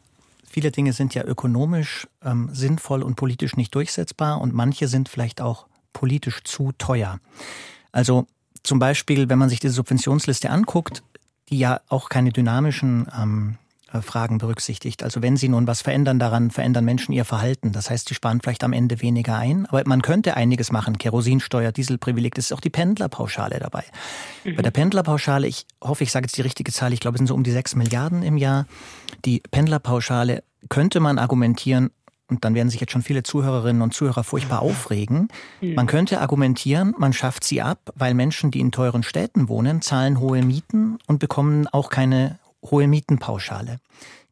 viele 0.49 0.71
Dinge 0.71 0.93
sind 0.93 1.15
ja 1.15 1.25
ökonomisch 1.25 2.07
ähm, 2.23 2.51
sinnvoll 2.53 3.03
und 3.03 3.17
politisch 3.17 3.57
nicht 3.57 3.75
durchsetzbar 3.75 4.41
und 4.41 4.55
manche 4.55 4.89
sind 4.89 5.09
vielleicht 5.09 5.41
auch 5.41 5.67
politisch 5.93 6.43
zu 6.45 6.73
teuer. 6.79 7.21
Also 7.93 8.27
zum 8.63 8.79
Beispiel, 8.79 9.29
wenn 9.29 9.39
man 9.39 9.49
sich 9.49 9.61
diese 9.61 9.75
Subventionsliste 9.75 10.51
anguckt, 10.51 11.03
die 11.49 11.59
ja 11.59 11.81
auch 11.89 12.09
keine 12.09 12.31
dynamischen 12.31 13.09
ähm, 13.17 13.57
äh, 13.57 13.70
Fragen 14.03 14.39
berücksichtigt. 14.39 15.03
Also 15.03 15.23
wenn 15.23 15.37
Sie 15.37 15.49
nun 15.49 15.67
was 15.67 15.83
verändern 15.83 16.19
daran, 16.19 16.51
verändern 16.51 16.85
Menschen 16.85 17.13
ihr 17.13 17.25
Verhalten. 17.25 17.73
Das 17.73 17.91
heißt, 17.91 18.09
sie 18.09 18.15
sparen 18.15 18.41
vielleicht 18.41 18.63
am 18.63 18.73
Ende 18.73 19.03
weniger 19.03 19.37
ein. 19.37 19.67
Aber 19.67 19.83
man 19.87 20.03
könnte 20.03 20.37
einiges 20.37 20.71
machen. 20.71 20.99
Kerosinsteuer, 20.99 21.73
Dieselprivileg, 21.73 22.35
das 22.35 22.47
ist 22.47 22.53
auch 22.53 22.61
die 22.61 22.71
Pendlerpauschale 22.71 23.59
dabei. 23.59 23.85
Mhm. 24.45 24.57
Bei 24.57 24.63
der 24.63 24.71
Pendlerpauschale, 24.71 25.47
ich 25.47 25.67
hoffe, 25.83 26.05
ich 26.05 26.13
sage 26.13 26.27
jetzt 26.27 26.37
die 26.37 26.43
richtige 26.43 26.73
Zahl, 26.73 26.93
ich 26.93 27.01
glaube, 27.01 27.17
es 27.17 27.19
sind 27.19 27.27
so 27.27 27.35
um 27.35 27.43
die 27.43 27.51
sechs 27.51 27.75
Milliarden 27.75 28.23
im 28.23 28.37
Jahr. 28.37 28.67
Die 29.25 29.43
Pendlerpauschale 29.51 30.45
könnte 30.69 31.01
man 31.01 31.19
argumentieren, 31.19 31.91
und 32.29 32.45
dann 32.45 32.55
werden 32.55 32.71
sich 32.71 32.81
jetzt 32.81 32.93
schon 32.93 33.03
viele 33.03 33.25
Zuhörerinnen 33.25 33.83
und 33.83 33.93
Zuhörer 33.93 34.23
furchtbar 34.23 34.63
aufregen. 34.63 35.29
Man 35.61 35.89
könnte 35.89 36.21
argumentieren, 36.21 36.95
man 36.97 37.13
schafft 37.13 37.43
sie 37.43 37.61
ab, 37.61 37.93
weil 37.97 38.15
Menschen, 38.15 38.53
die 38.53 38.61
in 38.61 38.71
teuren 38.71 39.03
Städten 39.03 39.49
wohnen, 39.49 39.83
zahlen 39.83 40.21
hohe 40.21 40.41
Mieten 40.43 40.99
und 41.09 41.19
bekommen 41.19 41.67
auch 41.67 41.91
keine 41.91 42.39
hohe 42.63 42.87
Mietenpauschale. 42.87 43.79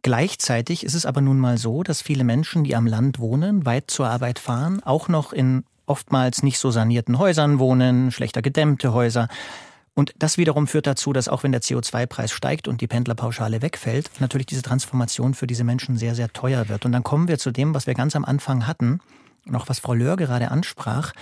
Gleichzeitig 0.03 0.85
ist 0.85 0.95
es 0.95 1.07
aber 1.07 1.21
nun 1.21 1.39
mal 1.39 1.59
so, 1.59 1.83
dass 1.83 2.03
viele 2.03 2.25
Menschen, 2.25 2.65
die 2.65 2.77
am 2.77 2.87
Land 2.87 3.19
wohnen, 3.19 3.67
weit 3.67 3.91
zur 3.91 4.09
Arbeit 4.09 4.39
fahren, 4.39 4.83
auch 4.83 5.09
noch 5.09 5.33
in 5.33 5.65
oftmals 5.87 6.43
nicht 6.43 6.59
so 6.59 6.71
sanierten 6.71 7.19
Häusern 7.19 7.59
wohnen, 7.59 8.13
schlechter 8.13 8.43
gedämmte 8.43 8.93
Häuser. 8.93 9.29
Und 9.95 10.15
das 10.19 10.39
wiederum 10.39 10.69
führt 10.69 10.87
dazu, 10.87 11.13
dass 11.13 11.29
auch 11.29 11.43
wenn 11.43 11.51
der 11.51 11.63
CO2-Preis 11.63 12.31
steigt 12.31 12.69
und 12.69 12.81
die 12.81 12.87
Pendlerpauschale 12.87 13.63
wegfällt, 13.63 14.11
natürlich 14.21 14.47
diese 14.47 14.63
Transformation 14.63 15.35
für 15.35 15.49
diese 15.49 15.65
Menschen 15.65 15.97
sehr, 15.97 16.15
sehr 16.15 16.33
teuer 16.33 16.69
wird. 16.69 16.85
Und 16.85 16.93
dann 16.93 17.03
kommen 17.03 17.27
wir 17.27 17.39
zu 17.39 17.51
dem, 17.51 17.75
was 17.75 17.89
wir 17.89 17.95
ganz 17.95 18.15
am 18.15 18.25
Anfang 18.25 18.69
hatten 18.69 19.01
und 19.47 19.57
auch 19.57 19.69
was 19.69 19.81
Frau 19.81 19.95
Löhr 19.95 20.17
gerade 20.17 20.53
ansprach. 20.53 21.13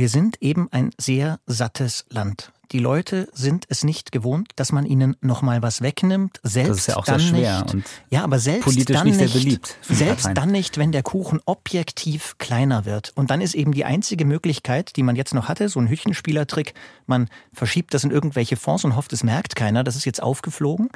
Wir 0.00 0.08
sind 0.08 0.40
eben 0.40 0.66
ein 0.70 0.92
sehr 0.96 1.40
sattes 1.44 2.06
Land. 2.08 2.52
Die 2.72 2.78
Leute 2.78 3.28
sind 3.34 3.66
es 3.68 3.84
nicht 3.84 4.12
gewohnt, 4.12 4.48
dass 4.56 4.72
man 4.72 4.86
ihnen 4.86 5.14
noch 5.20 5.42
mal 5.42 5.60
was 5.60 5.82
wegnimmt. 5.82 6.40
Selbst 6.42 6.70
das 6.70 6.78
ist 6.78 6.86
ja 6.86 6.96
auch 6.96 7.04
dann 7.04 7.20
sehr 7.20 7.28
schwer 7.28 7.66
nicht, 7.74 7.90
ja, 8.08 8.24
aber 8.24 8.38
selbst 8.38 8.64
politisch 8.64 8.96
dann 8.96 9.06
nicht 9.06 9.18
sehr 9.18 9.28
beliebt 9.28 9.76
Selbst 9.82 10.22
Parteien. 10.22 10.34
dann 10.36 10.52
nicht, 10.52 10.78
wenn 10.78 10.90
der 10.90 11.02
Kuchen 11.02 11.40
objektiv 11.44 12.38
kleiner 12.38 12.86
wird. 12.86 13.12
Und 13.14 13.30
dann 13.30 13.42
ist 13.42 13.54
eben 13.54 13.72
die 13.72 13.84
einzige 13.84 14.24
Möglichkeit, 14.24 14.96
die 14.96 15.02
man 15.02 15.16
jetzt 15.16 15.34
noch 15.34 15.48
hatte, 15.48 15.68
so 15.68 15.78
ein 15.78 15.88
Hütchenspielertrick, 15.88 16.72
man 17.04 17.28
verschiebt 17.52 17.92
das 17.92 18.02
in 18.02 18.10
irgendwelche 18.10 18.56
Fonds 18.56 18.86
und 18.86 18.96
hofft, 18.96 19.12
es 19.12 19.22
merkt 19.22 19.54
keiner, 19.54 19.84
das 19.84 19.96
ist 19.96 20.06
jetzt 20.06 20.22
aufgeflogen. 20.22 20.88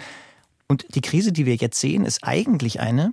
Und 0.67 0.87
die 0.95 1.03
Krise, 1.03 1.31
die 1.31 1.45
wir 1.45 1.57
jetzt 1.57 1.79
sehen, 1.79 2.07
ist 2.07 2.25
eigentlich 2.25 2.81
eine 2.81 3.13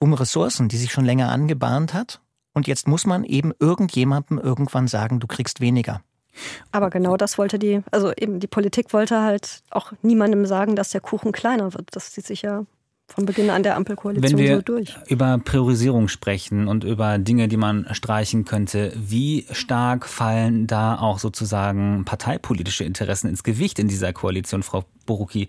um 0.00 0.12
Ressourcen, 0.12 0.68
die 0.68 0.76
sich 0.76 0.90
schon 0.90 1.04
länger 1.04 1.30
angebahnt 1.30 1.94
hat. 1.94 2.20
Und 2.58 2.66
jetzt 2.66 2.88
muss 2.88 3.06
man 3.06 3.22
eben 3.22 3.52
irgendjemandem 3.60 4.36
irgendwann 4.36 4.88
sagen, 4.88 5.20
du 5.20 5.28
kriegst 5.28 5.60
weniger. 5.60 6.00
Aber 6.72 6.90
genau 6.90 7.16
das 7.16 7.38
wollte 7.38 7.56
die, 7.56 7.82
also 7.92 8.12
eben 8.12 8.40
die 8.40 8.48
Politik 8.48 8.92
wollte 8.92 9.22
halt 9.22 9.62
auch 9.70 9.92
niemandem 10.02 10.44
sagen, 10.44 10.74
dass 10.74 10.90
der 10.90 11.00
Kuchen 11.00 11.30
kleiner 11.30 11.72
wird. 11.72 11.90
Das 11.92 12.10
zieht 12.10 12.26
sich 12.26 12.42
ja 12.42 12.66
von 13.06 13.26
Beginn 13.26 13.50
an 13.50 13.62
der 13.62 13.76
Ampelkoalition 13.76 14.32
Wenn 14.32 14.44
wir 14.44 14.56
so 14.56 14.62
durch. 14.62 14.96
über 15.06 15.38
Priorisierung 15.38 16.08
sprechen 16.08 16.66
und 16.66 16.82
über 16.82 17.18
Dinge, 17.18 17.46
die 17.46 17.56
man 17.56 17.86
streichen 17.92 18.44
könnte, 18.44 18.92
wie 18.96 19.46
stark 19.52 20.08
fallen 20.08 20.66
da 20.66 20.98
auch 20.98 21.20
sozusagen 21.20 22.04
parteipolitische 22.04 22.82
Interessen 22.82 23.28
ins 23.28 23.44
Gewicht 23.44 23.78
in 23.78 23.86
dieser 23.86 24.12
Koalition, 24.12 24.64
Frau 24.64 24.82
Borucki? 25.06 25.48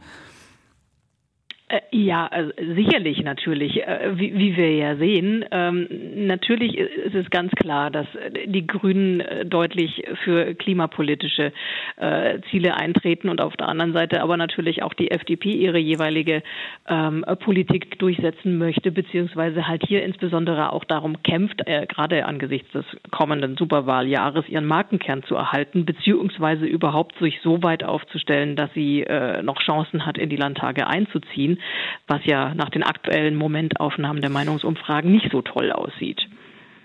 Äh, 1.69 1.81
Ja, 1.91 2.27
also 2.27 2.51
sicherlich 2.75 3.23
natürlich, 3.23 3.81
äh, 3.81 4.11
wie, 4.17 4.35
wie 4.37 4.57
wir 4.57 4.75
ja 4.75 4.95
sehen. 4.95 5.45
Ähm, 5.51 5.87
natürlich 6.27 6.77
ist 6.77 7.15
es 7.15 7.29
ganz 7.29 7.51
klar, 7.53 7.91
dass 7.91 8.07
die 8.45 8.65
Grünen 8.65 9.21
äh, 9.21 9.45
deutlich 9.45 10.03
für 10.23 10.55
klimapolitische 10.55 11.51
äh, 11.97 12.39
Ziele 12.49 12.75
eintreten 12.75 13.29
und 13.29 13.41
auf 13.41 13.55
der 13.55 13.67
anderen 13.69 13.93
Seite 13.93 14.21
aber 14.21 14.37
natürlich 14.37 14.83
auch 14.83 14.93
die 14.93 15.11
FDP 15.11 15.51
ihre 15.51 15.77
jeweilige 15.77 16.41
ähm, 16.87 17.23
Politik 17.39 17.99
durchsetzen 17.99 18.57
möchte, 18.57 18.91
beziehungsweise 18.91 19.67
halt 19.67 19.83
hier 19.87 20.03
insbesondere 20.03 20.73
auch 20.73 20.85
darum 20.85 21.21
kämpft, 21.23 21.61
äh, 21.67 21.85
gerade 21.87 22.25
angesichts 22.25 22.71
des 22.71 22.85
kommenden 23.11 23.57
Superwahljahres 23.57 24.47
ihren 24.49 24.65
Markenkern 24.65 25.23
zu 25.23 25.35
erhalten, 25.35 25.85
beziehungsweise 25.85 26.65
überhaupt 26.65 27.17
sich 27.19 27.39
so 27.43 27.61
weit 27.61 27.83
aufzustellen, 27.83 28.55
dass 28.55 28.73
sie 28.73 29.01
äh, 29.01 29.43
noch 29.43 29.61
Chancen 29.61 30.05
hat, 30.05 30.17
in 30.17 30.29
die 30.29 30.35
Landtage 30.35 30.87
einzuziehen 30.87 31.58
was 32.07 32.21
ja 32.25 32.53
nach 32.53 32.69
den 32.69 32.83
aktuellen 32.83 33.35
Momentaufnahmen 33.35 34.21
der 34.21 34.29
Meinungsumfragen 34.29 35.11
nicht 35.11 35.31
so 35.31 35.41
toll 35.41 35.71
aussieht. 35.71 36.27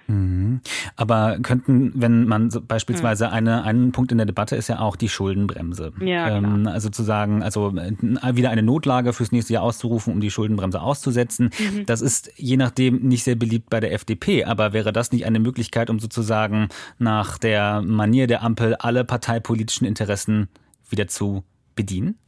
Mhm. 0.06 0.60
Aber 0.96 1.38
könnten, 1.42 1.92
wenn 1.94 2.26
man 2.26 2.50
so 2.50 2.60
beispielsweise 2.60 3.30
eine, 3.30 3.64
einen 3.64 3.92
Punkt 3.92 4.12
in 4.12 4.18
der 4.18 4.26
Debatte 4.26 4.56
ist 4.56 4.68
ja 4.68 4.80
auch 4.80 4.96
die 4.96 5.08
Schuldenbremse. 5.08 5.92
Ja, 6.00 6.36
ähm, 6.36 6.66
also 6.66 6.90
zu 6.90 7.02
sagen, 7.02 7.42
also 7.42 7.74
äh, 7.76 8.36
wieder 8.36 8.50
eine 8.50 8.62
Notlage 8.62 9.12
fürs 9.12 9.32
nächste 9.32 9.54
Jahr 9.54 9.62
auszurufen, 9.62 10.12
um 10.12 10.20
die 10.20 10.30
Schuldenbremse 10.30 10.80
auszusetzen. 10.80 11.50
Mhm. 11.58 11.86
Das 11.86 12.00
ist 12.00 12.32
je 12.36 12.56
nachdem 12.56 13.00
nicht 13.08 13.24
sehr 13.24 13.36
beliebt 13.36 13.70
bei 13.70 13.80
der 13.80 13.92
FDP. 13.92 14.44
Aber 14.44 14.72
wäre 14.72 14.92
das 14.92 15.12
nicht 15.12 15.26
eine 15.26 15.38
Möglichkeit, 15.38 15.90
um 15.90 15.98
sozusagen 15.98 16.68
nach 16.98 17.38
der 17.38 17.82
Manier 17.82 18.26
der 18.26 18.42
Ampel 18.42 18.74
alle 18.74 19.04
parteipolitischen 19.04 19.86
Interessen 19.86 20.48
wieder 20.90 21.08
zu 21.08 21.44
bedienen? 21.76 22.18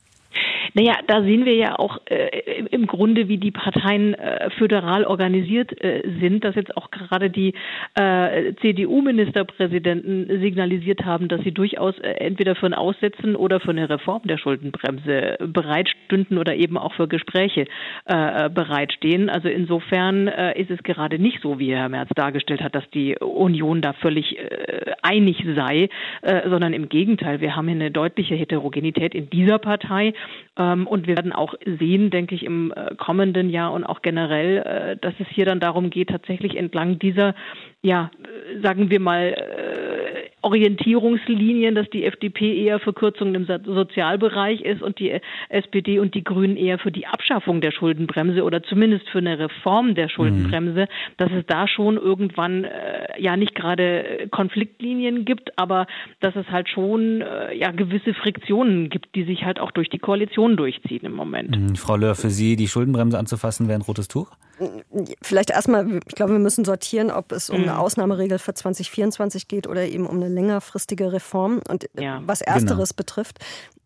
Naja, 0.76 0.98
da 1.06 1.22
sehen 1.22 1.46
wir 1.46 1.54
ja 1.54 1.78
auch 1.78 2.02
äh, 2.04 2.66
im 2.70 2.86
Grunde, 2.86 3.28
wie 3.28 3.38
die 3.38 3.50
Parteien 3.50 4.12
äh, 4.12 4.50
föderal 4.58 5.04
organisiert 5.04 5.72
äh, 5.82 6.02
sind, 6.20 6.44
dass 6.44 6.54
jetzt 6.54 6.76
auch 6.76 6.90
gerade 6.90 7.30
die 7.30 7.54
äh, 7.94 8.52
CDU-Ministerpräsidenten 8.60 10.38
signalisiert 10.42 11.06
haben, 11.06 11.28
dass 11.28 11.40
sie 11.40 11.52
durchaus 11.52 11.98
äh, 12.00 12.10
entweder 12.18 12.56
für 12.56 12.66
ein 12.66 12.74
Aussetzen 12.74 13.36
oder 13.36 13.58
für 13.58 13.70
eine 13.70 13.88
Reform 13.88 14.20
der 14.24 14.36
Schuldenbremse 14.36 15.38
bereitstünden 15.40 16.36
oder 16.36 16.54
eben 16.54 16.76
auch 16.76 16.92
für 16.92 17.08
Gespräche 17.08 17.64
äh, 18.04 18.50
bereitstehen. 18.50 19.30
Also 19.30 19.48
insofern 19.48 20.28
äh, 20.28 20.60
ist 20.60 20.70
es 20.70 20.82
gerade 20.82 21.18
nicht 21.18 21.40
so, 21.40 21.58
wie 21.58 21.74
Herr 21.74 21.88
Merz 21.88 22.10
dargestellt 22.14 22.60
hat, 22.60 22.74
dass 22.74 22.88
die 22.90 23.16
Union 23.18 23.80
da 23.80 23.94
völlig 23.94 24.38
äh, 24.38 24.92
einig 25.00 25.42
sei, 25.56 25.88
äh, 26.20 26.50
sondern 26.50 26.74
im 26.74 26.90
Gegenteil, 26.90 27.40
wir 27.40 27.56
haben 27.56 27.66
hier 27.66 27.76
eine 27.76 27.90
deutliche 27.90 28.34
Heterogenität 28.34 29.14
in 29.14 29.30
dieser 29.30 29.58
Partei. 29.58 30.12
Ähm, 30.58 30.65
und 30.74 31.06
wir 31.06 31.16
werden 31.16 31.32
auch 31.32 31.54
sehen, 31.64 32.10
denke 32.10 32.34
ich, 32.34 32.44
im 32.44 32.72
äh, 32.74 32.94
kommenden 32.96 33.50
Jahr 33.50 33.72
und 33.72 33.84
auch 33.84 34.02
generell, 34.02 34.58
äh, 34.58 34.96
dass 34.96 35.14
es 35.18 35.26
hier 35.28 35.44
dann 35.44 35.60
darum 35.60 35.90
geht, 35.90 36.10
tatsächlich 36.10 36.56
entlang 36.56 36.98
dieser, 36.98 37.34
ja, 37.86 38.10
sagen 38.62 38.90
wir 38.90 38.98
mal, 38.98 39.32
äh, 39.32 40.26
Orientierungslinien, 40.42 41.74
dass 41.74 41.88
die 41.90 42.04
FDP 42.04 42.64
eher 42.64 42.78
für 42.78 42.92
Kürzungen 42.92 43.34
im 43.34 43.46
So- 43.46 43.74
Sozialbereich 43.74 44.60
ist 44.60 44.82
und 44.82 44.98
die 44.98 45.20
SPD 45.48 45.98
und 45.98 46.14
die 46.14 46.22
Grünen 46.22 46.56
eher 46.56 46.78
für 46.78 46.92
die 46.92 47.06
Abschaffung 47.06 47.60
der 47.60 47.72
Schuldenbremse 47.72 48.42
oder 48.42 48.62
zumindest 48.62 49.08
für 49.08 49.18
eine 49.18 49.38
Reform 49.38 49.94
der 49.94 50.08
Schuldenbremse, 50.08 50.86
dass 51.16 51.30
es 51.32 51.44
da 51.46 51.66
schon 51.68 51.96
irgendwann 51.96 52.64
äh, 52.64 53.20
ja 53.20 53.36
nicht 53.36 53.54
gerade 53.54 54.28
Konfliktlinien 54.30 55.24
gibt, 55.24 55.58
aber 55.58 55.86
dass 56.20 56.34
es 56.36 56.48
halt 56.48 56.68
schon 56.68 57.22
äh, 57.22 57.56
ja 57.56 57.70
gewisse 57.70 58.14
Friktionen 58.14 58.88
gibt, 58.88 59.14
die 59.14 59.24
sich 59.24 59.44
halt 59.44 59.58
auch 59.58 59.70
durch 59.70 59.88
die 59.90 59.98
Koalition 59.98 60.56
durchziehen 60.56 61.06
im 61.06 61.14
Moment. 61.14 61.56
Mhm. 61.58 61.76
Frau 61.76 61.96
Löhr, 61.96 62.14
für 62.14 62.30
Sie 62.30 62.56
die 62.56 62.68
Schuldenbremse 62.68 63.18
anzufassen 63.18 63.68
wäre 63.68 63.78
ein 63.78 63.82
rotes 63.82 64.08
Tuch? 64.08 64.30
Vielleicht 65.22 65.50
erstmal, 65.50 65.98
ich 66.06 66.14
glaube, 66.14 66.32
wir 66.32 66.38
müssen 66.38 66.64
sortieren, 66.64 67.10
ob 67.10 67.32
es 67.32 67.50
um 67.50 67.62
eine 67.62 67.78
Ausnahmeregel 67.78 68.38
für 68.38 68.54
2024 68.54 69.48
geht 69.48 69.66
oder 69.66 69.84
eben 69.86 70.06
um 70.06 70.16
eine 70.16 70.28
längerfristige 70.28 71.12
Reform. 71.12 71.60
Und 71.68 71.84
äh, 71.96 72.02
Ja. 72.04 72.22
was 72.24 72.40
Ersteres 72.40 72.94
betrifft, 72.94 73.38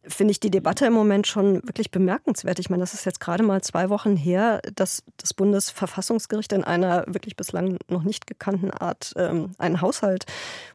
finde 0.06 0.30
ich 0.32 0.40
die 0.40 0.50
Debatte 0.50 0.86
im 0.86 0.94
Moment 0.94 1.26
schon 1.26 1.56
wirklich 1.66 1.90
bemerkenswert. 1.90 2.58
Ich 2.58 2.70
meine, 2.70 2.80
das 2.82 2.94
ist 2.94 3.04
jetzt 3.04 3.20
gerade 3.20 3.42
mal 3.42 3.60
zwei 3.60 3.90
Wochen 3.90 4.16
her, 4.16 4.60
dass 4.74 5.02
das 5.18 5.34
Bundesverfassungsgericht 5.34 6.52
in 6.54 6.64
einer 6.64 7.04
wirklich 7.06 7.36
bislang 7.36 7.76
noch 7.88 8.02
nicht 8.02 8.26
gekannten 8.26 8.70
Art 8.70 9.12
ähm, 9.16 9.52
einen 9.58 9.82
Haushalt 9.82 10.24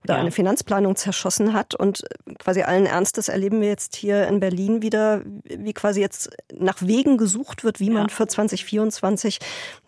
oder 0.03 0.13
Ja. 0.15 0.19
eine 0.19 0.29
Finanzplanung 0.31 0.95
zerschossen 0.95 1.53
hat. 1.53 1.73
Und 1.73 2.03
quasi 2.37 2.61
allen 2.61 2.85
Ernstes 2.85 3.27
erleben 3.27 3.61
wir 3.61 3.67
jetzt 3.69 3.95
hier 3.95 4.27
in 4.27 4.39
Berlin 4.39 4.83
wieder, 4.83 5.21
wie 5.43 5.73
quasi 5.73 6.01
jetzt 6.01 6.29
nach 6.53 6.81
Wegen 6.81 7.17
gesucht 7.17 7.63
wird, 7.63 7.79
wie 7.79 7.89
man 7.89 8.03
Ja. 8.03 8.09
für 8.09 8.27
2024 8.27 9.39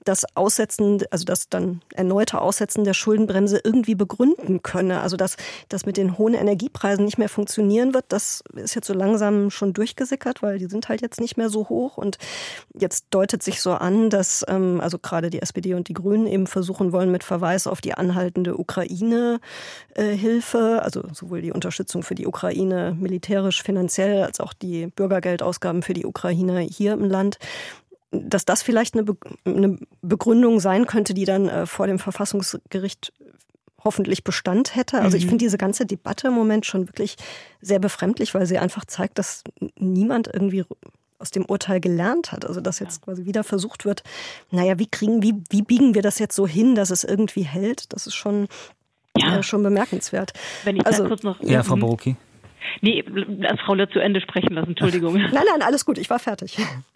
das 0.07 0.25
Aussetzen, 0.35 1.03
also 1.11 1.25
das 1.25 1.49
dann 1.49 1.81
erneute 1.93 2.39
Aussetzen 2.39 2.85
der 2.85 2.93
Schuldenbremse 2.93 3.59
irgendwie 3.63 3.95
begründen 3.95 4.61
könne. 4.63 5.01
Also 5.01 5.17
dass 5.17 5.35
das 5.69 5.85
mit 5.85 5.97
den 5.97 6.17
hohen 6.17 6.33
Energiepreisen 6.33 7.05
nicht 7.05 7.17
mehr 7.17 7.29
funktionieren 7.29 7.93
wird, 7.93 8.05
das 8.09 8.43
ist 8.55 8.75
jetzt 8.75 8.87
so 8.87 8.93
langsam 8.93 9.51
schon 9.51 9.73
durchgesickert, 9.73 10.41
weil 10.41 10.59
die 10.59 10.67
sind 10.67 10.87
halt 10.87 11.01
jetzt 11.01 11.19
nicht 11.19 11.35
mehr 11.35 11.49
so 11.49 11.67
hoch. 11.69 11.97
Und 11.97 12.17
jetzt 12.73 13.07
deutet 13.09 13.43
sich 13.43 13.61
so 13.61 13.73
an, 13.73 14.09
dass 14.09 14.45
ähm, 14.47 14.79
also 14.81 14.97
gerade 14.97 15.29
die 15.29 15.41
SPD 15.41 15.73
und 15.73 15.89
die 15.89 15.93
Grünen 15.93 16.27
eben 16.27 16.47
versuchen 16.47 16.93
wollen, 16.93 17.11
mit 17.11 17.25
Verweis 17.25 17.67
auf 17.67 17.81
die 17.81 17.93
anhaltende 17.93 18.57
Ukraine-Hilfe, 18.57 20.81
also 20.83 21.03
sowohl 21.11 21.41
die 21.41 21.51
Unterstützung 21.51 22.03
für 22.03 22.15
die 22.15 22.27
Ukraine 22.27 22.95
militärisch, 22.97 23.61
finanziell, 23.61 24.23
als 24.23 24.39
auch 24.39 24.53
die 24.53 24.87
Bürgergeldausgaben 24.87 25.83
für 25.83 25.93
die 25.93 26.05
Ukraine 26.05 26.61
hier 26.61 26.93
im 26.93 27.03
Land, 27.03 27.39
dass 28.11 28.45
das 28.45 28.63
vielleicht 28.63 28.93
eine, 28.93 29.03
Be 29.03 29.17
eine 29.45 29.77
Begründung 30.01 30.59
sein 30.59 30.85
könnte, 30.87 31.13
die 31.13 31.25
dann 31.25 31.49
äh, 31.49 31.65
vor 31.65 31.87
dem 31.87 31.99
Verfassungsgericht 31.99 33.11
hoffentlich 33.83 34.23
Bestand 34.23 34.75
hätte. 34.75 34.99
Also 35.01 35.15
ich 35.17 35.25
finde 35.25 35.37
diese 35.45 35.57
ganze 35.57 35.85
Debatte 35.85 36.27
im 36.27 36.33
Moment 36.33 36.65
schon 36.65 36.87
wirklich 36.89 37.15
sehr 37.61 37.79
befremdlich, 37.79 38.33
weil 38.33 38.45
sie 38.45 38.57
einfach 38.57 38.85
zeigt, 38.85 39.17
dass 39.19 39.43
niemand 39.77 40.27
irgendwie 40.33 40.65
aus 41.19 41.31
dem 41.31 41.45
Urteil 41.45 41.79
gelernt 41.79 42.31
hat. 42.31 42.45
Also 42.45 42.59
dass 42.59 42.79
jetzt 42.79 43.01
quasi 43.03 43.25
wieder 43.25 43.43
versucht 43.43 43.85
wird, 43.85 44.03
naja, 44.51 44.77
wie 44.79 44.87
kriegen, 44.87 45.21
wie, 45.23 45.35
wie 45.49 45.61
biegen 45.61 45.95
wir 45.95 46.01
das 46.01 46.19
jetzt 46.19 46.35
so 46.35 46.47
hin, 46.47 46.75
dass 46.75 46.89
es 46.89 47.03
irgendwie 47.03 47.43
hält? 47.43 47.93
Das 47.93 48.07
ist 48.07 48.15
schon, 48.15 48.47
Ja. 49.17 49.37
äh, 49.37 49.43
schon 49.43 49.63
bemerkenswert. 49.63 50.33
Wenn 50.63 50.75
ich 50.77 50.85
Also- 50.85 51.07
kurz 51.07 51.23
noch 51.23 51.41
Ja, 51.41 51.63
Frau 51.63 51.75
Mhm. 51.75 51.81
Borucki. 51.81 52.15
Nee, 52.81 53.03
lass 53.07 53.59
Frau 53.61 53.75
Löhr 53.75 53.89
zu 53.89 53.99
Ende 53.99 54.19
sprechen 54.19 54.53
lassen, 54.53 54.69
Entschuldigung. 54.69 55.13
Nein, 55.13 55.31
nein, 55.31 55.61
alles 55.61 55.85
gut, 55.85 55.97
ich 55.97 56.09
war 56.09 56.19
fertig. 56.19 56.57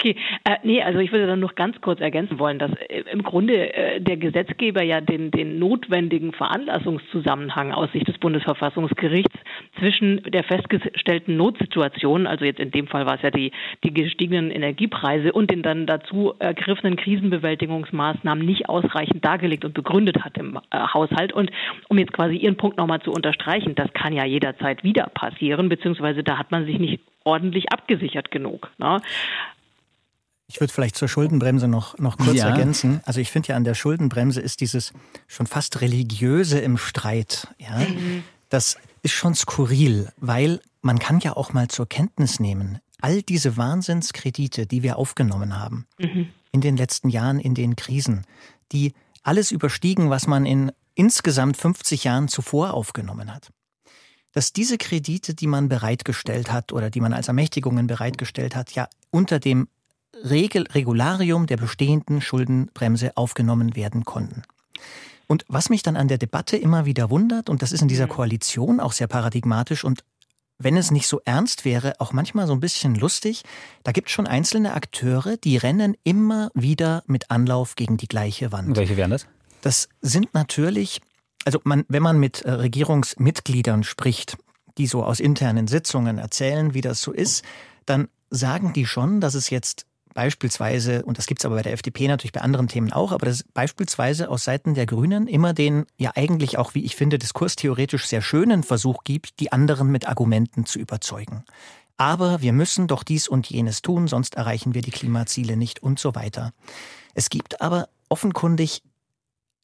Okay, 0.00 0.16
äh, 0.44 0.56
nee, 0.62 0.82
also 0.82 0.98
ich 0.98 1.12
würde 1.12 1.26
dann 1.26 1.40
noch 1.40 1.54
ganz 1.54 1.78
kurz 1.82 2.00
ergänzen 2.00 2.38
wollen, 2.38 2.58
dass 2.58 2.70
äh, 2.88 3.04
im 3.12 3.22
Grunde 3.22 3.74
äh, 3.74 4.00
der 4.00 4.16
Gesetzgeber 4.16 4.82
ja 4.82 5.02
den, 5.02 5.30
den 5.30 5.58
notwendigen 5.58 6.32
Veranlassungszusammenhang 6.32 7.72
aus 7.72 7.92
Sicht 7.92 8.08
des 8.08 8.16
Bundesverfassungsgerichts 8.16 9.34
zwischen 9.78 10.22
der 10.22 10.42
festgestellten 10.44 11.36
Notsituation, 11.36 12.26
also 12.26 12.46
jetzt 12.46 12.60
in 12.60 12.70
dem 12.70 12.86
Fall 12.86 13.04
war 13.04 13.16
es 13.16 13.22
ja 13.22 13.30
die, 13.30 13.52
die 13.84 13.92
gestiegenen 13.92 14.50
Energiepreise 14.50 15.34
und 15.34 15.50
den 15.50 15.62
dann 15.62 15.84
dazu 15.84 16.32
ergriffenen 16.38 16.96
Krisenbewältigungsmaßnahmen 16.96 18.42
nicht 18.42 18.70
ausreichend 18.70 19.22
dargelegt 19.22 19.66
und 19.66 19.74
begründet 19.74 20.24
hat 20.24 20.38
im 20.38 20.58
äh, 20.70 20.78
Haushalt. 20.78 21.34
Und 21.34 21.50
um 21.88 21.98
jetzt 21.98 22.14
quasi 22.14 22.36
Ihren 22.36 22.56
Punkt 22.56 22.78
nochmal 22.78 23.02
zu 23.02 23.12
unterstreichen, 23.12 23.74
das 23.74 23.92
kann 23.92 24.14
ja 24.14 24.24
jederzeit 24.24 24.82
wieder 24.82 25.10
passieren, 25.12 25.68
beziehungsweise 25.68 26.22
da 26.22 26.38
hat 26.38 26.50
man 26.50 26.64
sich 26.64 26.78
nicht 26.78 27.00
ordentlich 27.24 27.70
abgesichert 27.70 28.30
genug. 28.30 28.70
Ne? 28.78 28.96
Ich 30.50 30.60
würde 30.60 30.72
vielleicht 30.72 30.96
zur 30.96 31.06
Schuldenbremse 31.06 31.68
noch, 31.68 31.96
noch 31.98 32.18
kurz 32.18 32.38
ja. 32.38 32.48
ergänzen. 32.48 33.00
Also 33.04 33.20
ich 33.20 33.30
finde 33.30 33.50
ja 33.50 33.56
an 33.56 33.62
der 33.62 33.74
Schuldenbremse 33.74 34.40
ist 34.40 34.60
dieses 34.60 34.92
schon 35.28 35.46
fast 35.46 35.80
religiöse 35.80 36.58
im 36.58 36.76
Streit. 36.76 37.46
Ja? 37.58 37.78
Mhm. 37.78 38.24
Das 38.48 38.76
ist 39.02 39.12
schon 39.12 39.36
skurril, 39.36 40.10
weil 40.16 40.60
man 40.82 40.98
kann 40.98 41.20
ja 41.20 41.36
auch 41.36 41.52
mal 41.52 41.68
zur 41.68 41.88
Kenntnis 41.88 42.40
nehmen, 42.40 42.80
all 43.00 43.22
diese 43.22 43.56
Wahnsinnskredite, 43.56 44.66
die 44.66 44.82
wir 44.82 44.96
aufgenommen 44.96 45.56
haben 45.56 45.86
mhm. 45.98 46.30
in 46.50 46.60
den 46.60 46.76
letzten 46.76 47.10
Jahren, 47.10 47.38
in 47.38 47.54
den 47.54 47.76
Krisen, 47.76 48.26
die 48.72 48.92
alles 49.22 49.52
überstiegen, 49.52 50.10
was 50.10 50.26
man 50.26 50.46
in 50.46 50.72
insgesamt 50.96 51.58
50 51.58 52.02
Jahren 52.02 52.26
zuvor 52.26 52.74
aufgenommen 52.74 53.32
hat 53.32 53.50
dass 54.32 54.52
diese 54.52 54.78
Kredite, 54.78 55.34
die 55.34 55.48
man 55.48 55.68
bereitgestellt 55.68 56.52
hat 56.52 56.72
oder 56.72 56.88
die 56.88 57.00
man 57.00 57.12
als 57.12 57.26
Ermächtigungen 57.26 57.88
bereitgestellt 57.88 58.54
hat, 58.54 58.72
ja 58.72 58.88
unter 59.10 59.40
dem 59.40 59.66
Regel 60.28 60.66
Regularium 60.72 61.46
der 61.46 61.56
bestehenden 61.56 62.20
Schuldenbremse 62.20 63.16
aufgenommen 63.16 63.76
werden 63.76 64.04
konnten. 64.04 64.42
Und 65.26 65.44
was 65.48 65.70
mich 65.70 65.82
dann 65.82 65.96
an 65.96 66.08
der 66.08 66.18
Debatte 66.18 66.56
immer 66.56 66.86
wieder 66.86 67.10
wundert, 67.10 67.48
und 67.48 67.62
das 67.62 67.72
ist 67.72 67.82
in 67.82 67.88
dieser 67.88 68.06
mhm. 68.06 68.10
Koalition 68.10 68.80
auch 68.80 68.92
sehr 68.92 69.06
paradigmatisch 69.06 69.84
und 69.84 70.04
wenn 70.62 70.76
es 70.76 70.90
nicht 70.90 71.06
so 71.06 71.22
ernst 71.24 71.64
wäre, 71.64 71.94
auch 72.00 72.12
manchmal 72.12 72.46
so 72.46 72.52
ein 72.52 72.60
bisschen 72.60 72.94
lustig, 72.94 73.44
da 73.82 73.92
gibt 73.92 74.08
es 74.08 74.12
schon 74.12 74.26
einzelne 74.26 74.74
Akteure, 74.74 75.38
die 75.38 75.56
rennen 75.56 75.96
immer 76.04 76.50
wieder 76.52 77.02
mit 77.06 77.30
Anlauf 77.30 77.76
gegen 77.76 77.96
die 77.96 78.08
gleiche 78.08 78.52
Wand. 78.52 78.76
Welche 78.76 78.98
wären 78.98 79.10
das? 79.10 79.26
Das 79.62 79.88
sind 80.02 80.34
natürlich 80.34 81.00
also 81.44 81.60
man, 81.64 81.84
wenn 81.88 82.02
man 82.02 82.18
mit 82.18 82.42
äh, 82.42 82.50
Regierungsmitgliedern 82.50 83.84
spricht, 83.84 84.36
die 84.78 84.86
so 84.86 85.04
aus 85.04 85.20
internen 85.20 85.66
Sitzungen 85.66 86.18
erzählen, 86.18 86.74
wie 86.74 86.80
das 86.80 87.00
so 87.00 87.12
ist, 87.12 87.44
dann 87.86 88.08
sagen 88.30 88.72
die 88.72 88.86
schon, 88.86 89.20
dass 89.20 89.34
es 89.34 89.50
jetzt 89.50 89.86
beispielsweise, 90.14 91.04
und 91.04 91.18
das 91.18 91.26
gibt 91.26 91.40
es 91.40 91.44
aber 91.44 91.56
bei 91.56 91.62
der 91.62 91.72
FDP 91.72 92.08
natürlich 92.08 92.32
bei 92.32 92.40
anderen 92.40 92.68
Themen 92.68 92.92
auch, 92.92 93.12
aber 93.12 93.26
dass 93.26 93.42
beispielsweise 93.42 94.28
aus 94.28 94.44
Seiten 94.44 94.74
der 94.74 94.86
Grünen 94.86 95.26
immer 95.26 95.52
den 95.52 95.86
ja 95.96 96.12
eigentlich 96.14 96.58
auch, 96.58 96.74
wie 96.74 96.84
ich 96.84 96.96
finde, 96.96 97.18
diskurstheoretisch 97.18 98.06
sehr 98.06 98.22
schönen 98.22 98.62
Versuch 98.62 99.04
gibt, 99.04 99.40
die 99.40 99.52
anderen 99.52 99.88
mit 99.90 100.08
Argumenten 100.08 100.66
zu 100.66 100.78
überzeugen. 100.78 101.44
Aber 101.96 102.40
wir 102.40 102.52
müssen 102.52 102.86
doch 102.86 103.02
dies 103.02 103.28
und 103.28 103.50
jenes 103.50 103.82
tun, 103.82 104.08
sonst 104.08 104.34
erreichen 104.34 104.74
wir 104.74 104.82
die 104.82 104.90
Klimaziele 104.90 105.56
nicht 105.56 105.82
und 105.82 105.98
so 105.98 106.14
weiter. 106.14 106.52
Es 107.14 107.28
gibt 107.28 107.60
aber 107.60 107.88
offenkundig 108.08 108.82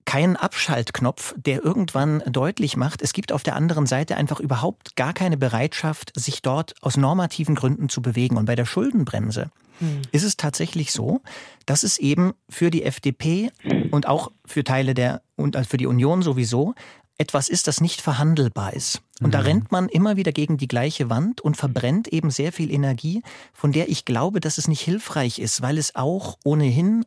keinen 0.07 0.37
Abschaltknopf, 0.37 1.35
der 1.37 1.65
irgendwann 1.65 2.23
deutlich 2.27 2.77
macht, 2.77 3.03
es 3.03 3.13
gibt 3.13 3.33
auf 3.33 3.43
der 3.43 3.57
anderen 3.57 3.87
Seite 3.87 4.17
einfach 4.17 4.41
überhaupt 4.41 4.97
gar 4.97 5.13
keine 5.13 5.37
Bereitschaft, 5.37 6.13
sich 6.15 6.43
dort 6.43 6.75
aus 6.81 6.97
normativen 6.97 7.55
Gründen 7.55 7.89
zu 7.89 8.01
bewegen. 8.01 8.37
Und 8.37 8.47
bei 8.47 8.55
der 8.55 8.67
Schuldenbremse 8.67 9.51
hm. 9.79 10.03
ist 10.13 10.23
es 10.23 10.37
tatsächlich 10.37 10.93
so, 10.93 11.21
dass 11.67 11.83
es 11.83 11.99
eben 11.99 12.33
für 12.49 12.71
die 12.71 12.83
FDP 12.83 13.51
und 13.91 14.07
auch 14.07 14.31
für 14.45 14.65
Teile 14.65 14.95
der 14.95 15.23
und 15.37 15.57
für 15.67 15.77
die 15.77 15.87
Union 15.87 16.23
sowieso 16.23 16.75
etwas 17.19 17.49
ist, 17.49 17.67
das 17.67 17.81
nicht 17.81 18.01
verhandelbar 18.01 18.75
ist. 18.75 19.01
Und 19.21 19.29
mhm. 19.29 19.33
da 19.33 19.41
rennt 19.41 19.73
man 19.73 19.89
immer 19.89 20.17
wieder 20.17 20.33
gegen 20.33 20.59
die 20.59 20.69
gleiche 20.69 21.09
Wand 21.09 21.41
und 21.41 21.57
verbrennt 21.57 22.09
eben 22.09 22.31
sehr 22.31 22.53
viel 22.53 22.71
Energie, 22.71 23.23
von 23.53 23.73
der 23.73 23.89
ich 23.89 24.05
glaube, 24.05 24.41
dass 24.41 24.59
es 24.59 24.69
nicht 24.69 24.83
hilfreich 24.83 25.39
ist, 25.39 25.63
weil 25.63 25.79
es 25.79 25.95
auch 25.95 26.39
ohnehin 26.45 27.05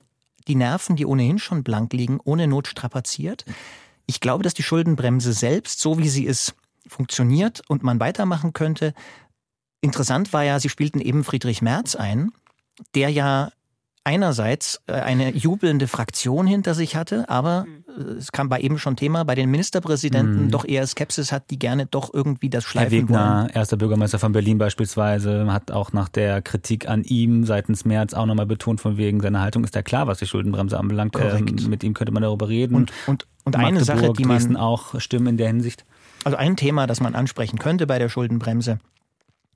die 0.47 0.55
Nerven, 0.55 0.95
die 0.95 1.05
ohnehin 1.05 1.37
schon 1.37 1.63
blank 1.63 1.93
liegen, 1.93 2.19
ohne 2.23 2.47
Not 2.47 2.67
strapaziert. 2.67 3.45
Ich 4.07 4.19
glaube, 4.19 4.43
dass 4.43 4.55
die 4.55 4.63
Schuldenbremse 4.63 5.33
selbst, 5.33 5.79
so 5.79 5.99
wie 5.99 6.09
sie 6.09 6.25
ist, 6.25 6.55
funktioniert 6.87 7.61
und 7.67 7.83
man 7.83 7.99
weitermachen 7.99 8.53
könnte. 8.53 8.93
Interessant 9.81 10.33
war 10.33 10.43
ja, 10.43 10.59
Sie 10.59 10.69
spielten 10.69 10.99
eben 10.99 11.23
Friedrich 11.23 11.61
Merz 11.61 11.95
ein, 11.95 12.31
der 12.95 13.09
ja 13.09 13.51
einerseits 14.03 14.81
äh, 14.87 14.93
eine 14.93 15.35
jubelnde 15.35 15.87
Fraktion 15.87 16.47
hinter 16.47 16.73
sich 16.73 16.95
hatte, 16.95 17.29
aber 17.29 17.65
mhm. 17.65 17.83
äh, 17.95 18.17
es 18.17 18.31
kam 18.31 18.49
bei 18.49 18.59
eben 18.59 18.79
schon 18.79 18.95
Thema, 18.95 19.23
bei 19.23 19.35
den 19.35 19.51
Ministerpräsidenten 19.51 20.45
mhm. 20.45 20.51
doch 20.51 20.65
eher 20.65 20.85
Skepsis 20.87 21.31
hat, 21.31 21.49
die 21.51 21.59
gerne 21.59 21.85
doch 21.85 22.11
irgendwie 22.13 22.49
das 22.49 22.63
schleifen 22.63 22.91
Herr 22.91 23.01
Wegner, 23.03 23.39
wollen. 23.41 23.49
erster 23.49 23.77
Bürgermeister 23.77 24.17
von 24.17 24.31
Berlin 24.31 24.57
beispielsweise, 24.57 25.51
hat 25.51 25.71
auch 25.71 25.93
nach 25.93 26.09
der 26.09 26.41
Kritik 26.41 26.89
an 26.89 27.03
ihm 27.03 27.45
seitens 27.45 27.85
März 27.85 28.13
auch 28.13 28.25
nochmal 28.25 28.47
betont, 28.47 28.81
von 28.81 28.97
wegen 28.97 29.21
seiner 29.21 29.41
Haltung 29.41 29.63
ist 29.63 29.75
ja 29.75 29.83
klar, 29.83 30.07
was 30.07 30.19
die 30.19 30.25
Schuldenbremse 30.25 30.79
anbelangt. 30.79 31.15
Ähm, 31.19 31.45
mit 31.67 31.83
ihm 31.83 31.93
könnte 31.93 32.11
man 32.11 32.23
darüber 32.23 32.49
reden. 32.49 32.75
Und, 32.75 32.91
und, 33.05 33.27
und 33.43 33.55
eine 33.55 33.83
Sache, 33.83 34.13
die 34.13 34.25
man 34.25 34.57
auch 34.57 34.99
stimmen 34.99 35.27
in 35.27 35.37
der 35.37 35.47
Hinsicht. 35.47 35.85
Also 36.23 36.37
ein 36.37 36.55
Thema, 36.55 36.87
das 36.87 36.99
man 36.99 37.15
ansprechen 37.15 37.59
könnte 37.59 37.85
bei 37.85 37.99
der 37.99 38.09
Schuldenbremse, 38.09 38.79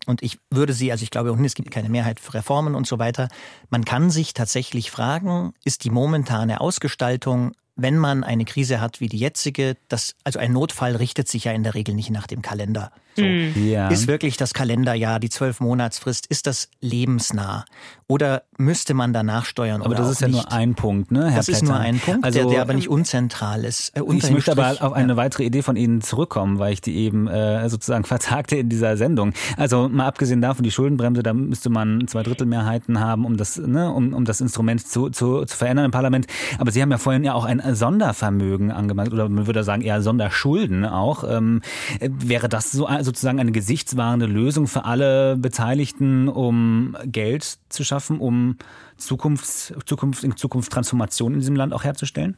und 0.05 0.21
ich 0.21 0.37
würde 0.49 0.73
sie, 0.73 0.91
also 0.91 1.03
ich 1.03 1.11
glaube, 1.11 1.29
es 1.43 1.55
gibt 1.55 1.71
keine 1.71 1.89
Mehrheit 1.89 2.19
für 2.19 2.35
Reformen 2.35 2.75
und 2.75 2.87
so 2.87 2.99
weiter. 2.99 3.29
Man 3.69 3.85
kann 3.85 4.09
sich 4.09 4.33
tatsächlich 4.33 4.91
fragen, 4.91 5.53
ist 5.63 5.83
die 5.83 5.89
momentane 5.89 6.61
Ausgestaltung 6.61 7.53
wenn 7.75 7.97
man 7.97 8.23
eine 8.23 8.45
Krise 8.45 8.81
hat 8.81 8.99
wie 8.99 9.07
die 9.07 9.17
jetzige, 9.17 9.77
das, 9.87 10.15
also 10.23 10.39
ein 10.39 10.53
Notfall 10.53 10.95
richtet 10.95 11.27
sich 11.27 11.45
ja 11.45 11.51
in 11.51 11.63
der 11.63 11.73
Regel 11.73 11.95
nicht 11.95 12.11
nach 12.11 12.27
dem 12.27 12.41
Kalender. 12.41 12.91
So. 13.15 13.23
Mhm. 13.23 13.67
Ja. 13.67 13.89
Ist 13.89 14.07
wirklich 14.07 14.37
das 14.37 14.53
Kalenderjahr, 14.53 15.19
die 15.19 15.29
zwölf 15.29 15.59
Monatsfrist, 15.59 16.25
ist 16.27 16.47
das 16.47 16.69
lebensnah? 16.81 17.65
Oder 18.07 18.43
müsste 18.57 18.93
man 18.93 19.13
danach 19.13 19.45
steuern? 19.45 19.81
Aber 19.81 19.95
das 19.95 20.09
ist 20.09 20.21
ja 20.21 20.27
nicht? 20.27 20.35
nur 20.35 20.51
ein 20.51 20.75
Punkt, 20.75 21.11
ne, 21.11 21.29
Herr 21.29 21.37
Das 21.37 21.45
Plätter. 21.45 21.63
ist 21.63 21.69
nur 21.69 21.79
ein 21.79 21.99
Punkt, 21.99 22.25
also, 22.25 22.39
der, 22.39 22.49
der 22.49 22.61
aber 22.61 22.73
nicht 22.73 22.89
unzentral 22.89 23.65
ist. 23.65 23.95
Äh, 23.95 24.01
ich 24.01 24.31
möchte 24.31 24.51
aber 24.51 24.75
auf 24.81 24.93
eine 24.93 25.13
ja. 25.13 25.17
weitere 25.17 25.43
Idee 25.43 25.61
von 25.61 25.75
Ihnen 25.75 26.01
zurückkommen, 26.01 26.59
weil 26.59 26.73
ich 26.73 26.81
die 26.81 26.95
eben 26.95 27.27
äh, 27.27 27.69
sozusagen 27.69 28.03
vertagte 28.05 28.55
in 28.57 28.69
dieser 28.69 28.97
Sendung. 28.97 29.33
Also 29.57 29.89
mal 29.89 30.07
abgesehen 30.07 30.41
davon, 30.41 30.63
die 30.63 30.71
Schuldenbremse, 30.71 31.23
da 31.23 31.33
müsste 31.33 31.69
man 31.69 32.07
zwei 32.07 32.23
Drittel 32.23 32.47
Mehrheiten 32.47 32.99
haben, 32.99 33.25
um 33.25 33.37
das, 33.37 33.57
ne, 33.57 33.91
um, 33.91 34.13
um 34.13 34.25
das 34.25 34.41
Instrument 34.41 34.85
zu, 34.87 35.09
zu, 35.09 35.45
zu 35.45 35.57
verändern 35.57 35.85
im 35.85 35.91
Parlament. 35.91 36.27
Aber 36.57 36.71
Sie 36.71 36.81
haben 36.81 36.91
ja 36.91 36.97
vorhin 36.97 37.23
ja 37.23 37.33
auch 37.33 37.45
ein 37.45 37.59
Sondervermögen 37.71 38.71
angemerkt 38.71 39.13
oder 39.13 39.29
man 39.29 39.47
würde 39.47 39.63
sagen 39.63 39.81
eher 39.81 40.01
Sonderschulden 40.01 40.85
auch. 40.85 41.23
Ähm, 41.23 41.61
wäre 42.01 42.49
das 42.49 42.71
so 42.71 42.87
sozusagen 43.01 43.39
eine 43.39 43.51
gesichtswahrende 43.51 44.25
Lösung 44.25 44.67
für 44.67 44.85
alle 44.85 45.37
Beteiligten, 45.37 46.27
um 46.27 46.95
Geld 47.05 47.57
zu 47.69 47.83
schaffen, 47.83 48.19
um 48.19 48.57
Zukunft, 48.97 49.73
Zukunft, 49.85 50.23
in 50.23 50.35
Zukunft 50.37 50.71
Transformation 50.71 51.33
in 51.33 51.39
diesem 51.39 51.55
Land 51.55 51.73
auch 51.73 51.83
herzustellen? 51.83 52.37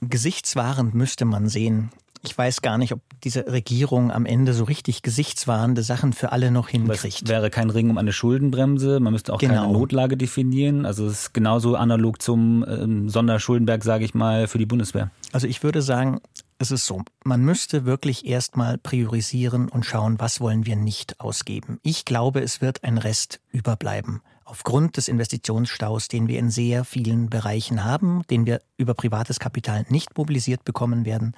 Gesichtswahrend 0.00 0.94
müsste 0.94 1.24
man 1.24 1.48
sehen, 1.48 1.90
ich 2.26 2.36
weiß 2.36 2.62
gar 2.62 2.78
nicht, 2.78 2.92
ob 2.92 3.00
diese 3.22 3.46
Regierung 3.46 4.10
am 4.10 4.26
Ende 4.26 4.52
so 4.52 4.64
richtig 4.64 5.02
gesichtswahrende 5.02 5.82
Sachen 5.82 6.12
für 6.12 6.32
alle 6.32 6.50
noch 6.50 6.68
hinkriegt. 6.68 7.22
Es 7.22 7.28
wäre 7.28 7.50
kein 7.50 7.70
Ring 7.70 7.90
um 7.90 7.98
eine 7.98 8.12
Schuldenbremse. 8.12 9.00
Man 9.00 9.12
müsste 9.12 9.32
auch 9.32 9.38
genau. 9.38 9.62
keine 9.62 9.72
Notlage 9.72 10.16
definieren. 10.16 10.84
Also 10.84 11.06
es 11.06 11.12
ist 11.12 11.34
genauso 11.34 11.76
analog 11.76 12.20
zum 12.20 12.64
ähm, 12.68 13.08
Sonderschuldenberg, 13.08 13.84
sage 13.84 14.04
ich 14.04 14.14
mal, 14.14 14.48
für 14.48 14.58
die 14.58 14.66
Bundeswehr. 14.66 15.10
Also 15.32 15.46
ich 15.46 15.62
würde 15.62 15.82
sagen, 15.82 16.20
es 16.58 16.70
ist 16.70 16.86
so, 16.86 17.02
man 17.24 17.42
müsste 17.42 17.84
wirklich 17.84 18.26
erstmal 18.26 18.78
priorisieren 18.78 19.68
und 19.68 19.84
schauen, 19.84 20.18
was 20.18 20.40
wollen 20.40 20.66
wir 20.66 20.76
nicht 20.76 21.20
ausgeben. 21.20 21.78
Ich 21.82 22.04
glaube, 22.04 22.40
es 22.40 22.60
wird 22.60 22.82
ein 22.82 22.98
Rest 22.98 23.40
überbleiben 23.52 24.22
aufgrund 24.46 24.96
des 24.96 25.08
Investitionsstaus, 25.08 26.08
den 26.08 26.28
wir 26.28 26.38
in 26.38 26.50
sehr 26.50 26.84
vielen 26.84 27.28
Bereichen 27.28 27.84
haben, 27.84 28.22
den 28.30 28.46
wir 28.46 28.62
über 28.78 28.94
privates 28.94 29.40
Kapital 29.40 29.84
nicht 29.88 30.16
mobilisiert 30.16 30.64
bekommen 30.64 31.04
werden. 31.04 31.34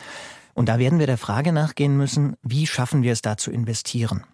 Und 0.59 0.69
da 0.69 0.81
werden 0.81 0.99
wir 0.99 1.07
der 1.07 1.19
Frage 1.19 1.53
nachgehen 1.53 1.97
müssen, 1.97 2.35
wie 2.43 2.67
schaffen 2.67 3.05
wir 3.05 3.13
es 3.13 3.23
da 3.23 3.37
zu 3.37 3.53
investieren? 3.53 4.25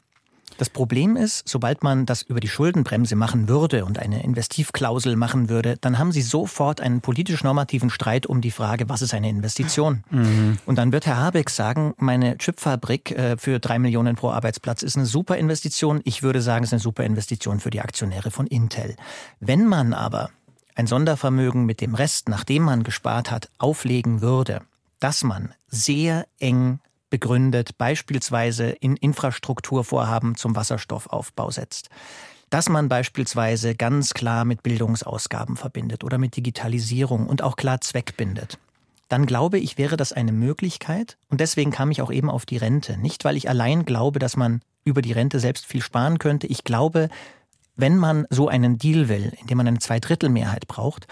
Das 0.56 0.70
Problem 0.70 1.16
ist, 1.16 1.46
sobald 1.46 1.82
man 1.82 2.06
das 2.06 2.22
über 2.22 2.40
die 2.40 2.48
Schuldenbremse 2.48 3.14
machen 3.14 3.46
würde 3.46 3.84
und 3.84 3.98
eine 3.98 4.24
Investivklausel 4.24 5.16
machen 5.16 5.50
würde, 5.50 5.76
dann 5.82 5.98
haben 5.98 6.12
Sie 6.12 6.22
sofort 6.22 6.80
einen 6.80 7.02
politisch-normativen 7.02 7.90
Streit 7.90 8.24
um 8.24 8.40
die 8.40 8.52
Frage, 8.52 8.88
was 8.88 9.02
ist 9.02 9.12
eine 9.12 9.28
Investition? 9.28 10.02
Mhm. 10.08 10.56
Und 10.64 10.78
dann 10.78 10.92
wird 10.92 11.04
Herr 11.04 11.18
Habeck 11.18 11.50
sagen, 11.50 11.92
meine 11.98 12.38
Chipfabrik 12.38 13.10
äh, 13.10 13.36
für 13.36 13.58
drei 13.58 13.78
Millionen 13.78 14.16
pro 14.16 14.30
Arbeitsplatz 14.30 14.82
ist 14.82 14.96
eine 14.96 15.04
super 15.04 15.36
Investition. 15.36 16.00
Ich 16.04 16.22
würde 16.22 16.40
sagen, 16.40 16.64
es 16.64 16.70
ist 16.70 16.72
eine 16.72 16.80
super 16.80 17.04
Investition 17.04 17.60
für 17.60 17.68
die 17.68 17.82
Aktionäre 17.82 18.30
von 18.30 18.46
Intel. 18.46 18.96
Wenn 19.40 19.66
man 19.66 19.92
aber 19.92 20.30
ein 20.74 20.86
Sondervermögen 20.86 21.66
mit 21.66 21.82
dem 21.82 21.94
Rest, 21.94 22.30
nachdem 22.30 22.62
man 22.62 22.82
gespart 22.82 23.30
hat, 23.30 23.50
auflegen 23.58 24.22
würde, 24.22 24.62
dass 25.04 25.22
man 25.22 25.52
sehr 25.68 26.26
eng 26.38 26.80
begründet, 27.10 27.76
beispielsweise 27.76 28.70
in 28.70 28.96
Infrastrukturvorhaben 28.96 30.34
zum 30.34 30.56
Wasserstoffaufbau 30.56 31.50
setzt, 31.50 31.90
dass 32.48 32.70
man 32.70 32.88
beispielsweise 32.88 33.74
ganz 33.74 34.14
klar 34.14 34.46
mit 34.46 34.62
Bildungsausgaben 34.62 35.58
verbindet 35.58 36.04
oder 36.04 36.16
mit 36.16 36.38
Digitalisierung 36.38 37.26
und 37.26 37.42
auch 37.42 37.56
klar 37.56 37.82
Zweck 37.82 38.16
bindet, 38.16 38.58
dann 39.08 39.26
glaube 39.26 39.58
ich, 39.58 39.76
wäre 39.76 39.98
das 39.98 40.14
eine 40.14 40.32
Möglichkeit. 40.32 41.18
Und 41.28 41.42
deswegen 41.42 41.70
kam 41.70 41.90
ich 41.90 42.00
auch 42.00 42.10
eben 42.10 42.30
auf 42.30 42.46
die 42.46 42.56
Rente. 42.56 42.96
Nicht, 42.96 43.26
weil 43.26 43.36
ich 43.36 43.50
allein 43.50 43.84
glaube, 43.84 44.18
dass 44.18 44.38
man 44.38 44.62
über 44.84 45.02
die 45.02 45.12
Rente 45.12 45.38
selbst 45.38 45.66
viel 45.66 45.82
sparen 45.82 46.18
könnte. 46.18 46.46
Ich 46.46 46.64
glaube, 46.64 47.10
wenn 47.76 47.98
man 47.98 48.26
so 48.30 48.48
einen 48.48 48.78
Deal 48.78 49.10
will, 49.10 49.34
in 49.38 49.48
dem 49.48 49.58
man 49.58 49.68
eine 49.68 49.80
Zweidrittelmehrheit 49.80 50.66
braucht, 50.66 51.06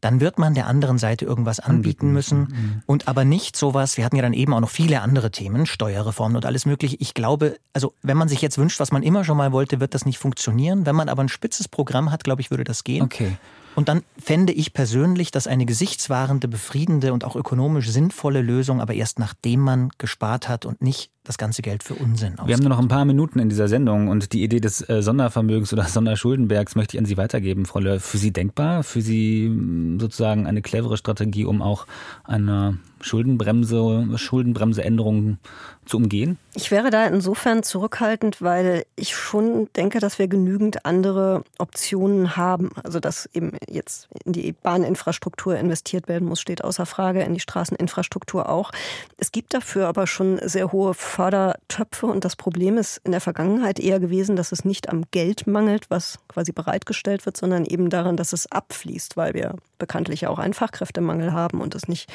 dann 0.00 0.20
wird 0.20 0.38
man 0.38 0.54
der 0.54 0.66
anderen 0.66 0.98
Seite 0.98 1.24
irgendwas 1.24 1.60
anbieten 1.60 2.12
müssen 2.12 2.38
mhm. 2.40 2.82
und 2.86 3.08
aber 3.08 3.24
nicht 3.24 3.56
sowas, 3.56 3.96
wir 3.96 4.04
hatten 4.04 4.16
ja 4.16 4.22
dann 4.22 4.32
eben 4.32 4.54
auch 4.54 4.60
noch 4.60 4.70
viele 4.70 5.00
andere 5.00 5.30
Themen, 5.30 5.66
Steuerreformen 5.66 6.36
und 6.36 6.46
alles 6.46 6.66
mögliche. 6.66 6.96
Ich 7.00 7.14
glaube, 7.14 7.56
also 7.72 7.94
wenn 8.02 8.16
man 8.16 8.28
sich 8.28 8.40
jetzt 8.40 8.58
wünscht, 8.58 8.80
was 8.80 8.92
man 8.92 9.02
immer 9.02 9.24
schon 9.24 9.36
mal 9.36 9.52
wollte, 9.52 9.80
wird 9.80 9.94
das 9.94 10.06
nicht 10.06 10.18
funktionieren. 10.18 10.86
Wenn 10.86 10.96
man 10.96 11.08
aber 11.08 11.22
ein 11.22 11.28
spitzes 11.28 11.68
Programm 11.68 12.10
hat, 12.10 12.24
glaube 12.24 12.40
ich, 12.40 12.50
würde 12.50 12.64
das 12.64 12.84
gehen. 12.84 13.02
Okay. 13.02 13.36
Und 13.74 13.88
dann 13.88 14.02
fände 14.20 14.52
ich 14.52 14.72
persönlich, 14.72 15.30
dass 15.30 15.46
eine 15.46 15.64
gesichtswahrende, 15.64 16.48
befriedende 16.48 17.12
und 17.12 17.24
auch 17.24 17.36
ökonomisch 17.36 17.88
sinnvolle 17.90 18.42
Lösung, 18.42 18.80
aber 18.80 18.94
erst 18.94 19.20
nachdem 19.20 19.60
man 19.60 19.90
gespart 19.98 20.48
hat 20.48 20.66
und 20.66 20.82
nicht 20.82 21.12
das 21.28 21.36
ganze 21.36 21.60
Geld 21.60 21.82
für 21.82 21.94
Unsinn 21.94 22.32
ausgibt. 22.32 22.48
Wir 22.48 22.54
haben 22.54 22.62
nur 22.62 22.70
noch 22.70 22.78
ein 22.78 22.88
paar 22.88 23.04
Minuten 23.04 23.38
in 23.38 23.50
dieser 23.50 23.68
Sendung 23.68 24.08
und 24.08 24.32
die 24.32 24.42
Idee 24.42 24.60
des 24.60 24.88
äh, 24.88 25.02
Sondervermögens 25.02 25.72
oder 25.72 25.84
Sonderschuldenbergs 25.86 26.74
möchte 26.74 26.96
ich 26.96 27.00
an 27.00 27.04
Sie 27.04 27.18
weitergeben, 27.18 27.66
Frau 27.66 27.80
Löhr. 27.80 28.00
Für 28.00 28.16
Sie 28.16 28.32
denkbar? 28.32 28.82
Für 28.82 29.02
Sie 29.02 29.54
sozusagen 30.00 30.46
eine 30.46 30.62
clevere 30.62 30.96
Strategie, 30.96 31.44
um 31.44 31.60
auch 31.60 31.86
eine 32.24 32.78
Schuldenbremse, 33.00 34.06
Schuldenbremseänderungen 34.16 35.38
zu 35.84 35.96
umgehen? 35.96 36.38
Ich 36.54 36.70
wäre 36.70 36.90
da 36.90 37.06
insofern 37.06 37.62
zurückhaltend, 37.62 38.42
weil 38.42 38.84
ich 38.96 39.16
schon 39.16 39.68
denke, 39.74 40.00
dass 40.00 40.18
wir 40.18 40.28
genügend 40.28 40.84
andere 40.84 41.44
Optionen 41.58 42.36
haben. 42.36 42.70
Also 42.82 43.00
dass 43.00 43.28
eben 43.32 43.52
jetzt 43.68 44.08
in 44.24 44.32
die 44.32 44.52
Bahninfrastruktur 44.52 45.56
investiert 45.56 46.08
werden 46.08 46.28
muss, 46.28 46.40
steht 46.40 46.62
außer 46.62 46.86
Frage, 46.86 47.22
in 47.22 47.34
die 47.34 47.40
Straßeninfrastruktur 47.40 48.48
auch. 48.48 48.70
Es 49.16 49.32
gibt 49.32 49.54
dafür 49.54 49.88
aber 49.88 50.06
schon 50.06 50.38
sehr 50.42 50.72
hohe 50.72 50.94
Fördertöpfe 50.94 52.06
und 52.06 52.24
das 52.24 52.36
Problem 52.36 52.78
ist 52.78 53.00
in 53.04 53.12
der 53.12 53.20
Vergangenheit 53.20 53.80
eher 53.80 54.00
gewesen, 54.00 54.36
dass 54.36 54.52
es 54.52 54.64
nicht 54.64 54.88
am 54.88 55.04
Geld 55.10 55.46
mangelt, 55.46 55.90
was 55.90 56.18
quasi 56.28 56.52
bereitgestellt 56.52 57.24
wird, 57.26 57.36
sondern 57.36 57.64
eben 57.64 57.90
daran, 57.90 58.16
dass 58.16 58.32
es 58.32 58.50
abfließt, 58.50 59.16
weil 59.16 59.34
wir 59.34 59.54
bekanntlich 59.78 60.26
auch 60.26 60.38
einen 60.38 60.54
Fachkräftemangel 60.54 61.32
haben 61.32 61.60
und 61.60 61.74
es 61.74 61.88
nicht 61.88 62.10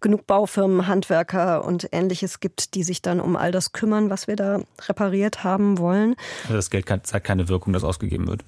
genug 0.00 0.26
Baufirmen, 0.26 0.86
Handwerker 0.86 1.64
und 1.64 1.88
ähnliches 1.92 2.40
gibt, 2.40 2.74
die 2.74 2.82
sich 2.82 3.02
dann 3.02 3.20
um 3.20 3.36
all 3.36 3.52
das 3.52 3.72
kümmern, 3.72 4.10
was 4.10 4.26
wir 4.26 4.36
da 4.36 4.60
repariert 4.88 5.44
haben 5.44 5.78
wollen. 5.78 6.14
Also 6.44 6.54
das 6.54 6.70
Geld 6.70 6.86
zeigt 7.02 7.26
keine 7.26 7.48
Wirkung, 7.48 7.72
das 7.72 7.84
ausgegeben 7.84 8.26
wird. 8.26 8.42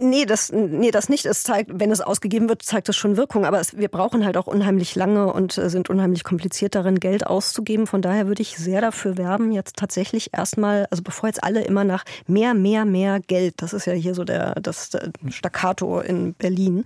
Nee, 0.00 0.24
das, 0.24 0.50
nee, 0.50 0.90
das 0.90 1.08
nicht. 1.08 1.24
Es 1.24 1.44
zeigt, 1.44 1.70
wenn 1.72 1.92
es 1.92 2.00
ausgegeben 2.00 2.48
wird, 2.48 2.62
zeigt 2.62 2.88
es 2.88 2.96
schon 2.96 3.16
Wirkung. 3.16 3.46
Aber 3.46 3.60
es, 3.60 3.76
wir 3.76 3.88
brauchen 3.88 4.24
halt 4.24 4.36
auch 4.36 4.48
unheimlich 4.48 4.96
lange 4.96 5.32
und 5.32 5.56
äh, 5.56 5.70
sind 5.70 5.88
unheimlich 5.88 6.24
kompliziert 6.24 6.74
darin, 6.74 6.98
Geld 6.98 7.24
auszugeben. 7.24 7.86
Von 7.86 8.02
daher 8.02 8.26
würde 8.26 8.42
ich 8.42 8.56
sehr 8.56 8.80
dafür 8.80 9.16
werben, 9.16 9.52
jetzt 9.52 9.76
tatsächlich 9.76 10.30
erstmal, 10.34 10.86
also 10.90 11.04
bevor 11.04 11.28
jetzt 11.28 11.44
alle 11.44 11.62
immer 11.62 11.84
nach 11.84 12.04
mehr, 12.26 12.54
mehr, 12.54 12.84
mehr 12.84 13.20
Geld, 13.20 13.62
das 13.62 13.72
ist 13.72 13.86
ja 13.86 13.92
hier 13.92 14.16
so 14.16 14.24
der, 14.24 14.56
das 14.60 14.90
Staccato 15.28 16.00
in 16.00 16.34
Berlin, 16.34 16.84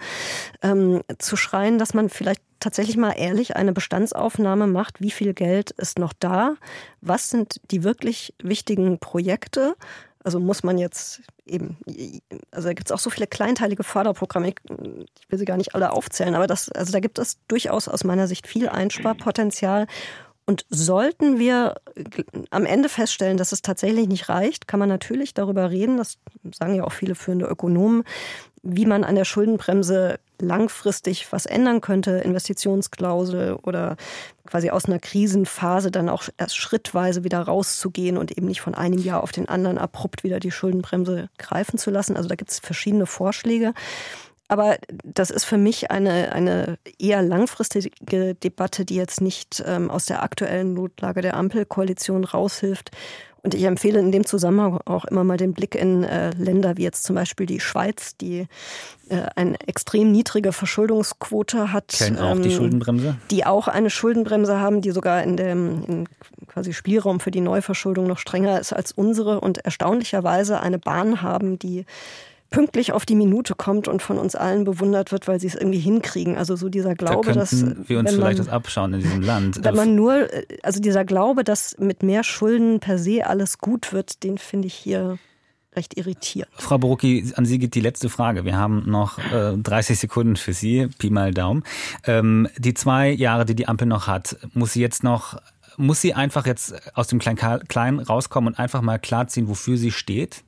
ähm, 0.61 1.01
zu 1.19 1.37
schreien, 1.37 1.79
dass 1.79 1.95
man 1.95 2.11
vielleicht 2.11 2.43
tatsächlich 2.61 2.97
mal 2.97 3.13
ehrlich 3.13 3.57
eine 3.57 3.73
Bestandsaufnahme 3.73 4.67
macht, 4.67 5.01
wie 5.01 5.11
viel 5.11 5.33
Geld 5.33 5.71
ist 5.71 5.99
noch 5.99 6.13
da, 6.13 6.57
was 7.01 7.31
sind 7.31 7.61
die 7.71 7.85
wirklich 7.85 8.35
wichtigen 8.43 8.99
Projekte, 8.99 9.77
also 10.25 10.41
muss 10.41 10.63
man 10.63 10.79
jetzt 10.79 11.23
eben, 11.47 11.77
also 12.51 12.69
da 12.69 12.75
gibt 12.75 12.89
es 12.89 12.93
auch 12.93 12.99
so 12.99 13.11
viele 13.11 13.27
kleinteilige 13.27 13.85
Förderprogramme, 13.85 14.49
ich, 14.49 14.57
will 15.29 15.39
sie 15.39 15.45
gar 15.45 15.57
nicht 15.57 15.75
alle 15.75 15.93
aufzählen, 15.93 16.35
aber 16.35 16.47
das, 16.47 16.71
also 16.71 16.93
da 16.93 17.01
gibt 17.01 17.19
es 17.19 17.39
durchaus 17.49 17.89
aus 17.89 18.05
meiner 18.05 18.27
Sicht 18.27 18.47
viel 18.47 18.69
Einsparpotenzial. 18.69 19.87
Und 20.45 20.65
sollten 20.71 21.39
wir 21.39 21.75
am 22.49 22.65
Ende 22.65 22.89
feststellen, 22.89 23.37
dass 23.37 23.53
es 23.53 23.61
tatsächlich 23.61 24.09
nicht 24.09 24.31
reicht, 24.31 24.67
kann 24.67 24.81
man 24.81 24.89
natürlich 24.89 25.35
darüber 25.35 25.71
reden, 25.71 25.99
das 25.99 26.17
sagen 26.55 26.75
ja 26.75 26.85
auch 26.85 26.93
viele 26.93 27.15
führende 27.15 27.45
Ökonomen, 27.45 28.03
wie 28.63 28.87
man 28.87 29.05
an 29.05 29.15
der 29.15 29.25
Schuldenbremse 29.25 30.19
langfristig 30.41 31.27
was 31.33 31.47
ändern 31.47 31.81
könnte, 31.81 32.13
Investitionsklausel 32.19 33.55
oder 33.55 33.97
quasi 34.47 34.71
aus 34.71 34.87
einer 34.87 34.99
Krisenphase 34.99 35.91
dann 35.91 36.09
auch 36.09 36.25
erst 36.39 36.57
schrittweise 36.57 37.25
wieder 37.25 37.41
rauszugehen 37.41 38.17
und 38.17 38.37
eben 38.37 38.47
nicht 38.47 38.61
von 38.61 38.75
einem 38.75 38.99
Jahr 38.99 39.23
auf 39.23 39.33
den 39.33 39.49
anderen 39.49 39.79
abrupt 39.79 40.25
wieder 40.25 40.41
die 40.41 40.53
Schuldenbremse 40.53 41.29
greifen 41.39 41.79
zu 41.79 41.91
lassen. 41.91 42.17
Also 42.17 42.29
da 42.29 42.35
gibt 42.35 42.51
es 42.51 42.61
verschiedene 42.61 43.07
Vorschläge. 43.07 43.75
Aber 44.51 44.79
das 45.05 45.31
ist 45.31 45.45
für 45.45 45.59
mich 45.59 45.91
eine, 45.91 46.33
eine 46.33 46.79
eher 46.99 47.21
langfristige 47.21 48.35
Debatte, 48.35 48.87
die 48.87 48.95
jetzt 48.95 49.21
nicht 49.21 49.63
ähm, 49.67 49.91
aus 49.91 50.07
der 50.07 50.23
aktuellen 50.23 50.73
Notlage 50.73 51.21
der 51.21 51.37
Ampelkoalition 51.37 52.25
raushilft, 52.25 52.91
und 53.43 53.55
ich 53.55 53.65
empfehle 53.65 53.99
in 54.01 54.13
dem 54.13 54.27
Zusammenhang 54.27 54.81
auch 54.85 55.05
immer 55.05 55.25
mal 55.25 55.37
den 55.37 55.53
Blick 55.53 55.75
in 55.75 56.05
äh, 56.05 56.31
Länder 56.31 56.77
wie 56.77 56.83
jetzt 56.83 57.05
zum 57.05 57.15
Beispiel 57.15 57.47
die 57.47 57.61
Schweiz, 57.61 58.17
die 58.17 58.47
äh, 59.09 59.23
eine 59.37 59.59
extrem 59.67 60.11
niedrige 60.11 60.53
Verschuldungsquote 60.53 61.73
hat. 61.73 61.89
Kennen 61.89 62.19
auch 62.19 62.37
ähm, 62.37 62.43
die 62.43 62.51
Schuldenbremse? 62.51 63.17
Die 63.31 63.47
auch 63.47 63.69
eine 63.69 63.91
Schuldenbremse 63.91 64.59
haben, 64.59 64.81
die 64.81 64.91
sogar 64.91 65.23
in 65.23 65.37
dem 65.37 65.85
in 65.87 66.09
quasi 66.49 66.73
Spielraum 66.73 67.21
für 67.21 67.31
die 67.31 67.41
Neuverschuldung 67.41 68.07
noch 68.07 68.19
strenger 68.19 68.61
ist 68.61 68.73
als 68.73 68.93
unsere 68.93 69.41
und 69.41 69.59
erstaunlicherweise 69.59 70.61
eine 70.61 70.79
Bahn 70.79 71.23
haben, 71.23 71.59
die 71.59 71.85
pünktlich 72.51 72.93
auf 72.93 73.05
die 73.05 73.15
Minute 73.15 73.55
kommt 73.55 73.89
und 73.89 74.03
von 74.03 74.19
uns 74.19 74.35
allen 74.35 74.65
bewundert 74.65 75.13
wird, 75.13 75.29
weil 75.29 75.41
sie 75.41 75.47
es 75.47 75.55
irgendwie 75.55 75.79
hinkriegen. 75.79 76.37
Also 76.37 76.57
so 76.57 76.69
dieser 76.69 76.95
Glaube, 76.95 77.33
da 77.33 77.41
dass 77.41 77.65
wir 77.87 77.99
uns 77.99 78.11
vielleicht 78.11 78.39
man, 78.39 78.47
das 78.47 78.49
abschauen 78.49 78.95
in 78.95 79.01
diesem 79.01 79.23
Land. 79.23 79.59
Wenn 79.63 79.75
man 79.75 79.95
nur, 79.95 80.29
also 80.63 80.81
dieser 80.81 81.05
Glaube, 81.05 81.45
dass 81.45 81.77
mit 81.79 82.03
mehr 82.03 82.25
Schulden 82.25 82.81
per 82.81 82.99
se 82.99 83.27
alles 83.27 83.59
gut 83.59 83.93
wird, 83.93 84.23
den 84.23 84.39
finde 84.39 84.69
ich 84.69 84.75
hier 84.75 85.19
recht 85.77 85.97
irritierend. 85.97 86.51
Frau 86.57 86.79
Borucki, 86.79 87.33
an 87.37 87.45
Sie 87.45 87.59
geht 87.59 87.75
die 87.75 87.81
letzte 87.81 88.09
Frage. 88.09 88.45
Wir 88.45 88.57
haben 88.57 88.85
noch 88.87 89.19
äh, 89.33 89.57
30 89.57 89.99
Sekunden 89.99 90.37
für 90.37 90.53
Sie, 90.53 90.89
Pi 90.99 91.11
mal 91.11 91.33
Daumen. 91.33 91.63
Ähm, 92.05 92.49
die 92.57 92.75
zwei 92.75 93.11
Jahre, 93.11 93.45
die 93.45 93.55
die 93.55 93.69
Ampel 93.69 93.87
noch 93.87 94.07
hat, 94.07 94.37
muss 94.55 94.73
sie 94.73 94.81
jetzt 94.81 95.05
noch 95.05 95.39
muss 95.81 96.01
sie 96.01 96.13
einfach 96.13 96.45
jetzt 96.45 96.75
aus 96.97 97.07
dem 97.07 97.21
Klein-Klein 97.21 98.01
rauskommen 98.01 98.53
und 98.53 98.59
einfach 98.59 98.83
mal 98.83 98.99
klarziehen, 98.99 99.49
wofür 99.49 99.77
sie 99.77 99.93
steht? 99.93 100.43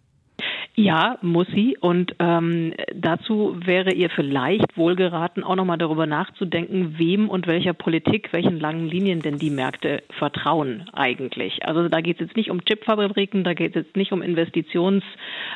Ja, 0.76 1.18
muss 1.20 1.48
sie. 1.48 1.76
Und 1.80 2.14
ähm, 2.20 2.74
dazu 2.94 3.56
wäre 3.64 3.92
ihr 3.92 4.08
vielleicht 4.08 4.76
wohlgeraten, 4.76 5.42
auch 5.42 5.56
nochmal 5.56 5.78
darüber 5.78 6.06
nachzudenken, 6.06 6.94
wem 6.96 7.28
und 7.28 7.48
welcher 7.48 7.72
Politik, 7.72 8.32
welchen 8.32 8.60
langen 8.60 8.86
Linien 8.86 9.20
denn 9.20 9.36
die 9.36 9.50
Märkte 9.50 10.02
vertrauen 10.18 10.88
eigentlich. 10.92 11.66
Also 11.66 11.88
da 11.88 12.00
geht 12.00 12.20
es 12.20 12.28
jetzt 12.28 12.36
nicht 12.36 12.50
um 12.50 12.64
Chipfabriken, 12.64 13.42
da 13.42 13.54
geht 13.54 13.74
es 13.74 13.84
jetzt 13.84 13.96
nicht 13.96 14.12
um 14.12 14.22
Investitions, 14.22 15.02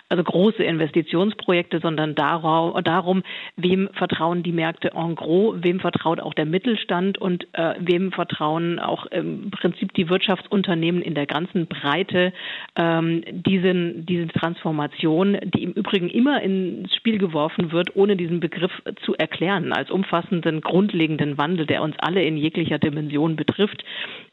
also 0.08 0.24
große 0.24 0.62
Investitionsprojekte, 0.62 1.78
sondern 1.80 2.16
darum, 2.16 2.82
darum, 2.82 3.22
wem 3.56 3.88
vertrauen 3.92 4.42
die 4.42 4.52
Märkte 4.52 4.92
en 4.94 5.14
gros, 5.14 5.56
wem 5.60 5.78
vertraut 5.78 6.18
auch 6.18 6.34
der 6.34 6.46
Mittelstand 6.46 7.18
und 7.18 7.46
äh, 7.52 7.74
wem 7.78 8.10
vertrauen 8.10 8.80
auch 8.80 9.06
im 9.06 9.50
Prinzip 9.52 9.94
die 9.94 10.08
Wirtschaftsunternehmen 10.08 11.02
in 11.02 11.14
der 11.14 11.26
ganzen 11.26 11.66
Breite 11.66 12.32
ähm, 12.76 13.22
diesen, 13.30 14.04
diese 14.06 14.26
Transformation 14.28 15.13
Migration, 15.14 15.50
die 15.54 15.62
im 15.62 15.72
Übrigen 15.72 16.08
immer 16.08 16.42
ins 16.42 16.94
Spiel 16.94 17.18
geworfen 17.18 17.72
wird, 17.72 17.96
ohne 17.96 18.16
diesen 18.16 18.40
Begriff 18.40 18.72
zu 19.04 19.14
erklären, 19.14 19.72
als 19.72 19.90
umfassenden, 19.90 20.60
grundlegenden 20.60 21.38
Wandel, 21.38 21.66
der 21.66 21.82
uns 21.82 21.96
alle 21.98 22.22
in 22.22 22.36
jeglicher 22.36 22.78
Dimension 22.78 23.36
betrifft. 23.36 23.84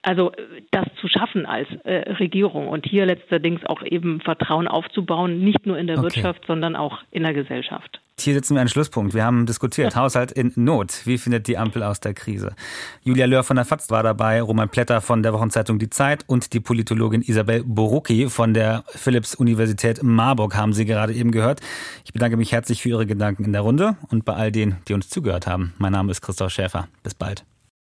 Also 0.02 0.32
das 0.72 0.86
zu 1.00 1.08
schaffen 1.08 1.46
als 1.46 1.68
äh, 1.84 2.14
Regierung 2.14 2.68
und 2.68 2.86
hier 2.86 3.06
letzterdings 3.06 3.62
auch 3.66 3.84
eben 3.84 4.20
Vertrauen 4.22 4.68
aufzubauen, 4.68 5.44
nicht 5.44 5.66
nur 5.66 5.78
in 5.78 5.88
der 5.88 5.98
okay. 5.98 6.06
Wirtschaft, 6.06 6.46
sondern 6.48 6.76
auch 6.76 7.00
in 7.12 7.24
der 7.24 7.34
Gesellschaft. 7.34 8.02
Hier 8.20 8.36
sitzen 8.36 8.54
wir 8.54 8.60
einen 8.60 8.70
Schlusspunkt. 8.70 9.16
Wir 9.16 9.24
haben 9.24 9.46
diskutiert. 9.46 9.96
Haushalt 9.96 10.32
in 10.32 10.52
Not. 10.56 11.02
Wie 11.06 11.18
findet 11.18 11.48
die 11.48 11.58
Ampel 11.58 11.82
aus 11.82 12.00
der 12.02 12.14
Krise? 12.14 12.56
Julia 13.04 13.26
Löhr 13.26 13.44
von 13.44 13.56
der 13.56 13.66
FAZ 13.66 13.90
war 13.90 14.04
dabei, 14.04 14.42
Roman 14.42 14.70
Plätter 14.70 15.02
von 15.02 15.24
der 15.24 15.34
Wochenzeitung 15.34 15.80
Die 15.80 15.90
Zeit 15.90 16.24
und 16.28 16.54
die 16.54 16.60
Politologin 16.60 17.24
Isabel 17.24 17.64
Borucki 17.66 18.30
von 18.30 18.54
der 18.54 18.84
Philipps-Universität 18.90 20.04
Marburg 20.04 20.56
haben 20.62 20.74
Sie 20.74 20.86
gerade 20.86 21.14
eben 21.14 21.32
gehört. 21.32 21.60
Ich 22.06 22.14
bedanke 22.14 22.38
mich 22.38 22.52
herzlich 22.52 22.82
für 22.82 22.90
Ihre 22.90 23.06
Gedanken 23.06 23.44
in 23.44 23.54
der 23.54 23.62
Runde 23.62 23.98
und 24.10 24.26
bei 24.26 24.34
all 24.34 24.52
denen, 24.52 24.78
die 24.88 24.94
uns 24.94 25.10
zugehört 25.10 25.48
haben. 25.48 25.74
Mein 25.78 25.92
Name 25.92 26.12
ist 26.12 26.22
Christoph 26.22 26.52
Schäfer. 26.52 26.88
Bis 27.04 27.14
bald. 27.14 27.46